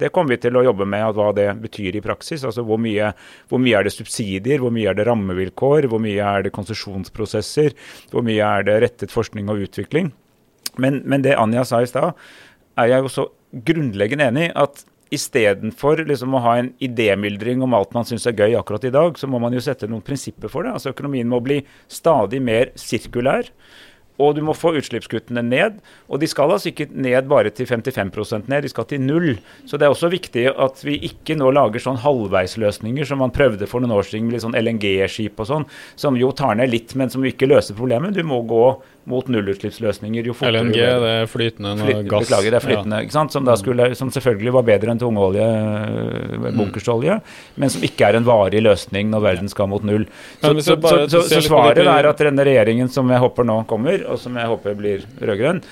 det 0.00 0.12
kommer 0.14 0.34
vi 0.34 0.40
til 0.46 0.56
å 0.56 0.64
jobbe 0.64 0.86
med 0.88 1.04
hva 1.18 1.28
det 1.36 1.48
betyr 1.60 1.98
i 1.98 2.04
praksis. 2.04 2.46
Altså 2.48 2.64
hvor 2.66 2.80
mye, 2.80 3.10
hvor 3.52 3.60
mye, 3.60 3.76
er 3.76 3.88
det 3.88 3.92
subsidier, 3.94 4.62
hvor 4.62 4.72
mye 4.72 4.88
er 4.88 4.96
det 4.96 5.06
rammevilkår, 5.10 5.90
hvor 5.92 6.00
mye 6.02 6.30
er 6.32 6.46
det 6.46 6.54
konsesjonsprosesser, 6.56 7.76
hvor 8.14 8.24
mye 8.24 8.48
er 8.48 8.64
det 8.68 8.78
rettet 8.86 9.12
forskning 9.12 9.52
og 9.52 9.66
utvikling. 9.68 10.08
Men, 10.80 11.02
men 11.04 11.26
det 11.26 11.36
Anja 11.36 11.66
sa 11.68 11.82
i 11.84 11.90
stad, 11.90 12.16
er 12.80 12.94
jeg 12.94 13.04
jo 13.04 13.12
så 13.12 13.28
grunnleggende 13.52 14.30
enig 14.32 14.48
i 14.48 14.56
at 14.56 14.86
istedenfor 15.12 16.00
liksom 16.08 16.32
å 16.32 16.40
ha 16.46 16.56
en 16.56 16.72
idémyldring 16.80 17.60
om 17.64 17.74
alt 17.76 17.92
man 17.92 18.06
syns 18.08 18.24
er 18.28 18.36
gøy 18.38 18.56
akkurat 18.56 18.86
i 18.88 18.94
dag, 18.94 19.18
så 19.20 19.28
må 19.28 19.36
man 19.42 19.52
jo 19.52 19.60
sette 19.60 19.88
noen 19.90 20.04
prinsipper 20.04 20.48
for 20.48 20.64
det. 20.64 20.72
Altså 20.72 20.94
Økonomien 20.94 21.28
må 21.28 21.42
bli 21.44 21.60
stadig 21.92 22.40
mer 22.40 22.72
sirkulær 22.80 23.50
og 24.20 24.36
du 24.36 24.42
må 24.44 24.54
få 24.56 24.74
utslippskuttene 24.78 25.42
ned. 25.46 25.78
Og 26.12 26.20
de 26.22 26.28
skal 26.30 26.52
altså 26.52 26.70
ikke 26.72 26.88
ned 26.92 27.28
bare 27.30 27.52
til 27.54 27.68
55% 27.68 28.50
ned, 28.50 28.64
de 28.64 28.72
skal 28.72 28.88
til 28.90 29.02
null. 29.02 29.30
Så 29.68 29.78
det 29.78 29.86
er 29.86 29.94
også 29.94 30.10
viktig 30.12 30.46
at 30.52 30.82
vi 30.84 30.98
ikke 31.08 31.36
nå 31.38 31.50
lager 31.54 31.82
sånn 31.82 32.00
halvveisløsninger 32.02 33.08
som 33.08 33.22
man 33.24 33.34
prøvde 33.34 33.68
for 33.70 33.82
noen 33.82 33.96
år 33.96 34.08
siden 34.08 34.28
med 34.28 34.36
litt 34.36 34.46
sånn 34.46 34.58
LNG-skip 34.58 35.40
og 35.40 35.48
sånn, 35.48 35.68
som 35.96 36.18
jo 36.20 36.32
tar 36.36 36.58
ned 36.60 36.72
litt, 36.72 36.96
men 36.98 37.12
som 37.12 37.24
ikke 37.24 37.48
løser 37.50 37.78
problemet. 37.78 38.16
Du 38.16 38.22
må 38.26 38.42
gå 38.48 38.64
mot 39.04 39.26
nullutslippsløsninger. 39.28 40.28
jo 40.30 40.34
fortere 40.36 40.62
LNG, 40.62 40.76
det 40.76 41.10
er 41.10 41.26
flytende 41.30 41.72
Flyt, 41.80 42.02
gass. 42.10 42.28
Beklager, 42.28 42.54
det 42.54 42.58
er 42.58 42.64
flytende. 42.64 43.00
Ja. 43.00 43.06
ikke 43.06 43.16
sant? 43.16 43.34
Som, 43.34 43.50
skulle, 43.58 43.88
som, 43.98 44.12
selvfølgelig 44.14 44.54
var 44.54 44.66
bedre 44.68 44.94
enn 44.94 45.02
tungolje, 45.02 45.48
eh, 45.48 46.36
mm. 46.38 46.48
bunkersolje, 46.60 47.18
mm. 47.18 47.42
men 47.62 47.74
som 47.74 47.86
ikke 47.88 48.08
er 48.08 48.20
en 48.20 48.28
varig 48.28 48.62
løsning 48.62 49.10
når 49.10 49.26
verden 49.26 49.52
skal 49.52 49.70
mot 49.72 49.84
null. 49.86 50.06
Så, 50.38 50.54
så, 50.60 50.78
så, 51.10 51.22
så 51.26 51.42
svaret 51.44 51.82
er 51.82 52.10
at 52.12 52.26
denne 52.30 52.46
regjeringen 52.46 52.90
som 52.92 53.10
jeg 53.10 53.22
håper 53.22 53.48
nå 53.48 53.62
kommer, 53.70 54.06
og 54.06 54.22
som 54.22 54.38
jeg 54.38 54.50
håper 54.54 54.78
blir 54.78 55.06
rød-grønn, 55.20 55.62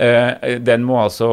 eh, 0.00 0.58
den 0.64 0.86
må 0.88 1.02
altså 1.04 1.32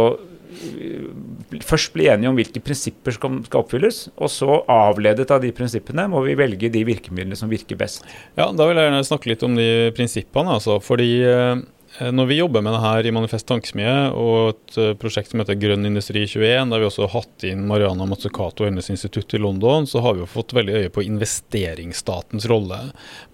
først 1.66 1.93
bli 1.95 2.08
enige 2.12 2.32
om 2.32 2.39
hvilke 2.39 2.62
prinsipper 2.64 3.16
som 3.16 3.41
skal 3.45 3.64
oppfylles, 3.64 4.06
og 4.16 4.32
så 4.32 4.62
avledet 4.72 5.30
av 5.34 5.43
de 5.43 5.53
prinsippene 5.56 6.08
må 6.12 6.24
vi 6.26 6.38
velge 6.39 6.72
de 6.74 6.84
virkemidlene 6.88 7.38
som 7.39 7.51
virker 7.51 7.80
best. 7.80 8.06
Ja, 8.38 8.51
Da 8.51 8.68
vil 8.68 8.78
jeg 8.78 8.89
gjerne 8.89 9.08
snakke 9.08 9.32
litt 9.32 9.43
om 9.43 9.56
de 9.56 9.70
prinsippene. 9.95 10.58
altså, 10.58 10.80
fordi 10.84 11.24
eh, 11.24 11.64
når 12.12 12.26
vi 12.28 12.38
jobber 12.39 12.64
med 12.64 12.74
det 12.76 12.82
her 12.84 13.08
i 13.08 13.12
Manifest 13.16 13.47
Tankesmie 13.47 13.91
og 14.20 14.49
et 14.51 14.78
eh, 14.82 14.95
prosjekt 14.99 15.32
som 15.32 15.39
heter 15.39 15.56
Grønn 15.60 15.88
industri 15.88 16.26
21, 16.28 16.72
der 16.72 16.82
vi 16.82 16.88
også 16.89 17.06
har 17.06 17.14
hatt 17.22 17.45
inn 17.47 17.64
Mariana 17.70 18.08
Mazzucato 18.10 18.66
og 18.66 18.70
hennes 18.70 18.89
institutt 18.91 19.32
i 19.38 19.39
London, 19.39 19.88
så 19.88 20.03
har 20.03 20.18
vi 20.18 20.24
jo 20.26 20.28
fått 20.28 20.56
veldig 20.58 20.82
øye 20.82 20.91
på 20.91 21.06
investeringsstatens 21.06 22.49
rolle. 22.51 22.82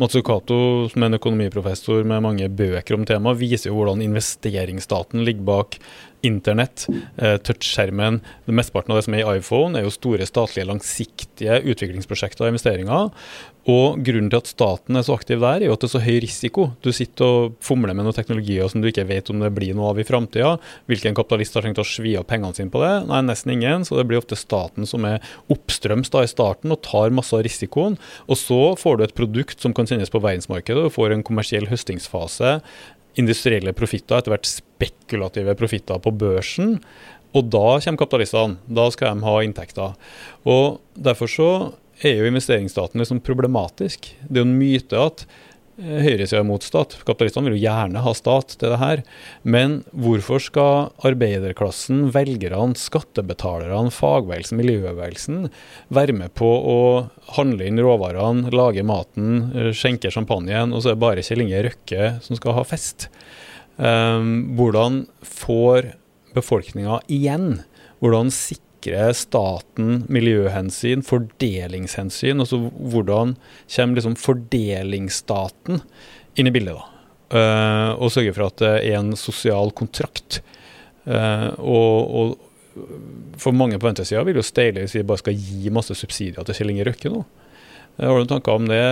Mazzucato, 0.02 0.60
som 0.94 1.02
er 1.02 1.10
en 1.10 1.18
økonomiprofessor 1.18 2.06
med 2.06 2.26
mange 2.28 2.52
bøker 2.54 3.00
om 3.00 3.08
temaet, 3.10 3.42
viser 3.42 3.72
jo 3.72 3.80
hvordan 3.80 4.06
investeringsstaten 4.06 5.26
ligger 5.26 5.48
bak 5.50 5.82
Internett, 6.28 6.88
eh, 7.18 7.38
touchskjermen, 7.42 8.20
mesteparten 8.46 8.94
av 8.94 9.00
det 9.00 9.06
som 9.08 9.16
er 9.18 9.24
i 9.24 9.38
iPhone, 9.40 9.78
er 9.78 9.88
jo 9.88 9.94
store 9.94 10.28
statlige, 10.30 10.68
langsiktige 10.70 11.62
utviklingsprosjekter 11.66 12.46
og 12.46 12.54
investeringer. 12.54 13.10
Og 13.70 14.00
grunnen 14.02 14.30
til 14.32 14.40
at 14.40 14.50
staten 14.50 14.98
er 14.98 15.04
så 15.06 15.14
aktiv 15.14 15.42
der, 15.42 15.62
er 15.62 15.68
jo 15.68 15.76
at 15.76 15.84
det 15.84 15.90
er 15.90 15.94
så 15.94 16.02
høy 16.02 16.18
risiko. 16.24 16.64
Du 16.82 16.90
sitter 16.96 17.26
og 17.26 17.58
fomler 17.62 17.94
med 17.94 18.08
noen 18.08 18.18
teknologier 18.18 18.70
som 18.72 18.82
du 18.82 18.90
ikke 18.90 19.06
vet 19.10 19.30
om 19.30 19.42
det 19.44 19.52
blir 19.54 19.76
noe 19.78 19.92
av 19.92 20.02
i 20.02 20.06
framtida. 20.08 20.56
Hvilken 20.90 21.18
kapitalist 21.18 21.58
har 21.58 21.68
tenkt 21.68 21.82
å 21.82 21.86
svi 21.86 22.16
av 22.18 22.26
pengene 22.30 22.58
sine 22.58 22.74
på 22.74 22.82
det? 22.82 22.94
Nei, 23.12 23.22
nesten 23.28 23.54
ingen. 23.54 23.86
Så 23.86 24.00
det 24.00 24.08
blir 24.10 24.22
ofte 24.22 24.40
staten 24.40 24.90
som 24.90 25.06
er 25.06 25.22
oppstrøms 25.54 26.10
da 26.14 26.26
i 26.26 26.32
starten 26.32 26.74
og 26.74 26.82
tar 26.88 27.14
masse 27.14 27.38
av 27.38 27.46
risikoen. 27.46 28.00
Og 28.26 28.42
så 28.42 28.62
får 28.82 28.98
du 28.98 29.06
et 29.06 29.18
produkt 29.18 29.62
som 29.62 29.78
kan 29.78 29.90
sendes 29.90 30.10
på 30.10 30.24
verdensmarkedet, 30.24 30.82
og 30.82 30.90
du 30.90 30.98
får 30.98 31.14
en 31.14 31.26
kommersiell 31.28 31.70
høstingsfase 31.70 32.58
industrielle 33.20 33.74
profitter, 33.76 34.20
etter 34.20 34.36
hvert 34.36 34.50
spekulative 34.50 35.56
profitter 35.60 36.00
på 36.02 36.14
børsen. 36.16 36.78
Og 37.36 37.48
da 37.52 37.78
kommer 37.80 38.02
kapitalistene. 38.02 38.60
Da 38.68 38.90
skal 38.92 39.16
de 39.16 39.28
ha 39.28 39.38
inntekter. 39.46 39.96
Og 40.48 40.82
Derfor 40.96 41.32
så 41.32 41.52
er 42.02 42.18
jo 42.18 42.28
investeringsstaten 42.30 43.02
liksom 43.02 43.22
problematisk. 43.24 44.12
Det 44.28 44.40
er 44.40 44.44
jo 44.44 44.50
en 44.50 44.60
myte 44.60 45.00
at 45.00 45.26
høyresida 45.82 46.40
er 46.42 46.48
mot 46.48 46.64
stat. 46.64 46.96
Kapitalistene 47.08 47.50
vil 47.50 47.58
jo 47.58 47.66
gjerne 47.66 48.04
ha 48.06 48.14
stat 48.18 48.56
til 48.56 48.74
det 48.74 48.80
her. 48.82 49.04
Men 49.44 49.80
hvorfor 49.92 50.42
skal 50.44 50.92
arbeiderklassen, 51.08 52.08
velgerne, 52.16 52.78
skattebetalerne, 52.80 53.94
fagbevegelsen, 53.96 54.60
miljøbevegelsen 54.62 55.50
være 55.94 56.16
med 56.18 56.36
på 56.38 56.48
å 56.48 56.80
handle 57.38 57.68
inn 57.68 57.82
råvarene, 57.82 58.54
lage 58.56 58.86
maten, 58.88 59.52
eh, 59.56 59.72
skjenke 59.76 60.12
champagnen, 60.14 60.74
og 60.74 60.84
så 60.84 60.92
er 60.92 61.00
det 61.00 61.06
bare 61.06 61.26
Kjell 61.26 61.46
Inge 61.46 61.64
Røkke 61.68 62.12
som 62.24 62.40
skal 62.40 62.58
ha 62.60 62.66
fest? 62.68 63.10
Um, 63.82 64.52
hvordan 64.60 65.06
får 65.26 65.96
befolkninga 66.36 67.02
igjen? 67.10 67.64
Hvordan 68.02 68.30
sikrer 68.34 68.71
sikrer 68.82 69.14
staten 69.14 70.06
miljøhensyn, 70.10 71.04
fordelingshensyn? 71.04 72.40
Altså 72.40 72.58
hvordan 72.80 73.36
kommer 73.70 73.96
liksom 73.96 74.16
fordelingsstaten 74.18 75.82
inn 76.36 76.48
i 76.48 76.52
bildet, 76.52 76.76
da? 76.76 76.88
Uh, 77.32 78.02
og 78.02 78.12
sørge 78.12 78.34
for 78.34 78.50
at 78.50 78.60
det 78.60 78.72
er 78.90 78.98
en 79.00 79.16
sosial 79.16 79.72
kontrakt. 79.72 80.42
Uh, 81.06 81.54
og, 81.60 82.12
og, 82.12 82.48
for 83.40 83.52
mange 83.56 83.80
på 83.80 83.88
venstresida 83.88 84.24
vil 84.24 84.38
jo 84.38 84.44
steile 84.44 84.84
vi 84.88 85.04
bare 85.04 85.20
skal 85.20 85.36
gi 85.36 85.72
masse 85.74 85.96
subsidier 85.96 86.44
til 86.46 86.56
Kjell 86.56 86.74
Inge 86.74 86.86
Røkke 86.90 87.12
nå. 87.12 87.24
Uh, 88.00 88.08
har 88.08 88.18
du 88.18 88.24
noen 88.24 88.32
tanker 88.34 88.58
om 88.58 88.68
det, 88.68 88.84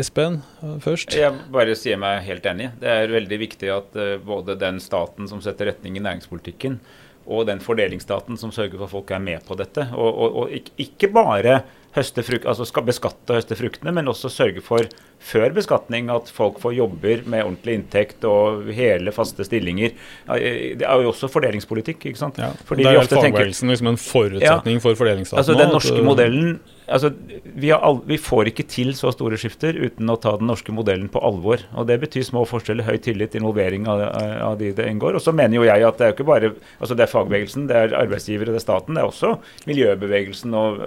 Espen, 0.00 0.40
først? 0.84 1.16
Jeg 1.16 1.32
bare 1.52 1.76
sier 1.78 2.00
meg 2.00 2.20
helt 2.26 2.44
enig. 2.50 2.72
Det 2.82 2.90
er 2.90 3.14
veldig 3.14 3.40
viktig 3.46 3.72
at 3.72 4.00
både 4.26 4.58
den 4.60 4.80
staten 4.82 5.30
som 5.30 5.40
setter 5.44 5.70
retning 5.70 5.96
i 5.96 6.04
næringspolitikken, 6.04 6.80
og 7.26 7.46
den 7.48 7.60
fordelingsstaten 7.62 8.38
som 8.40 8.52
sørger 8.54 8.78
for 8.78 8.88
at 8.88 8.94
folk 8.94 9.12
er 9.14 9.22
med 9.22 9.44
på 9.46 9.56
dette. 9.58 9.86
Og, 9.92 10.08
og, 10.10 10.38
og 10.42 10.80
ikke 10.80 11.10
bare 11.14 11.60
høste 11.96 12.24
frukt, 12.26 12.46
altså 12.46 12.84
beskatte 12.86 13.34
og 13.34 13.40
høste 13.40 13.58
fruktene, 13.58 13.94
men 13.94 14.10
også 14.10 14.30
sørge 14.32 14.62
for 14.64 14.86
før 15.20 15.52
beskatning 15.56 16.10
at 16.12 16.30
folk 16.32 16.58
får 16.62 16.74
jobber 16.78 17.24
med 17.28 17.44
ordentlig 17.44 17.76
inntekt 17.78 18.24
og 18.28 18.70
hele, 18.74 19.12
faste 19.14 19.44
stillinger. 19.46 19.94
Det 20.26 20.86
er 20.86 21.04
jo 21.04 21.12
også 21.12 21.30
fordelingspolitikk. 21.32 22.06
ikke 22.10 22.20
sant? 22.20 22.40
Ja, 22.40 22.50
Fordi 22.64 22.86
det 22.86 22.96
er 22.96 23.08
fagbevegelsen 23.10 23.72
liksom 23.72 23.92
en 23.92 24.00
forutsetning 24.00 24.80
ja, 24.80 24.84
for 24.84 24.98
fordelingsstaten? 24.98 25.42
Altså 25.44 25.58
Den 25.60 25.74
norske 25.76 26.04
modellen 26.04 26.60
altså, 26.90 27.10
vi, 27.44 27.70
all, 27.72 28.00
vi, 28.06 28.18
får 28.20 28.50
ikke 28.50 28.66
til 28.70 28.92
så 28.98 29.12
store 29.14 29.38
skifter 29.40 29.76
uten 29.78 30.10
å 30.10 30.16
ta 30.20 30.34
den 30.40 30.50
norske 30.50 30.72
modellen 30.74 31.08
på 31.12 31.22
alvor. 31.24 31.62
og 31.74 31.88
Det 31.88 31.98
betyr 32.04 32.26
små 32.26 32.44
forskjeller, 32.48 32.86
høy 32.86 32.98
tillit, 33.02 33.36
involvering 33.38 33.86
av, 33.90 34.02
av 34.50 34.58
de 34.60 34.72
det 34.76 34.88
inngår. 34.90 35.18
Og 35.18 35.24
så 35.24 35.34
mener 35.36 35.60
jo 35.60 35.66
jeg 35.68 35.86
at 35.86 36.00
det 36.00 36.08
er 36.08 36.14
ikke 36.14 36.28
bare 36.28 36.52
altså 36.78 36.96
det 36.96 37.06
er 37.06 37.12
fagbevegelsen, 37.12 37.68
det 37.70 37.78
er 37.78 37.96
arbeidsgivere, 38.00 38.54
det 38.54 38.60
er 38.62 38.66
staten. 38.66 38.96
Det 38.96 39.04
er 39.04 39.10
også 39.10 39.34
miljøbevegelsen 39.70 40.56
og 40.58 40.84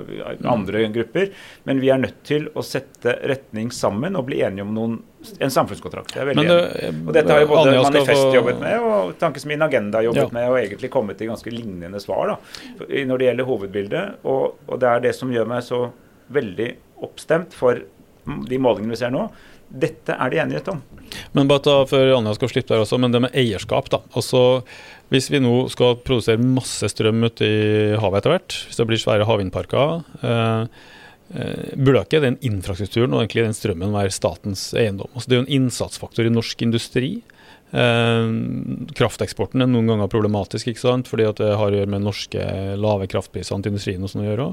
andre 0.56 0.88
grupper. 0.94 1.32
Men 1.70 1.82
vi 1.84 1.92
er 1.94 2.02
nødt 2.04 2.22
til 2.28 2.50
å 2.54 2.66
sette 2.66 3.18
retning 3.30 3.72
sammen 3.74 4.20
og 4.20 4.23
bli 4.28 4.42
enige 4.46 4.66
om 4.66 4.74
noen, 4.76 4.96
en 5.38 5.54
samfunnskontrakt. 5.54 6.14
Det 6.14 6.22
er 6.22 6.30
veldig 6.32 6.46
enig. 6.46 6.92
Og 7.08 7.12
dette 7.16 7.34
har 7.34 7.44
jo 7.44 7.50
både 7.52 7.76
Manifest 7.78 8.22
få... 8.22 8.34
jobbet 8.36 8.62
med, 8.62 8.88
og 8.90 9.14
Tankesmien 9.22 9.66
Agenda 9.66 10.04
jobbet 10.06 10.26
ja. 10.26 10.34
med, 10.36 10.50
og 10.52 10.60
egentlig 10.62 10.92
kommet 10.94 11.20
til 11.20 11.32
ganske 11.32 11.54
lignende 11.54 12.02
svar 12.04 12.34
da, 12.34 12.38
når 12.84 13.22
det 13.22 13.30
gjelder 13.30 13.50
hovedbildet. 13.50 14.22
Og, 14.24 14.60
og 14.68 14.82
det 14.84 14.92
er 14.92 15.06
det 15.08 15.16
som 15.18 15.32
gjør 15.34 15.50
meg 15.54 15.66
så 15.66 15.86
veldig 16.34 16.70
oppstemt 17.04 17.56
for 17.58 17.82
de 18.24 18.62
målingene 18.62 18.96
vi 18.96 19.02
ser 19.04 19.14
nå. 19.14 19.28
Dette 19.74 20.14
er 20.14 20.30
det 20.30 20.42
enighet 20.44 20.68
om. 20.70 20.82
Men 21.34 21.50
bare 21.50 21.64
ta, 21.66 21.76
for 21.90 22.14
Anja 22.16 22.34
skal 22.38 22.52
slippe 22.52 22.74
der 22.74 22.84
også, 22.84 23.00
men 23.02 23.14
det 23.14 23.24
med 23.24 23.38
eierskap. 23.38 23.90
da. 23.90 24.02
Altså, 24.14 24.64
Hvis 25.14 25.30
vi 25.34 25.42
nå 25.44 25.68
skal 25.70 25.98
produsere 26.02 26.42
masse 26.42 26.88
strøm 26.90 27.24
ute 27.26 27.46
i 27.46 27.62
havet 28.02 28.22
etter 28.22 28.36
hvert, 28.36 28.58
hvis 28.68 28.80
det 28.80 28.88
blir 28.90 29.02
svære 29.02 29.28
havvindparker, 29.30 30.04
eh, 30.22 30.30
eh, 30.30 30.92
burde 31.34 32.04
ikke 32.06 32.22
den 32.22 32.36
infrastrukturen 32.46 33.16
og 33.16 33.24
egentlig 33.24 33.48
den 33.48 33.56
strømmen 33.58 33.96
være 33.96 34.14
statens 34.14 34.68
eiendom? 34.78 35.10
Altså, 35.14 35.30
det 35.30 35.36
er 35.36 35.42
jo 35.42 35.46
en 35.48 35.56
innsatsfaktor 35.58 36.30
i 36.30 36.34
norsk 36.34 36.62
industri. 36.66 37.14
Eh, 37.74 38.26
krafteksporten 38.94 39.64
er 39.64 39.70
noen 39.70 39.88
ganger 39.90 40.10
problematisk, 40.12 40.70
ikke 40.70 40.84
sant? 40.84 41.10
fordi 41.10 41.26
at 41.26 41.40
det 41.42 41.56
har 41.58 41.74
å 41.74 41.80
gjøre 41.80 41.90
med 41.90 42.06
norske 42.06 42.44
lave 42.78 43.08
kraftpriser 43.10 43.64
til 43.64 43.74
industrien. 43.74 44.04
og 44.04 44.12
sånn 44.12 44.26
å 44.26 44.28
gjøre. 44.30 44.48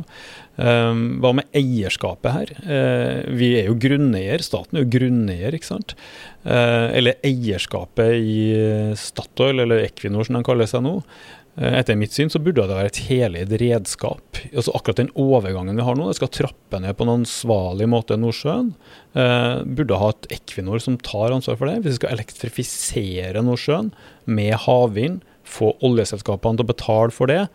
Eh, 0.56 1.02
hva 1.20 1.34
med 1.36 1.50
eierskapet 1.52 2.32
her? 2.32 2.54
Eh, 2.64 3.20
vi 3.36 3.52
er 3.60 3.68
jo 3.68 3.76
grunneier, 3.76 4.40
staten 4.40 4.78
er 4.78 4.86
jo 4.86 4.92
grunneier, 4.96 5.56
ikke 5.56 5.68
sant. 5.68 5.94
Eh, 6.44 6.96
eller 6.96 7.20
eierskapet 7.20 8.16
i 8.16 8.94
Statoil, 8.96 9.60
eller 9.60 9.84
Equinor 9.84 10.24
som 10.24 10.40
de 10.40 10.46
kaller 10.46 10.70
seg 10.70 10.82
nå. 10.86 11.02
Eh, 11.58 11.78
etter 11.80 11.98
mitt 11.98 12.14
syn 12.14 12.30
så 12.30 12.40
burde 12.42 12.66
det 12.68 12.76
være 12.76 12.92
et 12.92 13.02
heleid 13.08 13.54
redskap. 13.62 14.40
Altså 14.50 14.74
Akkurat 14.76 15.00
den 15.02 15.12
overgangen 15.18 15.78
vi 15.78 15.86
har 15.86 15.98
nå, 15.98 16.06
det 16.08 16.18
skal 16.20 16.32
trappe 16.34 16.82
ned 16.82 16.96
på 16.96 17.06
en 17.06 17.16
ansvarlig 17.18 17.88
måte 17.90 18.18
Nordsjøen. 18.20 18.72
Eh, 19.18 19.64
burde 19.66 19.98
ha 20.00 20.12
et 20.14 20.30
Equinor 20.38 20.82
som 20.82 21.00
tar 21.00 21.34
ansvar 21.34 21.58
for 21.60 21.70
det. 21.70 21.80
Hvis 21.82 21.96
vi 21.96 22.02
skal 22.02 22.14
elektrifisere 22.14 23.44
Nordsjøen 23.46 23.90
med 24.30 24.54
havvind, 24.66 25.20
få 25.50 25.72
oljeselskapene 25.82 26.60
til 26.60 26.68
å 26.68 26.70
betale 26.70 27.14
for 27.14 27.30
det, 27.30 27.48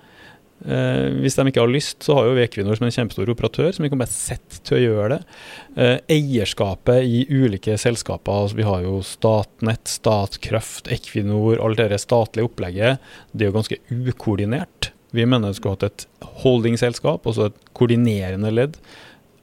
Eh, 0.63 1.11
hvis 1.19 1.35
de 1.35 1.43
ikke 1.49 1.61
har 1.61 1.71
lyst, 1.71 1.99
så 2.05 2.15
har 2.15 2.29
jo 2.29 2.39
Equinor 2.39 2.77
som 2.79 2.87
en 2.87 2.93
kjempestor 2.95 3.29
operatør 3.33 3.73
som 3.75 3.83
vi 3.83 3.91
kan 3.91 3.99
bare 3.99 4.13
sette 4.13 4.61
til 4.65 4.77
å 4.77 4.83
gjøre 4.83 5.09
det. 5.17 5.37
Eh, 5.75 5.97
eierskapet 6.15 7.03
i 7.03 7.25
ulike 7.29 7.75
selskaper, 7.81 8.45
altså 8.45 8.59
vi 8.59 8.67
har 8.67 8.85
jo 8.85 9.01
Statnett, 9.05 9.83
Statkraft, 9.91 10.89
Equinor, 10.95 11.59
alt 11.59 11.81
det 11.81 11.99
statlige 12.01 12.47
opplegget, 12.47 13.03
det 13.33 13.45
er 13.45 13.51
jo 13.51 13.57
ganske 13.59 13.81
ukoordinert. 13.91 14.91
Vi 15.15 15.27
mener 15.27 15.51
vi 15.51 15.59
skulle 15.59 15.75
hatt 15.75 15.89
et 15.89 16.07
holdingselskap, 16.43 17.27
altså 17.27 17.51
et 17.51 17.59
koordinerende 17.77 18.51
ledd. 18.51 18.79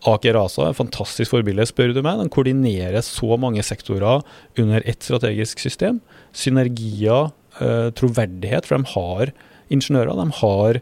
Aker 0.09 0.35
ASA 0.41 0.65
er 0.65 0.73
et 0.73 0.81
fantastisk 0.81 1.31
forbilde, 1.31 1.69
spør 1.69 1.93
du 1.95 2.03
meg. 2.03 2.19
De 2.19 2.33
koordinerer 2.33 3.05
så 3.07 3.37
mange 3.39 3.63
sektorer 3.63 4.25
under 4.59 4.83
ett 4.89 5.07
strategisk 5.07 5.63
system. 5.63 6.01
Synergier, 6.35 7.31
eh, 7.61 7.89
troverdighet, 7.95 8.67
for 8.67 8.79
de 8.79 8.91
har 8.97 9.33
ingeniører. 9.71 10.19
De 10.19 10.31
har 10.41 10.81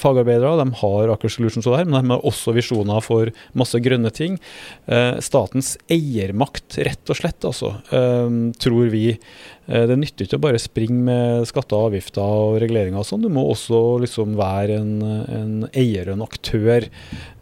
fagarbeidere. 0.00 0.56
De 0.60 0.80
har 0.80 1.12
Aker 1.12 1.32
Solutions 1.32 1.66
og 1.68 1.76
der, 1.76 1.88
men 1.88 1.98
de 1.98 2.14
har 2.14 2.24
også 2.26 2.54
visjoner 2.56 3.02
for 3.04 3.32
masse 3.58 3.80
grønne 3.84 4.12
ting. 4.14 4.38
Eh, 4.88 5.18
statens 5.24 5.74
eiermakt, 5.92 6.78
rett 6.86 7.12
og 7.12 7.20
slett, 7.20 7.44
altså, 7.46 7.74
eh, 7.90 8.38
tror 8.62 8.90
vi. 8.92 9.06
Det 9.66 9.96
nytter 9.98 10.28
ikke 10.28 10.38
å 10.38 10.44
bare 10.44 10.60
springe 10.62 11.00
med 11.08 11.46
skatter 11.50 11.74
og 11.74 11.88
avgifter 11.90 12.22
og 12.22 12.58
reguleringer 12.62 13.00
og 13.02 13.08
sånn. 13.08 13.24
Du 13.26 13.30
må 13.34 13.42
også 13.50 13.80
liksom 14.04 14.36
være 14.38 14.78
en, 14.78 14.92
en 15.26 15.56
eier 15.72 16.12
og 16.12 16.20
en 16.20 16.26
aktør. 16.26 16.86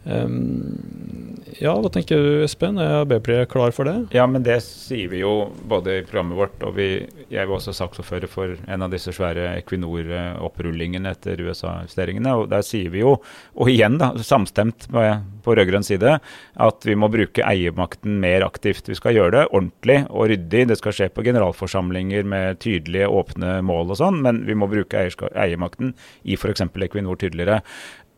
Ja, 0.05 1.71
hva 1.81 1.89
tenker 1.89 2.19
du 2.21 2.43
Espen? 2.45 2.77
Er 2.81 2.99
Arbeiderpartiet 3.01 3.49
klar 3.49 3.71
for 3.73 3.89
det? 3.89 3.95
Ja, 4.13 4.27
men 4.29 4.43
det 4.45 4.59
sier 4.65 5.09
vi 5.09 5.23
jo 5.23 5.47
både 5.65 5.99
i 5.99 6.03
programmet 6.05 6.37
vårt, 6.37 6.61
og 6.67 6.75
vi, 6.77 6.87
jeg 7.33 7.49
var 7.49 7.57
også 7.57 7.73
saksordfører 7.73 8.29
for 8.29 8.53
en 8.69 8.85
av 8.85 8.93
disse 8.93 9.13
svære 9.15 9.47
Equinor-opprullingene 9.63 11.09
etter 11.15 11.41
USA-justeringene. 11.41 12.35
og 12.37 12.49
Der 12.53 12.65
sier 12.65 12.93
vi 12.93 13.01
jo, 13.01 13.17
og 13.55 13.71
igjen 13.71 13.97
da, 14.01 14.11
samstemt 14.21 14.89
på 14.91 15.57
rød-grønn 15.57 15.85
side, 15.87 16.19
at 16.67 16.85
vi 16.85 16.97
må 16.97 17.09
bruke 17.13 17.45
eiermakten 17.45 18.19
mer 18.21 18.45
aktivt. 18.45 18.89
Vi 18.91 18.99
skal 18.99 19.17
gjøre 19.17 19.35
det 19.39 19.45
ordentlig 19.49 20.03
og 20.11 20.29
ryddig. 20.29 20.67
Det 20.69 20.77
skal 20.81 20.93
skje 20.99 21.09
på 21.13 21.25
generalforsamlinger 21.25 22.14
med 22.23 22.61
tydelige, 22.63 23.09
åpne 23.11 23.59
mål 23.65 23.91
og 23.91 23.99
sånn, 23.99 24.21
men 24.23 24.45
vi 24.47 24.55
må 24.55 24.69
bruke 24.71 25.03
eiermakten 25.03 25.93
i 26.23 26.39
f.eks. 26.39 26.63
Equinor 26.85 27.19
tydeligere. 27.19 27.61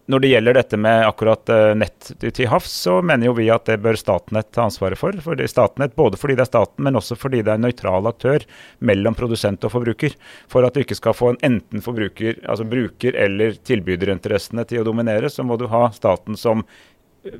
Når 0.08 0.22
det 0.24 0.30
gjelder 0.32 0.56
dette 0.56 0.78
med 0.80 1.02
akkurat 1.04 1.50
uh, 1.52 1.74
nett 1.76 2.14
til 2.24 2.48
havs, 2.48 2.72
så 2.86 3.02
mener 3.04 3.28
jo 3.28 3.34
vi 3.36 3.50
at 3.52 3.68
det 3.68 3.76
bør 3.84 3.98
Statnett 4.00 4.54
ta 4.56 4.64
ansvaret 4.64 5.00
for. 5.00 5.16
Fordi 5.24 5.48
Statnett, 5.52 5.98
Både 6.00 6.20
fordi 6.20 6.38
det 6.38 6.46
er 6.46 6.52
staten, 6.54 6.86
men 6.88 6.96
også 6.96 7.18
fordi 7.20 7.42
det 7.42 7.52
er 7.52 7.60
en 7.60 7.68
nøytral 7.68 8.08
aktør 8.08 8.46
mellom 8.80 9.18
produsent 9.20 9.68
og 9.68 9.74
forbruker. 9.74 10.16
For 10.48 10.64
at 10.64 10.78
du 10.78 10.86
ikke 10.86 10.96
skal 10.96 11.18
få 11.18 11.34
en 11.34 11.42
enten 11.44 11.84
forbruker, 11.84 12.40
altså 12.48 12.64
bruker- 12.72 13.20
eller 13.20 13.60
tilbyderinteressene 13.68 14.64
til 14.70 14.86
å 14.86 14.88
dominere, 14.88 15.28
så 15.28 15.44
må 15.44 15.60
du 15.60 15.68
ha 15.74 15.90
staten 15.92 16.40
som 16.40 16.64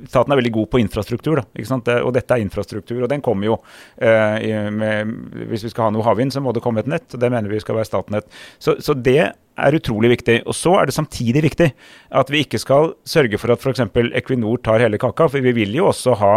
Staten 0.08 0.32
er 0.32 0.40
veldig 0.40 0.54
god 0.54 0.70
på 0.72 0.80
infrastruktur, 0.82 1.40
da, 1.40 1.98
og 2.02 2.12
dette 2.16 2.36
er 2.36 2.44
infrastruktur. 2.44 3.02
og 3.02 3.10
den 3.10 3.22
kommer 3.24 3.48
jo 3.48 3.58
eh, 3.96 4.70
med, 4.70 5.12
Hvis 5.50 5.66
vi 5.66 5.72
skal 5.72 5.88
ha 5.88 5.94
noe 5.94 6.06
havvind, 6.06 6.32
så 6.34 6.42
må 6.44 6.52
det 6.52 6.62
komme 6.64 6.84
et 6.84 6.90
nett. 6.90 7.06
og 7.14 7.20
Det 7.20 7.30
mener 7.32 7.52
vi 7.52 7.60
skal 7.62 7.78
være 7.78 7.88
Statnett. 7.88 8.28
Så, 8.58 8.78
så, 8.84 8.94
det 8.94 9.20
er 9.58 9.78
utrolig 9.78 10.12
viktig. 10.16 10.40
Og 10.46 10.54
Så 10.54 10.74
er 10.78 10.86
det 10.86 10.96
samtidig 10.96 11.42
viktig 11.42 11.70
at 12.10 12.30
vi 12.30 12.44
ikke 12.44 12.60
skal 12.62 12.94
sørge 13.04 13.40
for 13.40 13.54
at 13.54 13.62
f.eks. 13.62 13.86
Equinor 14.20 14.62
tar 14.62 14.84
hele 14.84 15.00
kaka. 15.00 15.28
For 15.28 15.44
vi 15.44 15.54
vil 15.56 15.74
jo 15.74 15.88
også 15.90 16.18
ha 16.22 16.34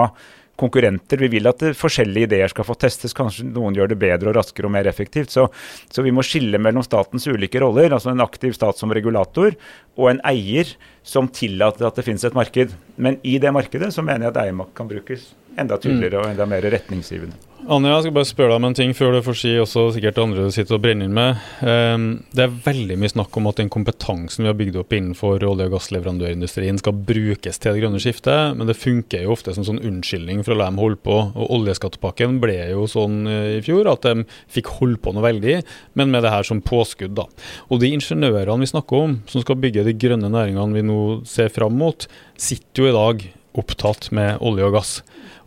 konkurrenter. 0.60 1.22
Vi 1.22 1.30
vil 1.32 1.50
at 1.50 1.64
forskjellige 1.78 2.30
ideer 2.30 2.52
skal 2.52 2.68
få 2.68 2.76
testes. 2.80 3.16
Kanskje 3.18 3.48
noen 3.48 3.76
gjør 3.78 3.94
det 3.94 4.00
bedre 4.02 4.32
og 4.32 4.38
raskere 4.40 4.70
og 4.70 4.76
mer 4.76 4.90
effektivt. 4.90 5.34
Så, 5.34 5.48
så, 5.90 6.06
vi 6.06 6.14
må 6.16 6.26
skille 6.26 6.62
mellom 6.62 6.86
statens 6.86 7.28
ulike 7.32 7.62
roller, 7.64 7.94
altså 7.96 8.14
en 8.14 8.24
aktiv 8.24 8.56
stat 8.58 8.80
som 8.80 8.94
regulator 8.94 9.56
og 9.98 10.10
en 10.12 10.24
eier 10.28 10.76
som 11.08 11.30
tillater 11.34 11.88
at 11.88 11.98
det 11.98 12.06
finnes 12.08 12.26
et 12.28 12.38
marked. 12.38 12.76
Men 13.02 13.20
i 13.28 13.38
det 13.42 13.54
markedet 13.56 13.94
så 13.96 14.06
mener 14.06 14.28
jeg 14.28 14.36
at 14.36 14.44
eiermakt 14.46 14.76
kan 14.78 14.90
brukes 14.92 15.32
enda 15.60 15.78
tydeligere 15.82 16.22
og 16.22 16.32
enda 16.32 16.48
mer 16.50 16.68
retningsgivende. 16.72 17.40
Anja, 17.62 17.92
jeg 17.92 18.08
skal 18.08 18.14
bare 18.16 18.26
spørre 18.26 18.50
deg 18.50 18.58
om 18.58 18.66
en 18.72 18.76
ting 18.76 18.92
før 18.98 19.12
du 19.14 19.20
får 19.22 19.36
si 19.38 19.52
også 19.62 19.84
sikkert 19.94 20.18
andre 20.24 20.48
du 20.48 20.54
sitter 20.54 20.80
og 20.80 20.82
brenner 20.82 21.06
inn 21.06 21.14
med. 21.14 21.42
Um, 21.62 22.06
det 22.34 22.48
er 22.48 22.56
veldig 22.66 22.96
mye 22.98 23.12
snakk 23.12 23.36
om 23.38 23.50
at 23.52 23.60
den 23.62 23.70
kompetansen 23.70 24.42
vi 24.42 24.50
har 24.50 24.56
bygd 24.58 24.80
opp 24.82 24.96
innenfor 24.98 25.46
olje- 25.46 25.68
og 25.70 25.76
gassleverandørindustrien 25.76 26.80
skal 26.82 26.98
brukes 27.06 27.62
til 27.62 27.78
det 27.78 27.84
grønne 27.84 28.02
skiftet, 28.02 28.58
men 28.58 28.66
det 28.66 28.80
funker 28.82 29.28
jo 29.28 29.36
ofte 29.36 29.54
som 29.54 29.68
sånn 29.68 29.82
unnskyldning 29.86 30.42
for 30.42 30.56
å 30.56 30.58
la 30.58 30.72
dem 30.72 30.82
holde 30.82 30.98
på. 31.06 31.20
Og 31.36 31.54
Oljeskattepakken 31.60 32.40
ble 32.42 32.58
jo 32.72 32.88
sånn 32.90 33.30
eh, 33.30 33.60
i 33.60 33.62
fjor 33.66 33.92
at 33.94 34.08
de 34.10 34.26
fikk 34.50 34.72
holde 34.80 34.98
på 35.04 35.14
noe 35.14 35.28
veldig, 35.28 35.60
men 36.02 36.16
med 36.16 36.26
det 36.26 36.34
her 36.34 36.48
som 36.48 36.64
påskudd. 36.66 37.14
da. 37.20 37.28
Og 37.70 37.84
de 37.84 37.94
ingeniørene 37.94 38.66
vi 38.66 38.72
snakker 38.74 39.06
om, 39.06 39.20
som 39.30 39.46
skal 39.46 39.62
bygge 39.62 39.86
de 39.86 39.94
grønne 40.02 40.34
næringene 40.34 40.80
vi 40.80 40.88
nå 40.90 41.00
ser 41.30 41.54
fram 41.54 41.78
mot, 41.78 42.10
sitter 42.42 42.88
jo 42.88 42.90
i 42.90 42.98
dag 42.98 43.30
opptatt 43.58 44.10
med 44.16 44.40
olje 44.44 44.68
og 44.68 44.76
gass. 44.78 44.94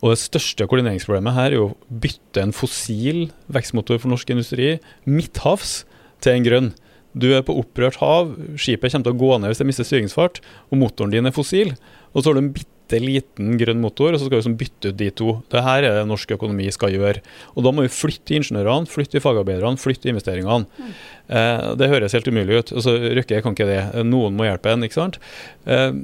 Og 0.03 0.13
Det 0.13 0.21
største 0.21 0.67
koordineringsproblemet 0.69 1.37
her 1.37 1.51
er 1.53 1.59
jo 1.59 1.69
å 1.71 1.77
bytte 1.89 2.43
en 2.43 2.53
fossil 2.53 3.29
vekstmotor 3.53 4.03
for 4.03 4.13
norsk 4.13 4.35
industri 4.35 4.75
midthavs 5.09 5.85
til 6.25 6.37
en 6.37 6.47
grønn. 6.47 6.71
Du 7.15 7.31
er 7.31 7.45
på 7.47 7.55
opprørt 7.57 8.01
hav, 8.03 8.35
skipet 8.59 8.93
kommer 8.93 9.07
til 9.07 9.15
å 9.15 9.21
gå 9.23 9.35
ned 9.39 9.53
hvis 9.53 9.63
det 9.63 9.69
mister 9.69 9.87
styringsfart, 9.87 10.41
og 10.71 10.81
motoren 10.81 11.15
din 11.15 11.31
er 11.31 11.35
fossil. 11.35 11.73
Og 12.13 12.21
så 12.21 12.31
har 12.31 12.37
du 12.37 12.43
en 12.43 12.53
bitte 12.57 12.99
liten 13.01 13.55
grønn 13.59 13.81
motor, 13.81 14.13
og 14.13 14.19
så 14.19 14.27
skal 14.27 14.35
vi 14.35 14.41
liksom 14.43 14.59
bytte 14.61 14.91
ut 14.91 14.99
de 14.99 15.09
to. 15.23 15.37
Det 15.55 15.63
her 15.65 15.87
er 15.87 16.01
det 16.01 16.09
norsk 16.11 16.35
økonomi 16.37 16.67
skal 16.75 16.93
gjøre. 16.93 17.23
Og 17.55 17.65
da 17.65 17.73
må 17.73 17.87
vi 17.87 17.95
flytte 17.95 18.37
ingeniørene, 18.37 18.91
flytte 18.91 19.23
fagarbeiderne, 19.25 19.81
flytte 19.81 20.11
investeringene. 20.11 20.67
Mm. 20.67 20.93
Eh, 21.39 21.65
det 21.81 21.91
høres 21.95 22.19
helt 22.19 22.29
umulig 22.29 22.61
ut. 22.61 22.75
Altså, 22.75 22.99
Røkke 23.21 23.41
kan 23.47 23.57
ikke 23.57 23.71
det. 23.71 23.81
Noen 24.11 24.37
må 24.37 24.51
hjelpe 24.51 24.75
en, 24.75 24.85
ikke 24.85 24.99
sant. 24.99 25.23
Eh, 25.71 25.95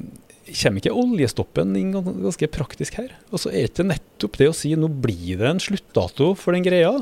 kommer 0.56 0.82
ikke 0.82 0.96
oljestoppen 0.96 1.76
inn 1.78 1.92
ganske 1.94 2.48
praktisk 2.52 2.98
her? 3.00 3.12
Og 3.30 3.42
så 3.42 3.52
er 3.52 3.64
det 3.64 3.72
ikke 3.72 3.88
nettopp 3.90 4.38
det 4.40 4.50
å 4.50 4.56
si 4.56 4.72
nå 4.78 4.90
blir 5.02 5.40
det 5.40 5.48
en 5.48 5.62
sluttdato 5.62 6.32
for 6.38 6.56
den 6.56 6.66
greia, 6.66 6.92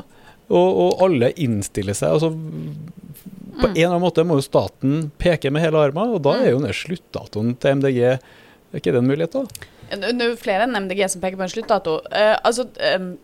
og, 0.48 0.68
og 0.84 1.04
alle 1.04 1.32
innstiller 1.40 1.96
seg. 1.96 2.16
altså 2.16 2.30
På 2.32 3.68
mm. 3.68 3.72
en 3.72 3.74
eller 3.74 3.90
annen 3.90 4.04
måte 4.06 4.24
må 4.26 4.38
jo 4.38 4.46
staten 4.46 5.08
peke 5.20 5.52
med 5.52 5.64
hele 5.64 5.82
armen, 5.88 6.14
og 6.16 6.22
da 6.26 6.38
er 6.40 6.52
jo 6.52 6.62
den 6.64 6.76
sluttdatoen 6.76 7.56
til 7.60 7.80
MDG 7.80 8.00
Er 8.08 8.80
ikke 8.80 8.92
det 8.92 9.02
en 9.02 9.08
mulighet, 9.08 9.36
da? 9.36 9.68
Det 9.88 10.12
er 10.12 10.34
flere 10.36 10.66
enn 10.66 10.76
MDG 10.84 11.06
som 11.08 11.22
peker 11.22 11.40
på 11.40 11.46
en 11.46 11.52
sluttdato. 11.52 11.94
Uh, 12.12 12.36
altså, 12.44 12.66
um, 13.00 13.14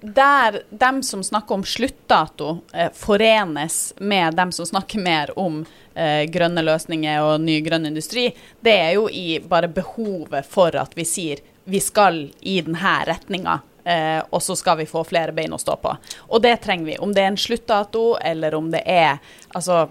der 0.00 0.62
dem 0.70 1.02
som 1.02 1.22
snakker 1.24 1.54
om 1.54 1.64
sluttdato, 1.64 2.60
eh, 2.72 2.90
forenes 2.94 3.94
med 3.96 4.34
dem 4.36 4.52
som 4.52 4.66
snakker 4.66 5.00
mer 5.02 5.32
om 5.38 5.64
eh, 5.94 6.24
grønne 6.30 6.62
løsninger 6.62 7.22
og 7.24 7.40
ny 7.40 7.60
grønn 7.64 7.88
industri, 7.88 8.28
det 8.60 8.76
er 8.76 8.92
jo 8.98 9.08
i 9.08 9.38
bare 9.40 9.68
behovet 9.72 10.46
for 10.48 10.76
at 10.76 10.96
vi 10.96 11.06
sier 11.08 11.42
vi 11.66 11.80
skal 11.82 12.28
i 12.46 12.60
denne 12.62 12.98
retninga 13.08 13.60
Eh, 13.86 14.22
og 14.30 14.42
så 14.42 14.56
skal 14.56 14.80
vi 14.80 14.86
få 14.90 15.04
flere 15.06 15.30
bein 15.32 15.52
å 15.54 15.60
stå 15.62 15.76
på. 15.78 15.92
Og 16.34 16.40
det 16.42 16.56
trenger 16.64 16.88
vi. 16.88 16.96
Om 16.98 17.12
det 17.14 17.22
er 17.22 17.28
en 17.30 17.38
sluttdato, 17.38 18.16
eller 18.18 18.54
om 18.58 18.70
det 18.72 18.82
er 18.82 19.20
Altså, 19.56 19.86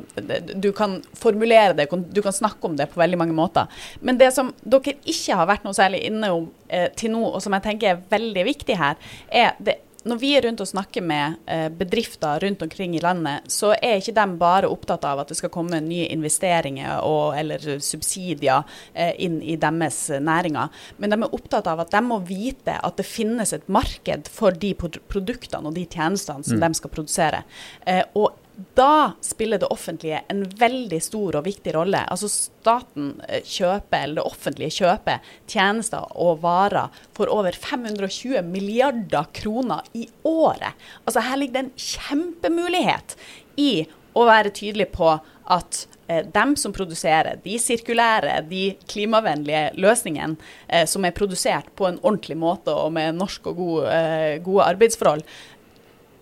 du 0.53 0.67
kan 0.77 0.99
formulere 1.17 1.73
det, 1.73 1.87
du 1.89 2.19
kan 2.21 2.33
snakke 2.35 2.67
om 2.67 2.75
det 2.77 2.85
på 2.91 2.99
veldig 2.99 3.17
mange 3.17 3.33
måter. 3.33 3.65
Men 3.99 4.19
det 4.19 4.27
som 4.35 4.51
dere 4.61 4.93
ikke 5.01 5.37
har 5.39 5.47
vært 5.49 5.63
noe 5.65 5.73
særlig 5.73 6.03
inne 6.05 6.29
om 6.35 6.43
eh, 6.67 6.91
til 6.93 7.15
nå, 7.15 7.23
og 7.31 7.41
som 7.41 7.55
jeg 7.55 7.65
tenker 7.65 7.95
er 7.95 8.03
veldig 8.11 8.43
viktig 8.45 8.77
her, 8.77 8.99
er 9.31 9.55
det 9.57 9.79
når 10.05 10.19
vi 10.21 10.31
er 10.37 10.45
rundt 10.45 10.61
og 10.61 10.69
snakker 10.69 11.03
med 11.05 11.39
eh, 11.49 11.67
bedrifter 11.73 12.39
rundt 12.43 12.61
omkring 12.61 12.95
i 12.95 13.01
landet, 13.01 13.49
så 13.51 13.73
er 13.73 13.97
ikke 13.97 14.13
de 14.17 14.25
bare 14.39 14.69
opptatt 14.69 15.05
av 15.07 15.23
at 15.23 15.31
det 15.31 15.39
skal 15.39 15.51
komme 15.53 15.81
nye 15.81 16.07
investeringer 16.13 17.01
og, 17.05 17.33
eller 17.39 17.81
subsidier 17.83 18.63
eh, 18.93 19.15
inn 19.25 19.39
i 19.41 19.57
deres 19.61 20.03
næringer, 20.21 20.69
men 21.01 21.13
de 21.13 21.19
er 21.19 21.37
opptatt 21.39 21.69
av 21.71 21.81
at 21.83 21.93
de 21.95 22.03
må 22.05 22.19
vite 22.27 22.77
at 22.77 22.99
det 22.99 23.07
finnes 23.09 23.53
et 23.55 23.65
marked 23.65 24.29
for 24.31 24.53
de 24.53 24.75
produktene 24.77 25.71
og 25.71 25.77
de 25.77 25.87
tjenestene 25.89 26.45
som 26.45 26.59
mm. 26.59 26.65
de 26.67 26.81
skal 26.81 26.93
produsere. 26.93 27.45
Eh, 27.89 28.03
og 28.13 28.44
da 28.75 29.11
spiller 29.21 29.59
det 29.59 29.67
offentlige 29.73 30.21
en 30.31 30.43
veldig 30.59 30.99
stor 31.03 31.39
og 31.39 31.45
viktig 31.47 31.73
rolle. 31.75 32.01
Altså 32.11 32.29
Staten 32.31 33.15
eh, 33.27 33.43
kjøper, 33.43 34.05
eller 34.05 34.21
det 34.21 34.27
offentlige 34.29 34.77
kjøper 34.77 35.33
tjenester 35.51 36.05
og 36.15 36.41
varer 36.45 36.93
for 37.17 37.31
over 37.33 37.55
520 37.55 38.39
milliarder 38.47 39.27
kroner 39.35 39.83
i 39.93 40.07
året. 40.23 40.75
Altså 41.03 41.25
Her 41.25 41.41
ligger 41.41 41.57
det 41.57 41.65
en 41.65 41.87
kjempemulighet 41.89 43.17
i 43.59 43.71
å 44.15 44.23
være 44.27 44.53
tydelig 44.55 44.87
på 44.95 45.09
at 45.55 45.81
eh, 46.07 46.23
dem 46.33 46.55
som 46.59 46.73
produserer 46.75 47.41
de 47.43 47.57
sirkulære, 47.59 48.37
de 48.49 48.69
klimavennlige 48.87 49.73
løsningene 49.79 50.39
eh, 50.67 50.85
som 50.89 51.05
er 51.05 51.15
produsert 51.17 51.67
på 51.75 51.89
en 51.89 51.99
ordentlig 52.01 52.39
måte 52.39 52.73
og 52.73 52.93
med 52.95 53.19
norsk 53.19 53.51
og 53.51 53.59
gode, 53.59 53.91
eh, 53.91 54.37
gode 54.45 54.69
arbeidsforhold, 54.71 55.25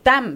dem 0.04 0.36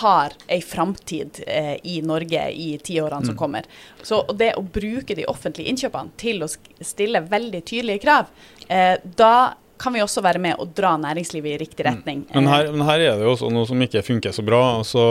har 0.00 0.34
ei 0.48 0.60
framtid 0.64 1.42
eh, 1.46 1.76
i 1.82 2.00
Norge 2.02 2.50
i 2.50 2.70
tiårene 2.78 3.22
mm. 3.22 3.26
som 3.30 3.36
kommer. 3.36 3.68
Så 4.02 4.22
det 4.38 4.54
å 4.56 4.64
bruke 4.64 5.16
de 5.18 5.26
offentlige 5.28 5.68
innkjøpene 5.72 6.14
til 6.20 6.44
å 6.44 6.48
stille 6.48 7.24
veldig 7.28 7.64
tydelige 7.68 8.04
krav, 8.06 8.30
eh, 8.68 8.96
da 9.18 9.34
kan 9.78 9.94
vi 9.94 10.02
også 10.02 10.22
være 10.24 10.40
med 10.42 10.58
og 10.58 10.72
dra 10.76 10.94
næringslivet 10.98 11.52
i 11.52 11.58
riktig 11.60 11.84
mm. 11.84 11.88
retning. 11.88 12.22
Mm. 12.26 12.34
Men, 12.34 12.48
her, 12.50 12.70
men, 12.72 12.84
her, 12.88 13.02
er 13.04 13.18
det 13.18 13.26
jo 13.26 13.34
også 13.34 13.50
noe 13.54 13.68
som 13.68 13.82
ikke 13.84 14.02
funker 14.06 14.34
så 14.34 14.44
bra. 14.46 14.60
Altså, 14.80 15.02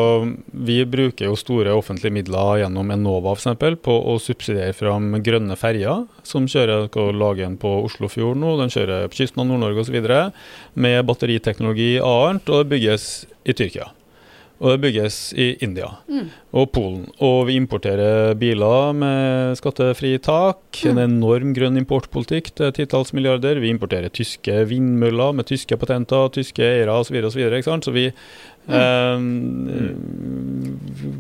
vi 0.52 0.82
bruker 0.90 1.30
jo 1.30 1.38
store 1.40 1.76
offentlige 1.78 2.14
midler 2.20 2.64
gjennom 2.64 2.92
Enova 2.94 3.36
f.eks. 3.38 3.80
på 3.84 3.98
å 4.12 4.18
subsidiere 4.22 4.76
fram 4.78 5.14
grønne 5.24 5.58
ferjer, 5.60 6.06
som 6.28 6.50
kjører 6.52 6.90
og 6.90 7.14
lager 7.16 7.48
en 7.48 7.60
på 7.62 7.72
Oslofjorden 7.86 8.44
nå. 8.44 8.58
Den 8.62 8.74
kjører 8.74 9.08
på 9.12 9.22
kysten 9.22 9.44
av 9.44 9.52
Nord-Norge 9.52 9.86
osv. 9.86 10.02
med 10.76 11.00
batteriteknologi 11.08 11.94
annet, 12.04 12.52
og 12.52 12.66
det 12.66 12.76
bygges 12.76 13.12
i 13.48 13.56
Tyrkia. 13.56 13.92
Og 14.58 14.74
det 14.74 14.82
bygges 14.88 15.18
i 15.38 15.52
India 15.62 15.90
mm. 16.10 16.30
og 16.58 16.72
Polen. 16.74 17.04
Og 17.22 17.44
vi 17.50 17.58
importerer 17.60 18.34
biler 18.40 18.96
med 18.98 19.58
skattefritak. 19.60 20.80
Mm. 20.82 20.90
En 20.90 21.02
enorm 21.04 21.54
grønn 21.54 21.78
importpolitikk 21.78 22.50
til 22.58 22.74
titalls 22.74 23.14
milliarder. 23.14 23.62
Vi 23.62 23.70
importerer 23.70 24.14
tyske 24.14 24.64
vindmøller 24.72 25.36
med 25.38 25.50
tyske 25.52 25.78
patenter, 25.78 26.32
tyske 26.34 26.66
eiere 26.66 26.96
osv. 26.96 27.12
Så, 27.12 27.14
videre, 27.14 27.30
og 27.30 27.36
så, 27.36 27.44
videre, 27.44 27.82
så 27.86 27.94
vi 27.94 28.08
Uh, 28.68 29.20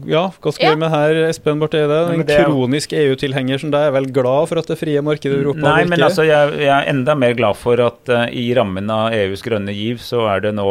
ja, 0.07 0.23
hva 0.31 0.51
skal 0.51 0.73
vi 0.73 0.73
ja. 0.73 0.79
med 0.79 0.91
her, 0.91 1.19
Espen 1.29 1.61
Barth 1.61 1.77
Eide? 1.79 1.99
En 2.13 2.23
det... 2.27 2.39
kronisk 2.43 2.95
EU-tilhenger 2.97 3.61
som 3.61 3.71
deg 3.73 3.87
er 3.87 3.93
vel 3.95 4.09
glad 4.15 4.49
for 4.51 4.59
at 4.61 4.67
det 4.71 4.77
frie 4.79 5.01
markedet 5.05 5.35
i 5.37 5.41
Europa 5.41 5.63
Nei, 5.63 5.85
men 5.87 6.03
altså, 6.03 6.25
jeg, 6.27 6.57
jeg, 6.59 6.71
er 6.73 6.91
enda 6.91 7.15
mer 7.19 7.37
glad 7.37 7.59
for 7.59 7.79
at 7.83 8.11
uh, 8.11 8.25
i 8.27 8.49
rammen 8.57 8.91
av 8.93 9.15
EUs 9.15 9.45
grønne 9.45 9.75
giv, 9.75 10.01
så 10.03 10.25
er 10.33 10.43
det 10.47 10.55
nå 10.57 10.67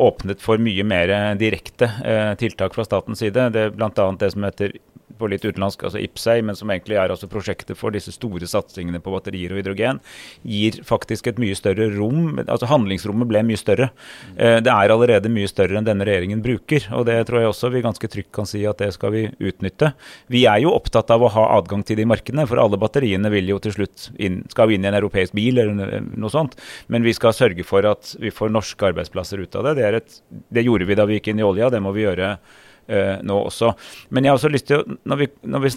åpnet 0.00 0.40
for 0.44 0.60
mye 0.62 0.86
mer 0.86 1.12
direkte 1.40 1.90
uh, 2.00 2.32
tiltak 2.40 2.76
fra 2.76 2.86
statens 2.88 3.20
side. 3.24 3.50
Det 3.52 3.68
er 3.68 3.76
bl.a. 3.76 4.08
det 4.20 4.32
som 4.32 4.48
heter 4.48 4.76
på 5.22 5.30
litt 5.30 5.44
utenlandsk, 5.46 5.86
altså 5.86 6.02
IPSEI, 6.02 6.42
men 6.46 6.58
som 6.58 6.70
egentlig 6.72 6.98
er 6.98 7.12
altså 7.14 7.30
prosjektet 7.30 7.78
for 7.78 7.94
disse 7.94 8.14
store 8.14 8.48
satsingene 8.50 9.00
på 9.02 9.14
batterier 9.14 9.54
og 9.54 9.60
hydrogen, 9.60 10.00
gir 10.42 10.80
faktisk 10.86 11.30
et 11.30 11.40
mye 11.42 11.56
større 11.58 11.88
rom. 11.94 12.40
altså 12.42 12.68
Handlingsrommet 12.70 13.30
ble 13.30 13.44
mye 13.46 13.60
større. 13.60 13.90
Eh, 14.36 14.58
det 14.64 14.72
er 14.72 14.94
allerede 14.94 15.32
mye 15.32 15.50
større 15.50 15.78
enn 15.78 15.86
denne 15.86 16.06
regjeringen 16.08 16.42
bruker. 16.44 16.88
og 16.96 17.06
Det 17.06 17.20
tror 17.28 17.42
jeg 17.42 17.52
også 17.52 17.72
vi 17.74 17.84
ganske 17.84 18.10
trygt 18.10 18.32
kan 18.34 18.48
si 18.48 18.64
at 18.68 18.82
det 18.82 18.92
skal 18.96 19.14
vi 19.14 19.24
utnytte. 19.38 19.92
Vi 20.32 20.44
er 20.50 20.64
jo 20.64 20.74
opptatt 20.74 21.12
av 21.14 21.22
å 21.22 21.30
ha 21.32 21.46
adgang 21.58 21.84
til 21.86 22.00
de 22.00 22.08
markedene, 22.08 22.46
for 22.50 22.60
alle 22.62 22.80
batteriene 22.80 23.30
vil 23.32 23.54
jo 23.54 23.60
til 23.62 23.76
slutt 23.78 24.10
inn, 24.18 24.42
skal 24.52 24.74
inn 24.74 24.86
i 24.86 24.90
en 24.90 24.98
europeisk 24.98 25.36
bil 25.36 25.62
eller 25.62 26.02
noe 26.02 26.32
sånt. 26.32 26.58
Men 26.92 27.06
vi 27.06 27.14
skal 27.16 27.36
sørge 27.36 27.66
for 27.66 27.86
at 27.88 28.16
vi 28.22 28.34
får 28.34 28.52
norske 28.52 28.90
arbeidsplasser 28.90 29.42
ut 29.42 29.56
av 29.58 29.70
det. 29.70 29.78
Det, 29.78 30.02
et, 30.02 30.20
det 30.58 30.66
gjorde 30.66 30.88
vi 30.88 30.98
da 30.98 31.06
vi 31.08 31.18
gikk 31.20 31.32
inn 31.32 31.42
i 31.42 31.46
olja, 31.46 31.70
det 31.72 31.82
må 31.84 31.94
vi 31.94 32.06
gjøre 32.06 32.36
uh, 32.92 33.14
nå 33.24 33.38
også. 33.48 33.72
Men 34.10 34.24
jeg 34.24 34.32
har 34.32 34.40
også 34.40 34.52
lyst 34.52 34.68
til 34.70 34.82
å 34.82 34.98
Når 35.08 35.22
vi, 35.22 35.30
når 35.48 35.64
vi 35.64 35.72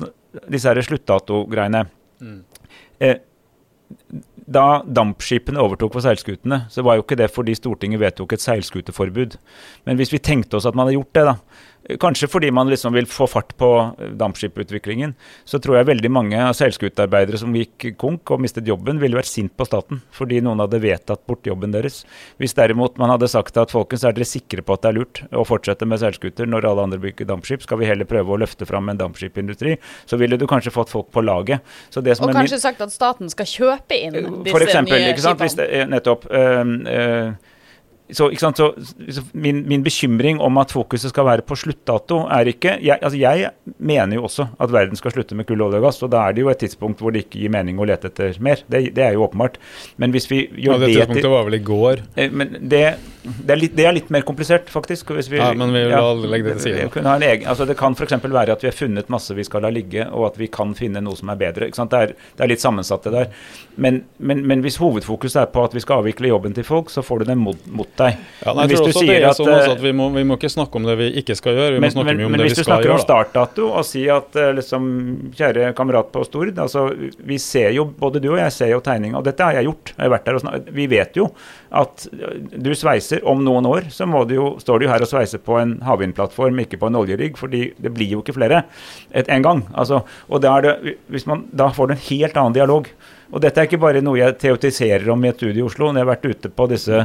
disse 0.52 0.70
her 0.70 0.86
sluttdatogreiene 0.86 1.86
mm. 2.22 2.42
uh, 3.08 3.16
da 4.46 4.66
dampskipene 4.86 5.62
overtok 5.62 5.96
for 5.96 6.06
seilskutene, 6.06 6.66
så 6.70 6.84
var 6.86 6.98
jo 6.98 7.06
ikke 7.06 7.18
det 7.18 7.32
fordi 7.34 7.56
Stortinget 7.58 8.02
vedtok 8.02 8.36
et 8.36 8.44
seilskuteforbud. 8.44 9.40
Men 9.90 9.98
hvis 9.98 10.14
vi 10.14 10.22
tenkte 10.22 10.60
oss 10.60 10.68
at 10.70 10.78
man 10.78 10.86
hadde 10.86 11.00
gjort 11.00 11.18
det, 11.18 11.24
da, 11.32 11.64
Kanskje 12.02 12.28
fordi 12.32 12.50
man 12.52 12.70
liksom 12.70 12.96
vil 12.98 13.06
få 13.06 13.28
fart 13.30 13.54
på 13.58 13.70
eh, 14.00 14.14
dampskiputviklingen. 14.18 15.14
Så 15.46 15.60
tror 15.62 15.78
jeg 15.78 15.90
veldig 15.92 16.12
mange 16.12 16.40
av 16.42 16.56
seilskutearbeidere 16.58 17.38
som 17.38 17.54
gikk 17.56 17.92
konk 18.02 18.34
og 18.34 18.42
mistet 18.42 18.66
jobben, 18.70 18.98
ville 19.02 19.18
vært 19.20 19.30
sint 19.30 19.54
på 19.54 19.68
staten 19.68 20.02
fordi 20.16 20.40
noen 20.42 20.64
hadde 20.64 20.82
vedtatt 20.82 21.22
bort 21.30 21.46
jobben 21.46 21.76
deres. 21.76 22.02
Hvis 22.42 22.58
derimot 22.58 22.98
man 23.02 23.14
hadde 23.14 23.30
sagt 23.30 23.58
at 23.62 23.74
folkens, 23.74 24.06
er 24.06 24.18
dere 24.18 24.28
sikre 24.30 24.66
på 24.66 24.74
at 24.74 24.86
det 24.86 24.92
er 24.92 25.00
lurt 25.00 25.24
å 25.30 25.46
fortsette 25.46 25.86
med 25.86 26.02
seilskuter 26.02 26.50
når 26.50 26.70
alle 26.72 26.90
andre 26.90 27.02
bygger 27.06 27.30
dampskip, 27.30 27.66
skal 27.66 27.82
vi 27.82 27.90
heller 27.90 28.10
prøve 28.10 28.34
å 28.34 28.42
løfte 28.42 28.66
fram 28.66 28.90
en 28.90 29.00
dampskipindustri, 29.00 29.78
så 30.10 30.18
ville 30.22 30.40
du 30.42 30.48
kanskje 30.50 30.74
fått 30.74 30.94
folk 30.94 31.12
på 31.14 31.22
laget. 31.26 31.62
og 31.96 32.32
kanskje 32.34 32.62
sagt 32.62 32.82
at 32.82 32.94
staten 32.94 33.30
skal 33.30 33.50
kjøpe 33.50 34.00
inn 34.00 34.16
eh, 34.16 34.32
disse 34.46 34.58
for 34.58 34.66
eksempel, 34.66 35.06
nye 35.06 35.20
skipene. 35.20 35.90
Nettopp. 35.94 36.32
Øh, 36.32 36.64
øh, 36.96 37.54
så, 38.12 38.30
så, 38.38 38.68
så 39.10 39.22
min, 39.34 39.64
min, 39.68 39.84
bekymring 39.84 40.38
om 40.44 40.60
at 40.62 40.74
fokuset 40.76 41.10
skal 41.10 41.26
være 41.26 41.46
på 41.48 41.58
sluttdato, 41.58 42.20
er 42.30 42.52
ikke 42.52 42.76
jeg, 42.86 43.00
altså 43.02 43.18
jeg, 43.18 43.50
mener 43.78 44.20
jo 44.20 44.28
også 44.28 44.46
at 44.62 44.74
verden 44.74 45.00
skal 45.00 45.16
slutte 45.16 45.38
med 45.38 45.48
kull, 45.50 45.64
olje 45.66 45.82
og 45.82 45.88
gass. 45.88 46.04
og 46.06 46.12
Da 46.14 46.22
er 46.28 46.36
det 46.36 46.46
jo 46.46 46.52
et 46.54 46.62
tidspunkt 46.62 47.02
hvor 47.02 47.16
det 47.16 47.26
ikke 47.26 47.42
gir 47.42 47.54
mening 47.56 47.82
å 47.82 47.88
lete 47.90 48.12
etter 48.12 48.38
mer. 48.46 48.62
Det, 48.70 48.84
det 48.94 49.08
er 49.08 49.18
jo 49.18 49.26
åpenbart. 49.26 49.58
Men 49.98 50.14
hvis 50.14 50.30
vi 50.30 50.44
gjør 50.54 50.78
ja, 50.78 50.80
det 50.86 50.92
tidspunktet 50.94 51.32
var 51.34 51.50
vel 51.50 51.58
i 51.58 51.64
går. 51.66 52.06
Eh, 52.16 52.30
men 52.30 52.54
det, 52.62 52.84
det, 53.26 53.54
er 53.54 53.60
litt, 53.60 53.74
det, 53.76 53.86
er 53.88 53.96
litt, 53.96 54.10
mer 54.14 54.26
komplisert, 54.28 54.70
faktisk. 54.70 55.10
Vi, 55.16 55.38
ja, 55.40 55.50
men 55.58 55.74
vi 55.74 55.82
vil 55.86 55.94
ja, 55.94 56.02
legge 56.14 56.52
det 56.52 56.56
til 56.60 56.76
side. 56.76 57.04
Egen, 57.26 57.48
altså 57.50 57.66
det 57.66 57.78
kan 57.80 57.96
f.eks. 57.98 58.14
være 58.22 58.54
at 58.54 58.64
vi 58.64 58.70
har 58.70 58.76
funnet 58.78 59.10
masse 59.12 59.34
vi 59.36 59.46
skal 59.48 59.66
la 59.66 59.72
ligge, 59.74 60.06
og 60.12 60.28
at 60.30 60.40
vi 60.40 60.50
kan 60.52 60.76
finne 60.78 61.02
noe 61.04 61.18
som 61.18 61.32
er 61.34 61.40
bedre. 61.40 61.70
Det 61.72 61.86
er, 61.86 62.14
det, 62.14 62.44
er, 62.44 62.52
litt 62.52 62.64
sammensatt, 62.64 63.08
det 63.08 63.14
der. 63.16 63.32
Men, 63.82 64.04
men, 64.18 64.44
men, 64.48 64.62
hvis 64.66 64.78
hovedfokuset 64.82 65.42
er 65.42 65.50
på 65.52 65.66
at 65.66 65.76
vi 65.76 65.84
skal 65.84 66.04
avvikle 66.04 66.30
jobben 66.32 66.56
til 66.56 66.68
folk, 66.68 66.92
så 66.94 67.04
får 67.06 67.24
du 67.24 67.32
det 67.32 67.38
mot, 67.40 67.66
mot 67.68 67.90
deg. 68.00 68.20
Ja, 68.46 68.54
nei, 68.54 68.68
jeg 68.70 68.80
tror 68.80 68.92
også 68.94 69.06
det 69.08 69.18
er 69.18 69.38
sånn 69.38 69.52
at, 69.56 69.70
at 69.74 69.84
vi, 69.84 69.94
må, 69.98 70.10
vi, 70.16 70.26
må, 70.28 70.40
ikke 70.40 70.52
snakke 70.54 70.80
om 70.80 70.88
det 70.88 70.98
vi 71.02 71.10
ikke 71.24 71.38
skal 71.40 71.58
gjøre, 71.58 71.76
vi 71.76 71.82
men, 71.82 71.90
må 71.90 71.96
snakke 71.98 72.14
men, 72.14 72.26
om 72.30 72.38
det 72.38 72.50
vi 72.50 72.54
skal 72.54 72.54
gjøre. 72.54 72.54
Men 72.54 72.54
hvis 72.54 72.62
du 72.62 72.70
snakker 72.70 72.96
om 72.96 73.04
startdato 73.04 73.70
og 73.72 73.88
si 73.88 74.06
at 74.12 74.40
eh, 74.40 74.54
liksom, 74.60 74.88
kjære 75.36 75.74
kamerat 75.78 76.12
på 76.14 76.24
Stord, 76.28 76.54
altså, 76.62 76.88
vi 77.26 77.40
ser 77.42 77.76
jo, 77.76 77.88
både 78.00 78.24
du 78.24 78.32
og 78.34 78.40
jeg 78.40 78.56
ser 78.56 78.74
jo 78.76 78.82
tegninga, 78.86 79.20
og 79.20 79.28
dette 79.28 79.46
har 79.46 79.60
jeg 79.60 79.70
gjort. 79.70 79.96
Jeg 79.96 80.04
har 80.04 80.16
vært 80.16 80.30
der 80.30 80.40
og 80.40 80.46
snakket. 80.46 80.74
Vi 80.76 80.88
vet 80.92 81.20
jo 81.20 81.30
at 81.76 82.08
eh, 82.14 82.40
du 82.56 82.72
sveiser 82.78 83.15
om 83.24 83.44
noen 83.46 83.68
år, 83.70 83.90
så 83.94 84.08
det 84.28 84.38
jo, 84.38 84.48
står 84.62 84.82
du 84.82 84.88
her 84.90 85.04
og 85.04 85.10
sveiser 85.10 85.42
på 85.44 85.58
en 85.62 85.78
havvindplattform, 85.86 86.60
ikke 86.64 86.80
på 86.82 86.90
en 86.90 87.00
oljerigg, 87.00 87.38
fordi 87.40 87.68
det 87.82 87.94
blir 87.96 88.16
jo 88.16 88.24
ikke 88.24 88.38
flere 88.38 88.64
et, 89.12 89.30
en 89.30 89.46
gang. 89.46 89.64
Altså, 89.74 90.02
og 90.28 90.42
det, 90.44 90.96
man, 91.30 91.46
da 91.56 91.70
får 91.76 91.88
du 91.88 91.96
en 91.96 92.06
helt 92.10 92.38
annen 92.38 92.58
dialog. 92.58 92.90
Og 93.34 93.42
dette 93.42 93.62
er 93.62 93.68
ikke 93.70 93.82
bare 93.82 94.04
noe 94.06 94.20
jeg 94.20 94.38
teotiserer 94.42 95.08
om 95.12 95.24
i 95.26 95.32
et 95.32 95.40
studio 95.40 95.64
i 95.64 95.66
Oslo. 95.66 95.90
Jeg 95.90 96.04
har 96.04 96.12
vært 96.12 96.28
ute 96.30 96.52
på 96.54 96.68
disse, 96.70 97.00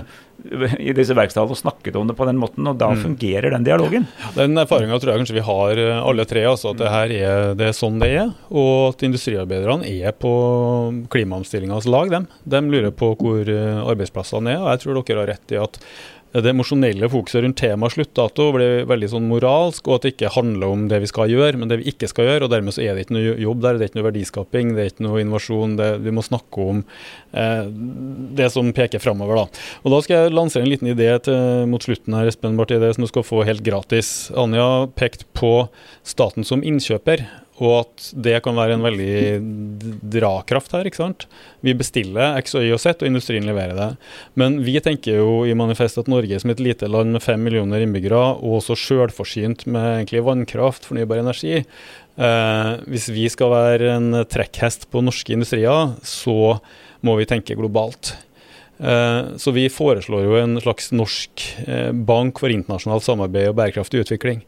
i 0.76 0.92
disse 0.96 1.16
verkstedene 1.16 1.56
og 1.56 1.60
snakket 1.60 1.96
om 1.96 2.10
det 2.10 2.16
på 2.18 2.26
den 2.28 2.38
måten, 2.40 2.68
og 2.68 2.76
da 2.80 2.90
mm. 2.92 3.00
fungerer 3.06 3.54
den 3.54 3.66
dialogen. 3.66 4.06
Den 4.36 4.60
erfaringa 4.60 5.00
tror 5.00 5.14
jeg 5.14 5.22
kanskje 5.22 5.38
vi 5.38 5.46
har 5.48 5.80
eh, 5.80 6.02
alle 6.12 6.26
tre, 6.28 6.44
altså 6.50 6.74
at 6.74 6.80
det 6.82 6.92
her 6.92 7.16
er, 7.16 7.42
det 7.58 7.70
er 7.70 7.76
sånn 7.76 7.98
det 8.02 8.12
er. 8.20 8.32
Og 8.52 8.92
at 8.92 9.04
industriarbeiderne 9.08 9.88
er 9.88 10.16
på 10.16 10.32
klimaomstillingas 11.12 11.88
lag, 11.90 12.12
dem. 12.12 12.28
De 12.44 12.64
lurer 12.68 12.94
på 12.94 13.14
hvor 13.20 13.48
eh, 13.48 13.82
arbeidsplassene 13.82 14.56
er. 14.56 14.64
og 14.64 14.72
Jeg 14.74 14.84
tror 14.84 15.00
dere 15.00 15.24
har 15.24 15.32
rett 15.34 15.56
i 15.56 15.60
at 15.60 15.80
det 16.30 16.52
emosjonelle 16.52 17.08
fokuset 17.10 17.42
rundt 17.42 17.58
temaet 17.58 17.96
sluttdato 17.96 18.44
blir 18.54 18.84
veldig 18.86 19.08
sånn 19.10 19.26
moralsk, 19.26 19.88
og 19.88 19.96
at 19.96 20.04
det 20.04 20.12
ikke 20.14 20.30
handler 20.36 20.70
om 20.70 20.84
det 20.90 21.00
vi 21.02 21.08
skal 21.10 21.32
gjøre, 21.32 21.58
men 21.58 21.70
det 21.70 21.80
vi 21.80 21.90
ikke 21.90 22.06
skal 22.10 22.28
gjøre. 22.28 22.46
og 22.46 22.52
Dermed 22.52 22.76
så 22.76 22.84
er 22.84 22.94
det 22.94 23.06
ikke 23.06 23.16
noe 23.16 23.34
jobb 23.42 23.64
der, 23.64 23.78
det 23.78 23.86
er 23.86 23.90
ikke 23.90 23.98
noe 23.98 24.06
verdiskaping, 24.06 24.72
det 24.76 24.84
er 24.84 24.92
ikke 24.92 25.06
noe 25.08 25.24
innovasjon. 25.24 25.74
Det, 25.80 25.90
vi 26.04 26.14
må 26.14 26.22
snakke 26.22 26.68
om 26.74 26.84
eh, 27.34 27.66
det 28.38 28.50
som 28.54 28.70
peker 28.76 29.02
framover. 29.02 29.42
Da. 29.42 29.66
Og 29.82 29.96
da 29.96 30.02
skal 30.06 30.16
jeg 30.16 30.36
lansere 30.36 30.66
en 30.66 30.70
liten 30.70 30.92
idé 30.92 31.10
til, 31.26 31.66
mot 31.70 31.82
slutten 31.82 32.14
her, 32.14 32.30
Espen 32.30 32.58
Barth, 32.60 32.78
som 32.94 33.06
du 33.06 33.10
skal 33.10 33.26
få 33.26 33.42
helt 33.48 33.66
gratis. 33.66 34.30
Anja 34.38 34.86
pekte 34.94 35.26
på 35.34 35.54
staten 36.06 36.46
som 36.46 36.62
innkjøper. 36.62 37.26
Og 37.60 37.74
at 37.82 38.06
det 38.24 38.38
kan 38.44 38.56
være 38.56 38.78
en 38.78 38.84
veldig 38.84 39.40
drakraft 40.16 40.72
her. 40.72 40.88
ikke 40.88 41.02
sant? 41.02 41.26
Vi 41.60 41.74
bestiller 41.76 42.38
X 42.40 42.56
og 42.56 42.64
Y 42.64 42.72
og 42.72 42.80
Z, 42.80 43.02
og 43.02 43.10
industrien 43.10 43.44
leverer 43.44 43.76
det. 43.76 43.88
Men 44.40 44.62
vi 44.64 44.78
tenker 44.80 45.20
jo 45.20 45.42
i 45.44 45.56
Manifest 45.56 46.00
at 46.00 46.08
Norge 46.08 46.40
som 46.40 46.52
et 46.54 46.62
lite 46.64 46.88
land 46.88 47.12
med 47.12 47.24
fem 47.24 47.42
millioner 47.44 47.84
innbyggere, 47.84 48.22
og 48.40 48.62
også 48.62 48.78
sjølforsynt 48.80 49.66
med 49.68 49.90
egentlig 49.98 50.24
vannkraft, 50.24 50.88
fornybar 50.88 51.20
energi, 51.20 51.60
eh, 51.60 52.72
hvis 52.88 53.10
vi 53.12 53.28
skal 53.32 53.52
være 53.52 53.92
en 53.98 54.24
trekkhest 54.24 54.88
på 54.90 55.04
norske 55.04 55.36
industrier, 55.36 55.94
så 56.00 56.56
må 57.04 57.20
vi 57.20 57.28
tenke 57.28 57.58
globalt. 57.60 58.14
Eh, 58.80 59.36
så 59.36 59.52
vi 59.52 59.66
foreslår 59.68 60.24
jo 60.24 60.36
en 60.40 60.56
slags 60.64 60.88
norsk 60.96 61.42
eh, 61.66 61.90
bank 61.92 62.40
for 62.40 62.52
internasjonalt 62.52 63.04
samarbeid 63.04 63.50
og 63.50 63.58
bærekraftig 63.58 64.06
utvikling 64.06 64.40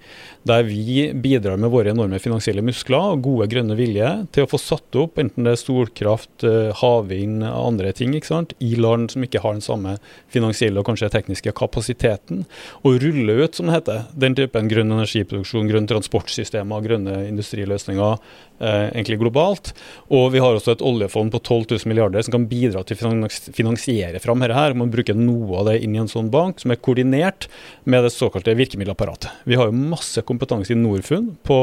der 0.49 0.65
vi 0.67 1.13
bidrar 1.15 1.57
med 1.61 1.71
våre 1.71 1.93
enorme 1.93 2.19
finansielle 2.23 2.65
muskler 2.65 3.15
og 3.15 3.23
gode 3.27 3.49
grønne 3.53 3.77
vilje 3.79 4.09
til 4.35 4.47
å 4.47 4.51
få 4.51 4.59
satt 4.61 4.99
opp 4.99 5.21
enten 5.23 5.47
det 5.47 5.55
er 5.55 5.61
solkraft, 5.61 6.45
eh, 6.47 6.73
havvind, 6.81 7.45
andre 7.47 7.93
ting, 7.97 8.17
ikke 8.17 8.31
sant, 8.31 8.55
i 8.59 8.75
land 8.75 9.13
som 9.13 9.23
ikke 9.23 9.43
har 9.45 9.55
den 9.57 9.65
samme 9.65 9.97
finansielle 10.33 10.83
og 10.83 10.89
kanskje 10.89 11.13
tekniske 11.15 11.55
kapasiteten, 11.59 12.45
og 12.83 12.99
rulle 13.03 13.39
ut, 13.45 13.55
som 13.55 13.71
det 13.71 13.79
heter, 13.79 14.07
den 14.19 14.37
typen 14.39 14.71
grønn 14.71 14.95
energiproduksjon, 14.97 15.71
grønn 15.71 15.89
transportsystemer, 15.91 16.83
grønne 16.85 17.21
industriløsninger, 17.29 18.19
eh, 18.61 18.89
egentlig 18.91 19.21
globalt. 19.23 19.73
Og 20.11 20.33
vi 20.35 20.43
har 20.43 20.57
også 20.57 20.75
et 20.77 20.85
oljefond 20.85 21.33
på 21.35 21.43
12 21.43 21.79
000 21.79 21.93
milliarder 21.93 22.23
som 22.23 22.37
kan 22.37 22.49
bidra 22.51 22.83
til 22.85 22.99
å 22.99 23.31
finansiere 23.53 24.21
fram 24.23 24.43
dette. 24.43 24.75
Man 24.79 24.91
bruker 24.91 25.15
noe 25.15 25.61
av 25.61 25.71
det 25.71 25.79
inn 25.85 25.95
i 25.95 26.03
en 26.03 26.11
sånn 26.11 26.31
bank, 26.33 26.61
som 26.61 26.73
er 26.73 26.81
koordinert 26.83 27.49
med 27.85 28.05
det 28.05 28.13
såkalte 28.15 28.57
virkemiddelapparatet. 28.59 29.31
Vi 29.47 29.59
har 29.59 29.71
jo 29.71 29.77
masse 29.77 30.23
kompetanse 30.33 30.75
i 30.75 30.81
Norfund 30.81 31.37
på 31.47 31.63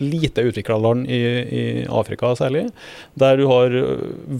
lite 0.00 0.40
utvikla 0.40 0.78
land 0.78 1.10
i, 1.10 1.20
i, 1.60 1.86
Afrika 1.88 2.32
særlig, 2.36 2.66
der 3.20 3.36
du 3.36 3.46
har 3.50 3.74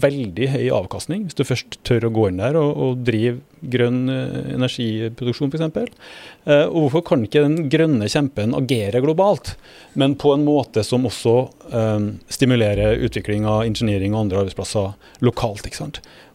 veldig 0.03 0.49
høy 0.55 0.67
avkastning, 0.73 1.27
hvis 1.27 1.37
du 1.37 1.45
først 1.45 1.77
tør 1.87 2.07
å 2.07 2.13
gå 2.13 2.27
inn 2.29 2.41
der 2.41 2.57
og, 2.59 2.71
og 2.81 3.03
drive 3.05 3.41
grønn 3.61 4.09
energiproduksjon 4.09 5.51
f.eks. 5.53 6.07
Eh, 6.49 6.65
og 6.65 6.87
hvorfor 6.87 7.05
kan 7.11 7.25
ikke 7.27 7.43
den 7.45 7.69
grønne 7.69 8.09
kjempen 8.09 8.55
agere 8.57 9.03
globalt, 9.05 9.53
men 9.93 10.17
på 10.19 10.33
en 10.33 10.47
måte 10.47 10.83
som 10.87 11.05
også 11.09 11.35
eh, 11.69 12.09
stimulerer 12.33 13.05
utvikling 13.05 13.45
av 13.49 13.67
ingeniering 13.69 14.15
og 14.15 14.25
andre 14.25 14.41
arbeidsplasser 14.41 14.95
lokalt? 15.21 15.69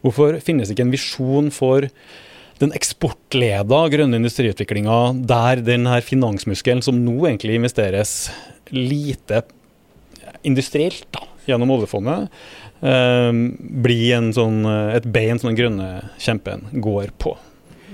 Hvorfor 0.06 0.38
finnes 0.44 0.70
ikke 0.70 0.86
en 0.86 0.94
visjon 0.94 1.50
for 1.54 1.88
den 2.62 2.74
eksportleda 2.76 3.80
grønne 3.92 4.20
industriutviklinga 4.20 5.00
der 5.28 5.62
den 5.64 5.88
her 5.90 6.04
finansmuskelen 6.04 6.82
som 6.84 7.02
nå 7.04 7.16
egentlig 7.28 7.58
investeres 7.58 8.14
lite 8.72 9.42
industrielt 10.46 11.06
da, 11.14 11.26
gjennom 11.46 11.74
oljefondet, 11.76 12.30
eh, 12.80 13.32
blir 13.86 14.14
en 14.16 14.32
sånn, 14.34 14.62
et 14.96 15.06
bein 15.12 15.38
som 15.40 15.50
den 15.50 15.58
grønne 15.58 15.90
kjempen 16.22 16.66
går 16.82 17.12
på. 17.22 17.36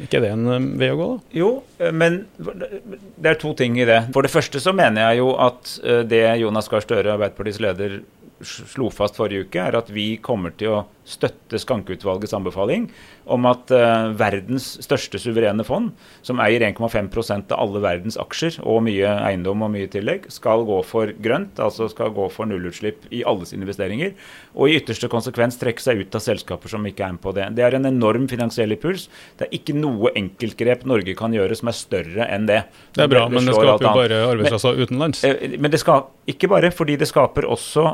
ikke 0.07 0.23
det 0.25 0.33
en 0.35 0.49
eh, 0.51 0.65
vei 0.81 0.89
å 0.93 0.99
gå, 0.99 1.09
da? 1.13 1.37
Jo, 1.37 1.51
eh, 1.79 1.93
men 1.95 2.23
det 2.39 3.33
er 3.33 3.39
to 3.41 3.53
ting 3.59 3.77
i 3.81 3.87
det. 3.89 4.01
For 4.15 4.25
det 4.25 4.33
første 4.33 4.63
så 4.63 4.75
mener 4.77 5.05
jeg 5.05 5.23
jo 5.23 5.35
at 5.43 5.77
eh, 5.85 6.03
det 6.09 6.25
Jonas 6.43 6.71
Gahr 6.73 6.85
Støre, 6.85 7.15
Arbeiderpartiets 7.15 7.61
leder, 7.63 8.01
slo 8.45 8.91
fast 8.93 9.19
forrige 9.19 9.47
uke, 9.47 9.63
er 9.63 9.79
at 9.79 9.91
vi 9.93 10.17
kommer 10.23 10.55
til 10.59 10.75
å 10.77 10.83
støtte 11.09 11.59
Skankeutvalgets 11.59 12.35
anbefaling 12.37 12.87
om 13.33 13.47
at 13.51 13.71
uh, 13.75 14.13
verdens 14.19 14.69
største 14.85 15.19
suverene 15.19 15.65
fond, 15.67 15.91
som 16.27 16.41
eier 16.43 16.63
1,5% 16.63 17.55
av 17.55 17.63
alle 17.63 17.83
verdens 17.83 18.19
aksjer 18.21 18.61
og 18.63 18.85
mye 18.87 19.11
eiendom 19.27 19.65
og 19.67 19.73
mye 19.75 19.91
tillegg, 19.91 20.29
skal 20.33 20.65
gå 20.69 20.79
for 20.87 21.11
grønt, 21.23 21.59
altså 21.63 21.89
skal 21.91 22.13
gå 22.15 22.29
for 22.35 22.51
nullutslipp 22.51 23.09
i 23.11 23.25
alle 23.27 23.49
sine 23.49 23.67
investeringer. 23.67 24.15
Og 24.55 24.71
i 24.71 24.79
ytterste 24.79 25.11
konsekvens 25.13 25.59
trekke 25.61 25.83
seg 25.83 26.05
ut 26.05 26.19
av 26.19 26.25
selskaper 26.25 26.71
som 26.71 26.87
ikke 26.87 27.07
er 27.07 27.17
med 27.17 27.25
på 27.25 27.35
det. 27.37 27.49
Det 27.59 27.67
er 27.67 27.79
en 27.79 27.91
enorm 27.91 28.29
finansiell 28.31 28.75
impuls. 28.77 29.09
Det 29.39 29.49
er 29.49 29.59
ikke 29.59 29.77
noe 29.79 30.15
enkeltgrep 30.19 30.87
Norge 30.89 31.17
kan 31.19 31.35
gjøre 31.35 31.59
som 31.59 31.71
er 31.73 31.79
større 31.79 32.31
enn 32.31 32.47
det. 32.51 32.63
Det 32.95 33.07
er 33.07 33.11
bra, 33.11 33.27
det, 33.27 33.35
det 33.35 33.41
men 33.41 33.51
det 33.51 33.59
skaper 33.59 33.89
jo 33.89 33.99
bare 33.99 34.23
arbeidsplasser 34.31 34.83
utenlands. 34.87 35.27
Men, 35.27 35.61
men 35.67 35.75
det 35.75 35.83
skal 35.83 36.07
ikke 36.31 36.51
bare, 36.53 36.71
fordi 36.75 36.99
det 37.01 37.11
skaper 37.11 37.47
også 37.51 37.91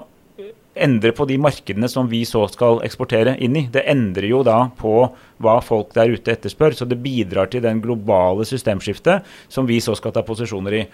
endre 0.85 1.13
på 1.17 1.27
de 1.29 1.39
markedene 1.41 1.89
som 1.91 2.09
vi 2.11 2.23
så 2.29 2.45
skal 2.51 2.83
eksportere 2.87 3.37
inn 3.45 3.57
i. 3.59 3.65
Det 3.73 3.85
endrer 3.91 4.29
jo 4.31 4.43
da 4.47 4.69
på 4.79 4.95
hva 5.43 5.59
folk 5.65 5.93
der 5.97 6.13
ute 6.15 6.35
etterspør. 6.35 6.77
Så 6.77 6.89
det 6.89 7.01
bidrar 7.05 7.51
til 7.53 7.65
den 7.65 7.83
globale 7.85 8.47
systemskiftet 8.49 9.27
som 9.53 9.69
vi 9.69 9.81
så 9.85 9.97
skal 9.99 10.15
ta 10.15 10.25
posisjoner 10.27 10.79
i. 10.81 10.85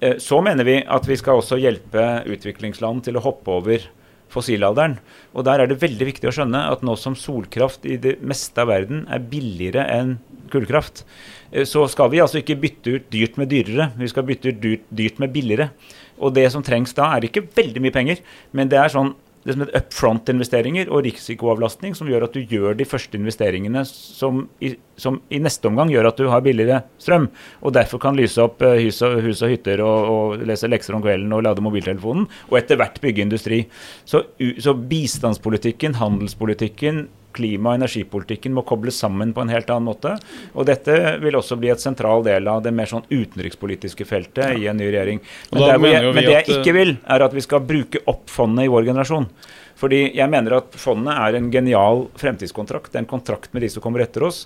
Eh, 0.00 0.16
så 0.22 0.40
mener 0.44 0.68
vi 0.68 0.80
at 0.82 1.08
vi 1.08 1.18
skal 1.20 1.40
også 1.40 1.60
hjelpe 1.60 2.06
utviklingsland 2.28 3.06
til 3.06 3.18
å 3.18 3.24
hoppe 3.24 3.60
over 3.60 3.88
fossilalderen. 4.32 4.98
Og 5.34 5.46
der 5.46 5.62
er 5.62 5.70
det 5.70 5.80
veldig 5.82 6.08
viktig 6.10 6.30
å 6.30 6.34
skjønne 6.34 6.66
at 6.72 6.82
nå 6.84 6.96
som 7.00 7.16
solkraft 7.18 7.86
i 7.88 7.98
det 8.02 8.18
meste 8.26 8.62
av 8.62 8.72
verden 8.72 9.04
er 9.12 9.22
billigere 9.22 9.86
enn 9.92 10.16
kullkraft, 10.52 11.04
eh, 11.50 11.66
så 11.66 11.86
skal 11.90 12.10
vi 12.12 12.22
altså 12.22 12.40
ikke 12.42 12.58
bytte 12.62 12.96
ut 12.96 13.06
dyrt 13.12 13.38
med 13.40 13.50
dyrere, 13.50 13.90
vi 13.98 14.10
skal 14.10 14.26
bytte 14.28 14.52
ut 14.52 14.60
dyrt, 14.62 14.88
dyrt 14.90 15.22
med 15.22 15.32
billigere. 15.34 15.70
Og 16.16 16.32
det 16.36 16.48
som 16.52 16.64
trengs 16.64 16.94
da, 16.96 17.10
er 17.12 17.26
ikke 17.28 17.44
veldig 17.56 17.82
mye 17.84 17.94
penger, 17.94 18.22
men 18.56 18.70
det 18.72 18.78
er 18.80 18.92
sånn 18.92 19.14
det 19.46 19.54
som 19.54 19.62
heter 19.62 19.78
up 19.78 19.94
front-investeringer 19.94 20.90
og 20.90 21.04
risikoavlastning, 21.06 21.94
som 21.94 22.08
gjør 22.10 22.26
at 22.26 22.34
du 22.34 22.42
gjør 22.42 22.74
de 22.78 22.86
første 22.88 23.18
investeringene 23.18 23.84
som 23.86 24.44
i, 24.58 24.72
som 24.98 25.20
i, 25.30 25.38
neste 25.42 25.70
omgang 25.70 25.92
gjør 25.92 26.10
at 26.10 26.18
du 26.18 26.26
har 26.32 26.42
billigere 26.42 26.80
strøm. 27.02 27.28
Og 27.62 27.76
derfor 27.76 28.02
kan 28.02 28.18
lyse 28.18 28.42
opp 28.42 28.64
uh, 28.64 28.74
hus, 28.80 28.98
og, 29.06 29.20
hus, 29.22 29.44
og, 29.46 29.52
hytter 29.54 29.82
og, 29.84 30.10
og, 30.10 30.46
lese 30.48 30.70
lekser 30.70 30.98
om 30.98 31.04
kvelden 31.04 31.34
og 31.36 31.44
lade 31.46 31.62
mobiltelefonen, 31.64 32.26
og 32.50 32.58
etter 32.58 32.80
hvert 32.80 32.98
bygge 33.02 33.22
industri. 33.22 33.62
Så, 34.08 34.24
så 34.62 34.74
bistandspolitikken, 34.74 36.00
handelspolitikken, 36.00 37.06
klima- 37.36 37.74
og 37.74 37.80
energipolitikken 37.80 38.54
må 38.56 38.64
kobles 38.66 38.98
sammen 39.02 39.34
på 39.36 39.44
en 39.44 39.52
helt 39.52 39.70
annen 39.72 39.90
måte. 39.90 40.14
Og 40.54 40.68
dette 40.68 40.96
vil 41.22 41.36
også 41.38 41.58
bli 41.60 41.70
et 41.74 41.82
sentral 41.82 42.24
del 42.26 42.48
av 42.50 42.64
det 42.64 42.72
mer 42.74 42.90
sånn 42.90 43.06
utenrikspolitiske 43.10 44.08
feltet 44.08 44.56
ja. 44.56 44.56
i 44.56 44.70
en 44.72 44.80
ny 44.80 44.88
regjering. 44.88 45.22
Men, 45.52 45.62
det, 45.62 45.92
jeg, 45.92 46.10
men 46.16 46.24
det 46.24 46.34
jeg 46.38 46.58
ikke 46.58 46.76
vil, 46.76 46.96
er 47.04 47.26
at 47.28 47.36
vi 47.36 47.44
skal 47.44 47.64
bruke 47.66 48.02
opp 48.10 48.32
fondet 48.32 48.66
i 48.66 48.72
vår 48.72 48.90
generasjon. 48.90 49.28
Fordi 49.76 50.00
jeg 50.16 50.32
mener 50.32 50.58
at 50.58 50.76
fondet 50.80 51.12
er 51.12 51.36
en 51.36 51.50
genial 51.52 52.06
fremtidskontrakt. 52.16 52.92
Det 52.92 53.00
er 53.00 53.04
en 53.04 53.10
kontrakt 53.10 53.52
med 53.52 53.64
de 53.64 53.70
som 53.72 53.84
kommer 53.84 54.04
etter 54.04 54.24
oss. 54.24 54.44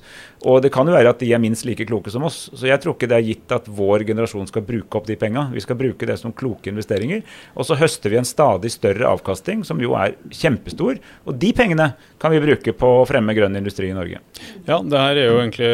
Og 0.49 0.61
det 0.65 0.73
kan 0.75 0.89
jo 0.89 0.97
være 0.97 1.13
at 1.13 1.21
de 1.23 1.31
er 1.35 1.43
minst 1.43 1.67
like 1.69 1.87
kloke 1.87 2.11
som 2.13 2.25
oss. 2.27 2.49
Så 2.51 2.67
jeg 2.67 2.81
tror 2.83 2.97
ikke 2.97 3.11
det 3.11 3.19
er 3.19 3.29
gitt 3.29 3.55
at 3.55 3.69
vår 3.71 4.05
generasjon 4.09 4.49
skal 4.51 4.65
bruke 4.67 4.99
opp 4.99 5.07
de 5.07 5.19
penga. 5.21 5.47
Vi 5.55 5.63
skal 5.63 5.79
bruke 5.79 6.09
det 6.09 6.19
som 6.21 6.35
kloke 6.35 6.73
investeringer. 6.73 7.23
Og 7.55 7.69
så 7.69 7.79
høster 7.79 8.11
vi 8.11 8.19
en 8.21 8.29
stadig 8.29 8.73
større 8.75 9.09
avkasting, 9.11 9.63
som 9.67 9.81
jo 9.83 9.95
er 9.99 10.17
kjempestor. 10.35 10.99
Og 11.27 11.39
de 11.41 11.53
pengene 11.57 11.93
kan 12.21 12.35
vi 12.35 12.43
bruke 12.43 12.75
på 12.77 12.91
å 13.01 13.07
fremme 13.09 13.35
grønn 13.37 13.57
industri 13.61 13.91
i 13.91 13.97
Norge. 13.97 14.21
Ja, 14.67 14.81
det 14.83 15.05
her 15.05 15.17
er 15.17 15.31
jo 15.31 15.39
egentlig 15.41 15.71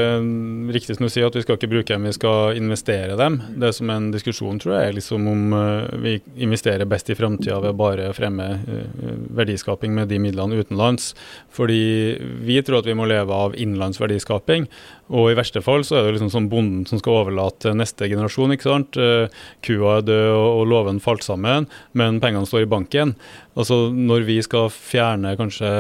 riktig 0.77 0.99
som 0.99 1.07
du 1.07 1.13
sier, 1.13 1.27
at 1.27 1.37
vi 1.37 1.43
skal 1.45 1.59
ikke 1.59 1.71
bruke 1.73 1.95
dem, 1.95 2.07
vi 2.07 2.15
skal 2.17 2.59
investere 2.59 3.17
dem. 3.19 3.41
Det 3.57 3.73
som 3.77 3.91
er 3.91 4.01
en 4.03 4.13
diskusjon, 4.15 4.61
tror 4.63 4.77
jeg, 4.77 4.91
er 4.91 4.99
liksom 4.99 5.27
om 5.31 5.57
uh, 5.57 5.89
vi 6.03 6.19
investerer 6.45 6.89
best 6.89 7.11
i 7.11 7.19
framtida 7.19 7.59
ved 7.65 7.79
bare 7.79 8.11
å 8.11 8.17
fremme 8.17 8.49
uh, 8.63 9.17
verdiskaping 9.47 9.95
med 9.97 10.11
de 10.11 10.21
midlene 10.23 10.59
utenlands. 10.61 11.15
Fordi 11.55 12.19
vi 12.45 12.61
tror 12.67 12.83
at 12.83 12.91
vi 12.91 12.97
må 12.99 13.07
leve 13.09 13.33
av 13.33 13.57
innenlands 13.57 14.01
verdiskaping. 14.03 14.67
Og 15.15 15.31
i 15.31 15.37
verste 15.39 15.63
fall 15.63 15.85
så 15.87 16.01
er 16.01 16.07
det 16.07 16.17
liksom 16.17 16.33
sånn 16.35 16.49
bonden 16.51 16.87
som 16.89 16.99
skal 16.99 17.21
overlate 17.23 17.75
neste 17.79 18.09
generasjon. 18.11 18.53
ikke 18.53 18.67
sant? 18.67 18.99
Eh, 18.99 19.31
kua 19.63 19.99
er 20.01 20.07
død 20.09 20.33
og, 20.35 20.65
låven 20.67 20.99
falt 21.03 21.23
sammen, 21.23 21.69
men 21.95 22.19
pengene 22.21 22.49
står 22.49 22.67
i 22.67 22.71
banken. 22.71 23.15
Altså 23.57 23.87
Når 23.95 24.27
vi 24.27 24.41
skal 24.43 24.69
fjerne 24.69 25.37
kanskje 25.39 25.71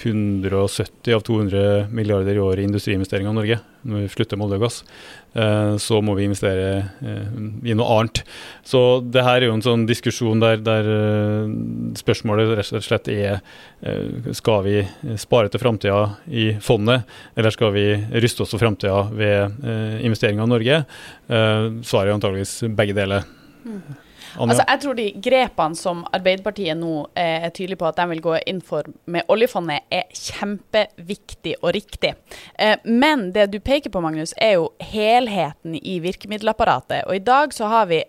170 0.00 1.14
av 1.14 1.22
200 1.22 1.92
milliarder 1.92 2.34
i 2.34 2.42
året 2.42 2.64
i 2.64 2.68
industriinvesteringer 2.70 3.30
i 3.30 3.38
Norge, 3.38 3.60
når 3.84 4.06
vi 4.06 4.14
slutter 4.16 4.40
med 4.40 4.48
olje 4.48 4.58
og 4.58 4.64
gass, 4.64 4.80
så 5.82 5.98
må 6.04 6.14
vi 6.18 6.28
investere 6.28 6.68
eh, 7.02 7.32
i 7.66 7.74
noe 7.74 7.96
annet. 7.96 8.22
Så 8.66 9.00
det 9.02 9.24
her 9.26 9.40
er 9.40 9.48
jo 9.48 9.56
en 9.56 9.64
sånn 9.64 9.86
diskusjon 9.88 10.42
der, 10.42 10.60
der 10.62 10.90
eh, 10.94 11.54
spørsmålet 11.98 12.54
rett 12.60 12.72
og 12.78 12.86
slett 12.86 13.10
er 13.12 13.42
skal 14.32 14.62
vi 14.64 14.78
spare 15.20 15.50
til 15.52 15.60
framtida 15.60 15.98
i 16.32 16.46
fondet, 16.64 17.04
eller 17.36 17.52
skal 17.52 17.74
vi 17.74 17.84
ruste 18.24 18.46
oss 18.46 18.54
for 18.54 18.62
framtida 18.62 19.02
ved 19.12 19.58
investeringer 20.06 20.46
i 20.46 20.52
Norge? 20.54 20.78
Svaret 21.28 22.08
er 22.08 22.14
antageligvis 22.14 22.54
begge 22.78 22.96
deler. 22.96 23.28
Mm. 23.66 23.82
Altså, 24.34 24.64
jeg 24.66 24.80
tror 24.82 24.96
de 24.98 25.06
grepene 25.22 25.78
som 25.78 26.02
Arbeiderpartiet 26.14 26.78
nå 26.78 27.06
er 27.18 27.50
tydelig 27.54 27.78
på 27.80 27.86
at 27.88 27.98
de 27.98 28.06
vil 28.10 28.22
gå 28.24 28.34
inn 28.50 28.60
for 28.64 28.82
med 29.10 29.22
oljefondet, 29.30 29.84
er 29.94 30.04
kjempeviktig 30.10 31.54
og 31.60 31.74
riktig. 31.76 32.14
Eh, 32.58 32.76
men 32.84 33.32
det 33.34 33.46
du 33.52 33.60
peker 33.62 33.90
på, 33.94 34.02
Magnus, 34.04 34.34
er 34.42 34.52
jo 34.58 34.72
helheten 34.82 35.76
i 35.78 35.98
virkemiddelapparatet. 36.04 37.04
Og 37.08 37.14
i 37.18 37.22
dag 37.24 37.54
så 37.54 37.64
har 37.70 37.86
vi 37.90 38.02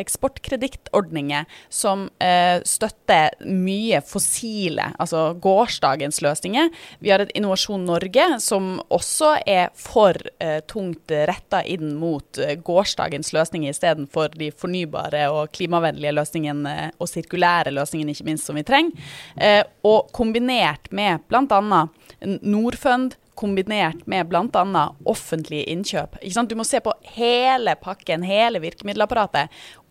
eksportkredittordninger 0.00 1.44
som 1.68 2.08
eh, 2.22 2.60
støtter 2.66 3.30
mye 3.44 4.00
fossile, 4.06 4.92
altså 5.00 5.34
gårsdagens 5.42 6.22
løsninger. 6.24 6.70
Vi 7.04 7.10
har 7.12 7.20
et 7.24 7.34
Innovasjon 7.36 7.84
Norge 7.88 8.26
som 8.42 8.80
også 8.92 9.36
er 9.48 9.70
for 9.78 10.16
eh, 10.40 10.60
tungt 10.70 11.10
retta 11.30 11.62
inn 11.66 11.94
mot 12.00 12.38
gårsdagens 12.64 13.32
løsninger 13.34 13.70
istedenfor 13.74 14.28
de 14.38 14.50
fornybare 14.54 15.28
og 15.32 15.49
klimavennlige 15.56 16.14
løsningene 16.16 16.74
og 16.98 17.10
sirkulære 17.10 17.72
løsningene, 17.74 18.14
ikke 18.14 18.28
minst, 18.28 18.48
som 18.48 18.58
vi 18.58 18.66
trenger. 18.66 19.10
Eh, 19.36 19.62
og 19.86 20.10
kombinert 20.16 20.90
med 20.94 21.24
bl.a. 21.30 21.60
Norfund, 22.42 23.16
kombinert 23.40 24.06
med 24.10 24.28
bl.a. 24.28 24.84
offentlige 25.08 25.68
innkjøp. 25.72 26.20
Du 26.48 26.56
må 26.58 26.66
se 26.68 26.82
på 26.84 26.94
hele 27.16 27.76
pakken, 27.80 28.26
hele 28.26 28.60
virkemiddelapparatet. 28.62 29.48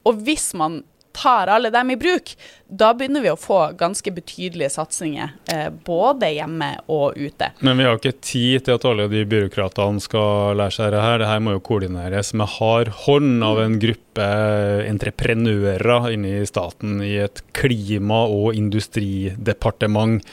Og 0.07 0.22
hvis 0.26 0.51
man 0.57 0.84
tar 1.16 1.49
alle 1.51 1.72
dem 1.74 1.91
i 1.91 1.97
bruk, 1.99 2.32
da 2.70 2.91
begynner 2.93 3.24
vi 3.24 3.32
å 3.32 3.39
få 3.39 3.60
ganske 3.80 4.12
betydelige 4.14 4.70
satsinger. 4.76 5.34
Eh, 5.51 5.70
både 5.86 6.30
hjemme 6.36 6.70
og 6.91 7.18
ute. 7.18 7.51
Men 7.66 7.80
vi 7.80 7.88
har 7.88 7.97
ikke 7.99 8.16
tid 8.22 8.66
til 8.68 8.78
at 8.78 8.86
alle 8.88 9.10
de 9.12 9.26
byråkratene 9.30 10.03
skal 10.03 10.60
lære 10.60 10.76
seg 10.78 10.93
det 10.93 11.03
her. 11.03 11.20
Det 11.22 11.30
her 11.32 11.43
må 11.43 11.57
jo 11.57 11.66
koordineres 11.66 12.34
med 12.38 12.51
hard 12.60 12.93
hånd 13.05 13.45
av 13.45 13.62
en 13.64 13.80
gruppe 13.82 14.30
entreprenører 14.89 16.10
inne 16.14 16.39
i 16.39 16.47
staten 16.49 16.99
i 17.05 17.16
et 17.26 17.43
klima- 17.57 18.26
og 18.30 18.53
industridepartement. 18.57 20.24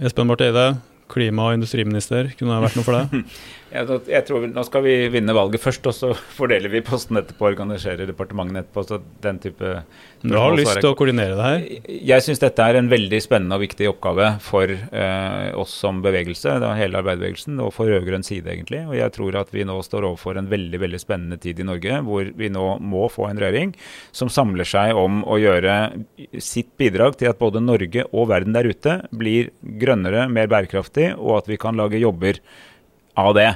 Espen 0.00 0.30
Barth 0.30 0.46
Eide, 0.46 0.68
klima- 1.10 1.50
og 1.50 1.58
industriminister, 1.58 2.32
kunne 2.38 2.56
det 2.56 2.68
vært 2.68 2.78
noe 2.78 2.86
for 2.86 3.00
deg? 3.00 3.24
Jeg 3.70 4.24
tror 4.26 4.46
Nå 4.50 4.62
skal 4.66 4.82
vi 4.82 4.94
vinne 5.14 5.34
valget 5.36 5.62
først, 5.62 5.84
og 5.86 5.94
så 5.94 6.10
fordeler 6.38 6.72
vi 6.72 6.82
posten 6.84 7.20
etterpå. 7.20 7.46
Organiserer 7.50 8.08
departementene 8.08 8.64
etterpå. 8.64 8.84
så 8.86 8.98
den 9.22 9.38
type 9.42 9.72
Du 10.22 10.36
har 10.36 10.56
lyst 10.58 10.80
til 10.80 10.90
å 10.90 10.96
koordinere 10.98 11.36
det 11.38 11.46
her? 11.46 11.90
Jeg 12.10 12.26
syns 12.26 12.42
dette 12.42 12.66
er 12.66 12.80
en 12.80 12.90
veldig 12.90 13.20
spennende 13.22 13.58
og 13.58 13.64
viktig 13.64 13.88
oppgave 13.92 14.32
for 14.44 14.70
eh, 14.70 15.50
oss 15.58 15.74
som 15.82 16.02
bevegelse, 16.04 16.56
da, 16.62 16.72
hele 16.78 16.98
arbeiderbevegelsen, 17.00 17.60
og 17.62 17.72
for 17.76 17.90
rød-grønn 17.90 18.26
side, 18.26 18.48
egentlig. 18.50 18.82
Og 18.88 18.96
jeg 18.98 19.14
tror 19.16 19.38
at 19.40 19.54
vi 19.54 19.66
nå 19.68 19.78
står 19.86 20.08
overfor 20.10 20.40
en 20.40 20.50
veldig 20.50 20.82
veldig 20.82 21.00
spennende 21.02 21.38
tid 21.40 21.62
i 21.62 21.68
Norge, 21.68 22.02
hvor 22.06 22.32
vi 22.36 22.50
nå 22.52 22.66
må 22.82 23.06
få 23.12 23.28
en 23.30 23.40
regjering 23.40 23.74
som 24.16 24.32
samler 24.32 24.68
seg 24.68 24.98
om 24.98 25.22
å 25.24 25.38
gjøre 25.40 25.76
sitt 26.42 26.72
bidrag 26.80 27.18
til 27.20 27.30
at 27.30 27.40
både 27.40 27.62
Norge 27.62 28.06
og 28.10 28.30
verden 28.32 28.56
der 28.56 28.68
ute 28.70 28.98
blir 29.14 29.52
grønnere, 29.80 30.26
mer 30.32 30.50
bærekraftig, 30.50 31.12
og 31.18 31.40
at 31.40 31.50
vi 31.50 31.60
kan 31.60 31.78
lage 31.78 32.00
jobber 32.02 32.40
av 33.28 33.36
det. 33.36 33.48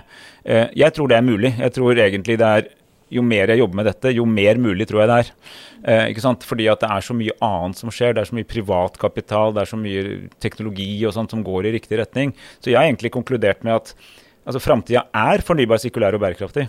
Eh, 0.44 0.66
jeg 0.84 0.94
tror 0.96 1.10
det 1.10 1.18
er 1.18 1.26
mulig. 1.26 1.54
Jeg 1.58 1.74
tror 1.76 2.00
egentlig 2.06 2.38
det 2.40 2.48
er 2.48 2.66
jo 3.14 3.22
mer 3.24 3.52
jeg 3.52 3.60
jobber 3.60 3.78
med 3.80 3.88
dette, 3.88 4.12
jo 4.16 4.24
mer 4.28 4.58
mulig 4.60 4.86
tror 4.90 5.04
jeg 5.04 5.10
det 5.10 5.18
er. 5.22 5.30
Eh, 5.84 6.04
ikke 6.12 6.24
sant? 6.24 6.46
Fordi 6.48 6.66
at 6.72 6.82
det 6.82 6.90
er 6.90 7.04
så 7.04 7.16
mye 7.16 7.36
annet 7.44 7.80
som 7.80 7.92
skjer. 7.92 8.16
Det 8.16 8.24
er 8.24 8.30
så 8.30 8.38
mye 8.38 8.50
privatkapital, 8.50 9.54
det 9.54 9.64
er 9.64 9.72
så 9.72 9.80
mye 9.80 10.04
teknologi 10.42 10.90
og 11.04 11.14
sånt 11.16 11.34
som 11.34 11.44
går 11.46 11.68
i 11.68 11.74
riktig 11.76 12.00
retning. 12.00 12.34
Så 12.58 12.72
jeg 12.72 12.80
har 12.80 12.88
egentlig 12.88 13.12
konkludert 13.14 13.64
med 13.66 13.76
at 13.76 13.94
altså, 14.44 14.62
framtida 14.62 15.06
er 15.14 15.44
fornybar, 15.44 15.82
sirkulær 15.82 16.16
og 16.16 16.24
bærekraftig. 16.24 16.68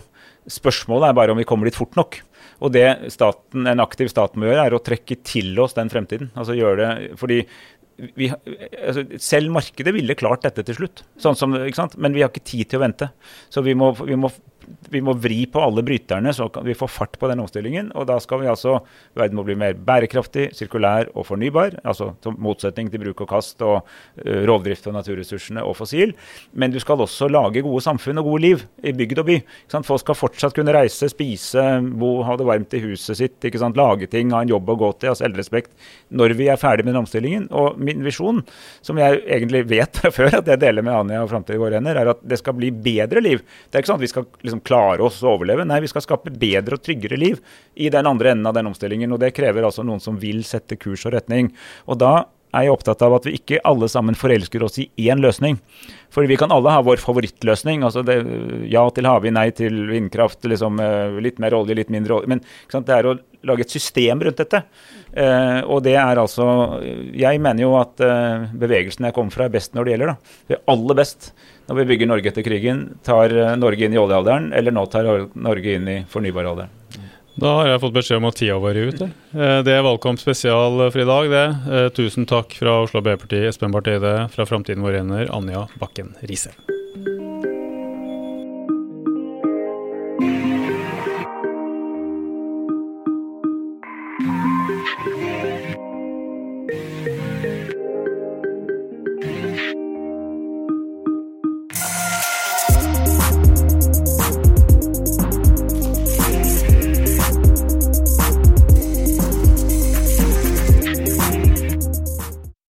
Spørsmålet 0.52 1.08
er 1.08 1.18
bare 1.18 1.34
om 1.34 1.40
vi 1.40 1.48
kommer 1.48 1.68
dit 1.68 1.78
fort 1.78 1.96
nok. 1.98 2.20
Og 2.64 2.72
det 2.72 2.86
staten, 3.12 3.66
en 3.68 3.82
aktiv 3.84 4.08
stat 4.08 4.36
må 4.38 4.48
gjøre, 4.48 4.68
er 4.68 4.76
å 4.76 4.84
trekke 4.84 5.18
til 5.26 5.56
oss 5.60 5.76
den 5.76 5.90
fremtiden. 5.92 6.30
Altså 6.38 6.56
gjøre 6.56 6.76
det, 6.80 7.16
fordi 7.20 7.42
vi, 7.96 8.28
altså, 8.28 9.04
selv 9.22 9.52
markedet 9.54 9.94
ville 9.96 10.16
klart 10.18 10.44
dette 10.44 10.64
til 10.66 10.76
slutt, 10.78 11.02
sånn 11.22 11.38
som, 11.38 11.54
men 11.54 12.16
vi 12.16 12.24
har 12.24 12.32
ikke 12.32 12.44
tid 12.44 12.70
til 12.70 12.80
å 12.80 12.84
vente. 12.84 13.08
Så 13.52 13.64
vi 13.64 13.76
må, 13.78 13.92
vi 14.02 14.18
må 14.20 14.30
vi 14.90 15.02
må 15.04 15.14
vri 15.18 15.44
på 15.50 15.62
alle 15.62 15.84
bryterne, 15.86 16.32
så 16.34 16.48
kan 16.52 16.66
vi 16.66 16.76
få 16.78 16.88
fart 16.90 17.16
på 17.20 17.28
den 17.30 17.42
omstillingen. 17.42 17.90
Og 17.98 18.08
da 18.10 18.18
skal 18.22 18.42
vi 18.42 18.50
altså 18.50 18.78
Verden 19.16 19.38
må 19.38 19.44
bli 19.46 19.56
mer 19.58 19.76
bærekraftig, 19.78 20.50
sirkulær 20.56 21.10
og 21.14 21.26
fornybar. 21.28 21.78
Altså 21.86 22.12
motsetning 22.36 22.90
til 22.92 23.02
bruk 23.02 23.22
og 23.24 23.30
kast 23.30 23.62
og 23.64 23.76
uh, 23.80 24.42
rovdrift 24.48 24.88
og 24.90 24.96
naturressursene 24.98 25.64
og 25.64 25.76
fossil. 25.78 26.12
Men 26.52 26.74
du 26.74 26.80
skal 26.82 27.00
også 27.02 27.30
lage 27.32 27.64
gode 27.64 27.82
samfunn 27.84 28.20
og 28.20 28.30
gode 28.30 28.44
liv 28.44 28.64
i 28.82 28.94
bygd 28.96 29.22
og 29.22 29.30
by. 29.30 29.38
Folk 29.86 30.02
skal 30.02 30.18
fortsatt 30.18 30.56
kunne 30.56 30.74
reise, 30.74 31.08
spise, 31.12 31.64
bo, 31.96 32.18
ha 32.26 32.36
det 32.38 32.48
varmt 32.48 32.74
i 32.76 32.82
huset 32.84 33.20
sitt, 33.20 33.48
lage 33.76 34.08
ting, 34.10 34.32
ha 34.34 34.42
en 34.42 34.52
jobb 34.52 34.70
å 34.72 34.78
gå 34.80 34.92
til, 34.98 35.12
ha 35.12 35.18
selvrespekt. 35.18 35.72
Når 36.10 36.36
vi 36.38 36.50
er 36.52 36.60
ferdig 36.60 36.84
med 36.84 36.94
den 36.94 37.02
omstillingen. 37.04 37.48
Og 37.56 37.78
min 37.80 38.04
visjon, 38.04 38.42
som 38.84 38.98
jeg 39.00 39.22
egentlig 39.24 39.64
vet 39.70 40.00
fra 40.02 40.12
før 40.14 40.40
at 40.40 40.50
jeg 40.50 40.62
deler 40.62 40.84
med 40.86 40.96
Anja 40.96 41.22
og 41.24 41.30
Framtid 41.32 41.56
i 41.56 41.62
våre 41.62 41.78
hender, 41.78 41.98
er 42.00 42.12
at 42.14 42.22
det 42.26 42.40
skal 42.40 42.56
bli 42.58 42.70
bedre 42.70 43.22
liv. 43.24 43.42
Det 43.68 43.78
er 43.78 43.84
ikke 43.84 43.92
sånn 43.92 44.00
at 44.00 44.06
vi 44.06 44.12
skal 44.12 44.28
liksom 44.42 44.55
klare 44.64 45.04
oss 45.06 45.22
å 45.24 45.34
overleve. 45.34 45.66
Nei, 45.68 45.82
vi 45.84 45.90
skal 45.90 46.04
skape 46.04 46.32
bedre 46.32 46.78
og 46.78 46.84
tryggere 46.86 47.18
liv 47.20 47.42
i 47.74 47.90
den 47.92 48.08
andre 48.08 48.32
enden 48.34 48.48
av 48.48 48.56
den 48.56 48.70
omstillingen. 48.70 49.12
Og 49.12 49.20
det 49.22 49.34
krever 49.36 49.66
altså 49.66 49.84
noen 49.86 50.02
som 50.02 50.18
vil 50.22 50.44
sette 50.46 50.78
kurs 50.80 51.06
og 51.08 51.16
retning. 51.16 51.52
Og 51.86 52.00
da 52.00 52.14
er 52.56 52.66
jeg 52.66 52.74
opptatt 52.76 53.02
av 53.04 53.16
at 53.16 53.26
vi 53.26 53.36
ikke 53.36 53.60
alle 53.68 53.88
sammen 53.90 54.16
forelsker 54.16 54.62
oss 54.64 54.78
i 54.80 54.88
én 55.08 55.20
løsning. 55.22 55.58
For 56.14 56.28
vi 56.28 56.38
kan 56.40 56.52
alle 56.54 56.72
ha 56.72 56.82
vår 56.84 57.00
favorittløsning. 57.02 57.84
altså 57.84 58.04
det, 58.06 58.18
Ja 58.70 58.88
til 58.90 59.08
havvind, 59.08 59.36
nei 59.36 59.50
til 59.50 59.86
vindkraft. 59.90 60.44
liksom 60.44 60.80
eh, 60.80 61.20
Litt 61.20 61.38
mer 61.42 61.54
olje, 61.54 61.76
litt 61.76 61.92
mindre 61.92 62.14
olje. 62.14 62.28
Men 62.28 62.40
det 62.72 62.94
er 62.94 63.06
å 63.10 63.16
lage 63.46 63.66
et 63.66 63.74
system 63.74 64.22
rundt 64.24 64.40
dette. 64.40 64.62
Eh, 65.12 65.60
og 65.64 65.82
det 65.86 65.96
er 65.96 66.18
altså 66.18 66.80
Jeg 67.14 67.40
mener 67.40 67.62
jo 67.62 67.76
at 67.80 68.00
eh, 68.00 68.48
bevegelsen 68.52 69.08
jeg 69.08 69.16
kommer 69.16 69.32
fra, 69.32 69.44
er 69.44 69.56
best 69.58 69.74
når 69.74 69.84
det 69.84 69.96
gjelder. 69.96 70.14
da. 70.14 70.38
Det 70.48 70.58
er 70.58 70.64
aller 70.72 71.02
best 71.02 71.32
når 71.66 71.80
vi 71.80 71.86
bygger 71.90 72.10
Norge 72.10 72.30
etter 72.30 72.46
krigen, 72.46 72.82
tar 73.06 73.34
eh, 73.34 73.54
Norge 73.58 73.86
inn 73.86 73.96
i 73.96 74.00
oljealderen, 74.00 74.52
eller 74.54 74.74
nå 74.74 74.86
tar 74.90 75.08
Norge 75.34 75.76
inn 75.78 75.88
i 75.90 75.98
fornybaralderen. 76.10 76.72
Da 77.36 77.50
har 77.58 77.66
jeg 77.68 77.80
fått 77.82 77.96
beskjed 77.98 78.20
om 78.22 78.28
at 78.30 78.38
tida 78.38 78.56
vår 78.62 78.78
er 78.80 78.94
ute. 78.94 79.10
Eh, 79.36 79.58
det 79.66 79.74
er 79.74 79.84
valgkamp 79.84 80.22
spesial 80.22 80.86
for 80.86 81.02
i 81.02 81.08
dag, 81.10 81.28
det. 81.34 81.44
Eh, 81.68 81.88
tusen 81.98 82.28
takk 82.28 82.56
fra 82.56 82.78
Oslo 82.86 83.02
Arbeiderparti, 83.02 83.42
Espen 83.50 83.74
Barth 83.74 83.92
Eide, 83.92 84.14
fra 84.32 84.48
Framtiden 84.48 84.86
vår 84.86 85.02
ender, 85.02 85.28
Anja 85.36 85.66
Bakken 85.82 86.14
Riise. 86.24 86.54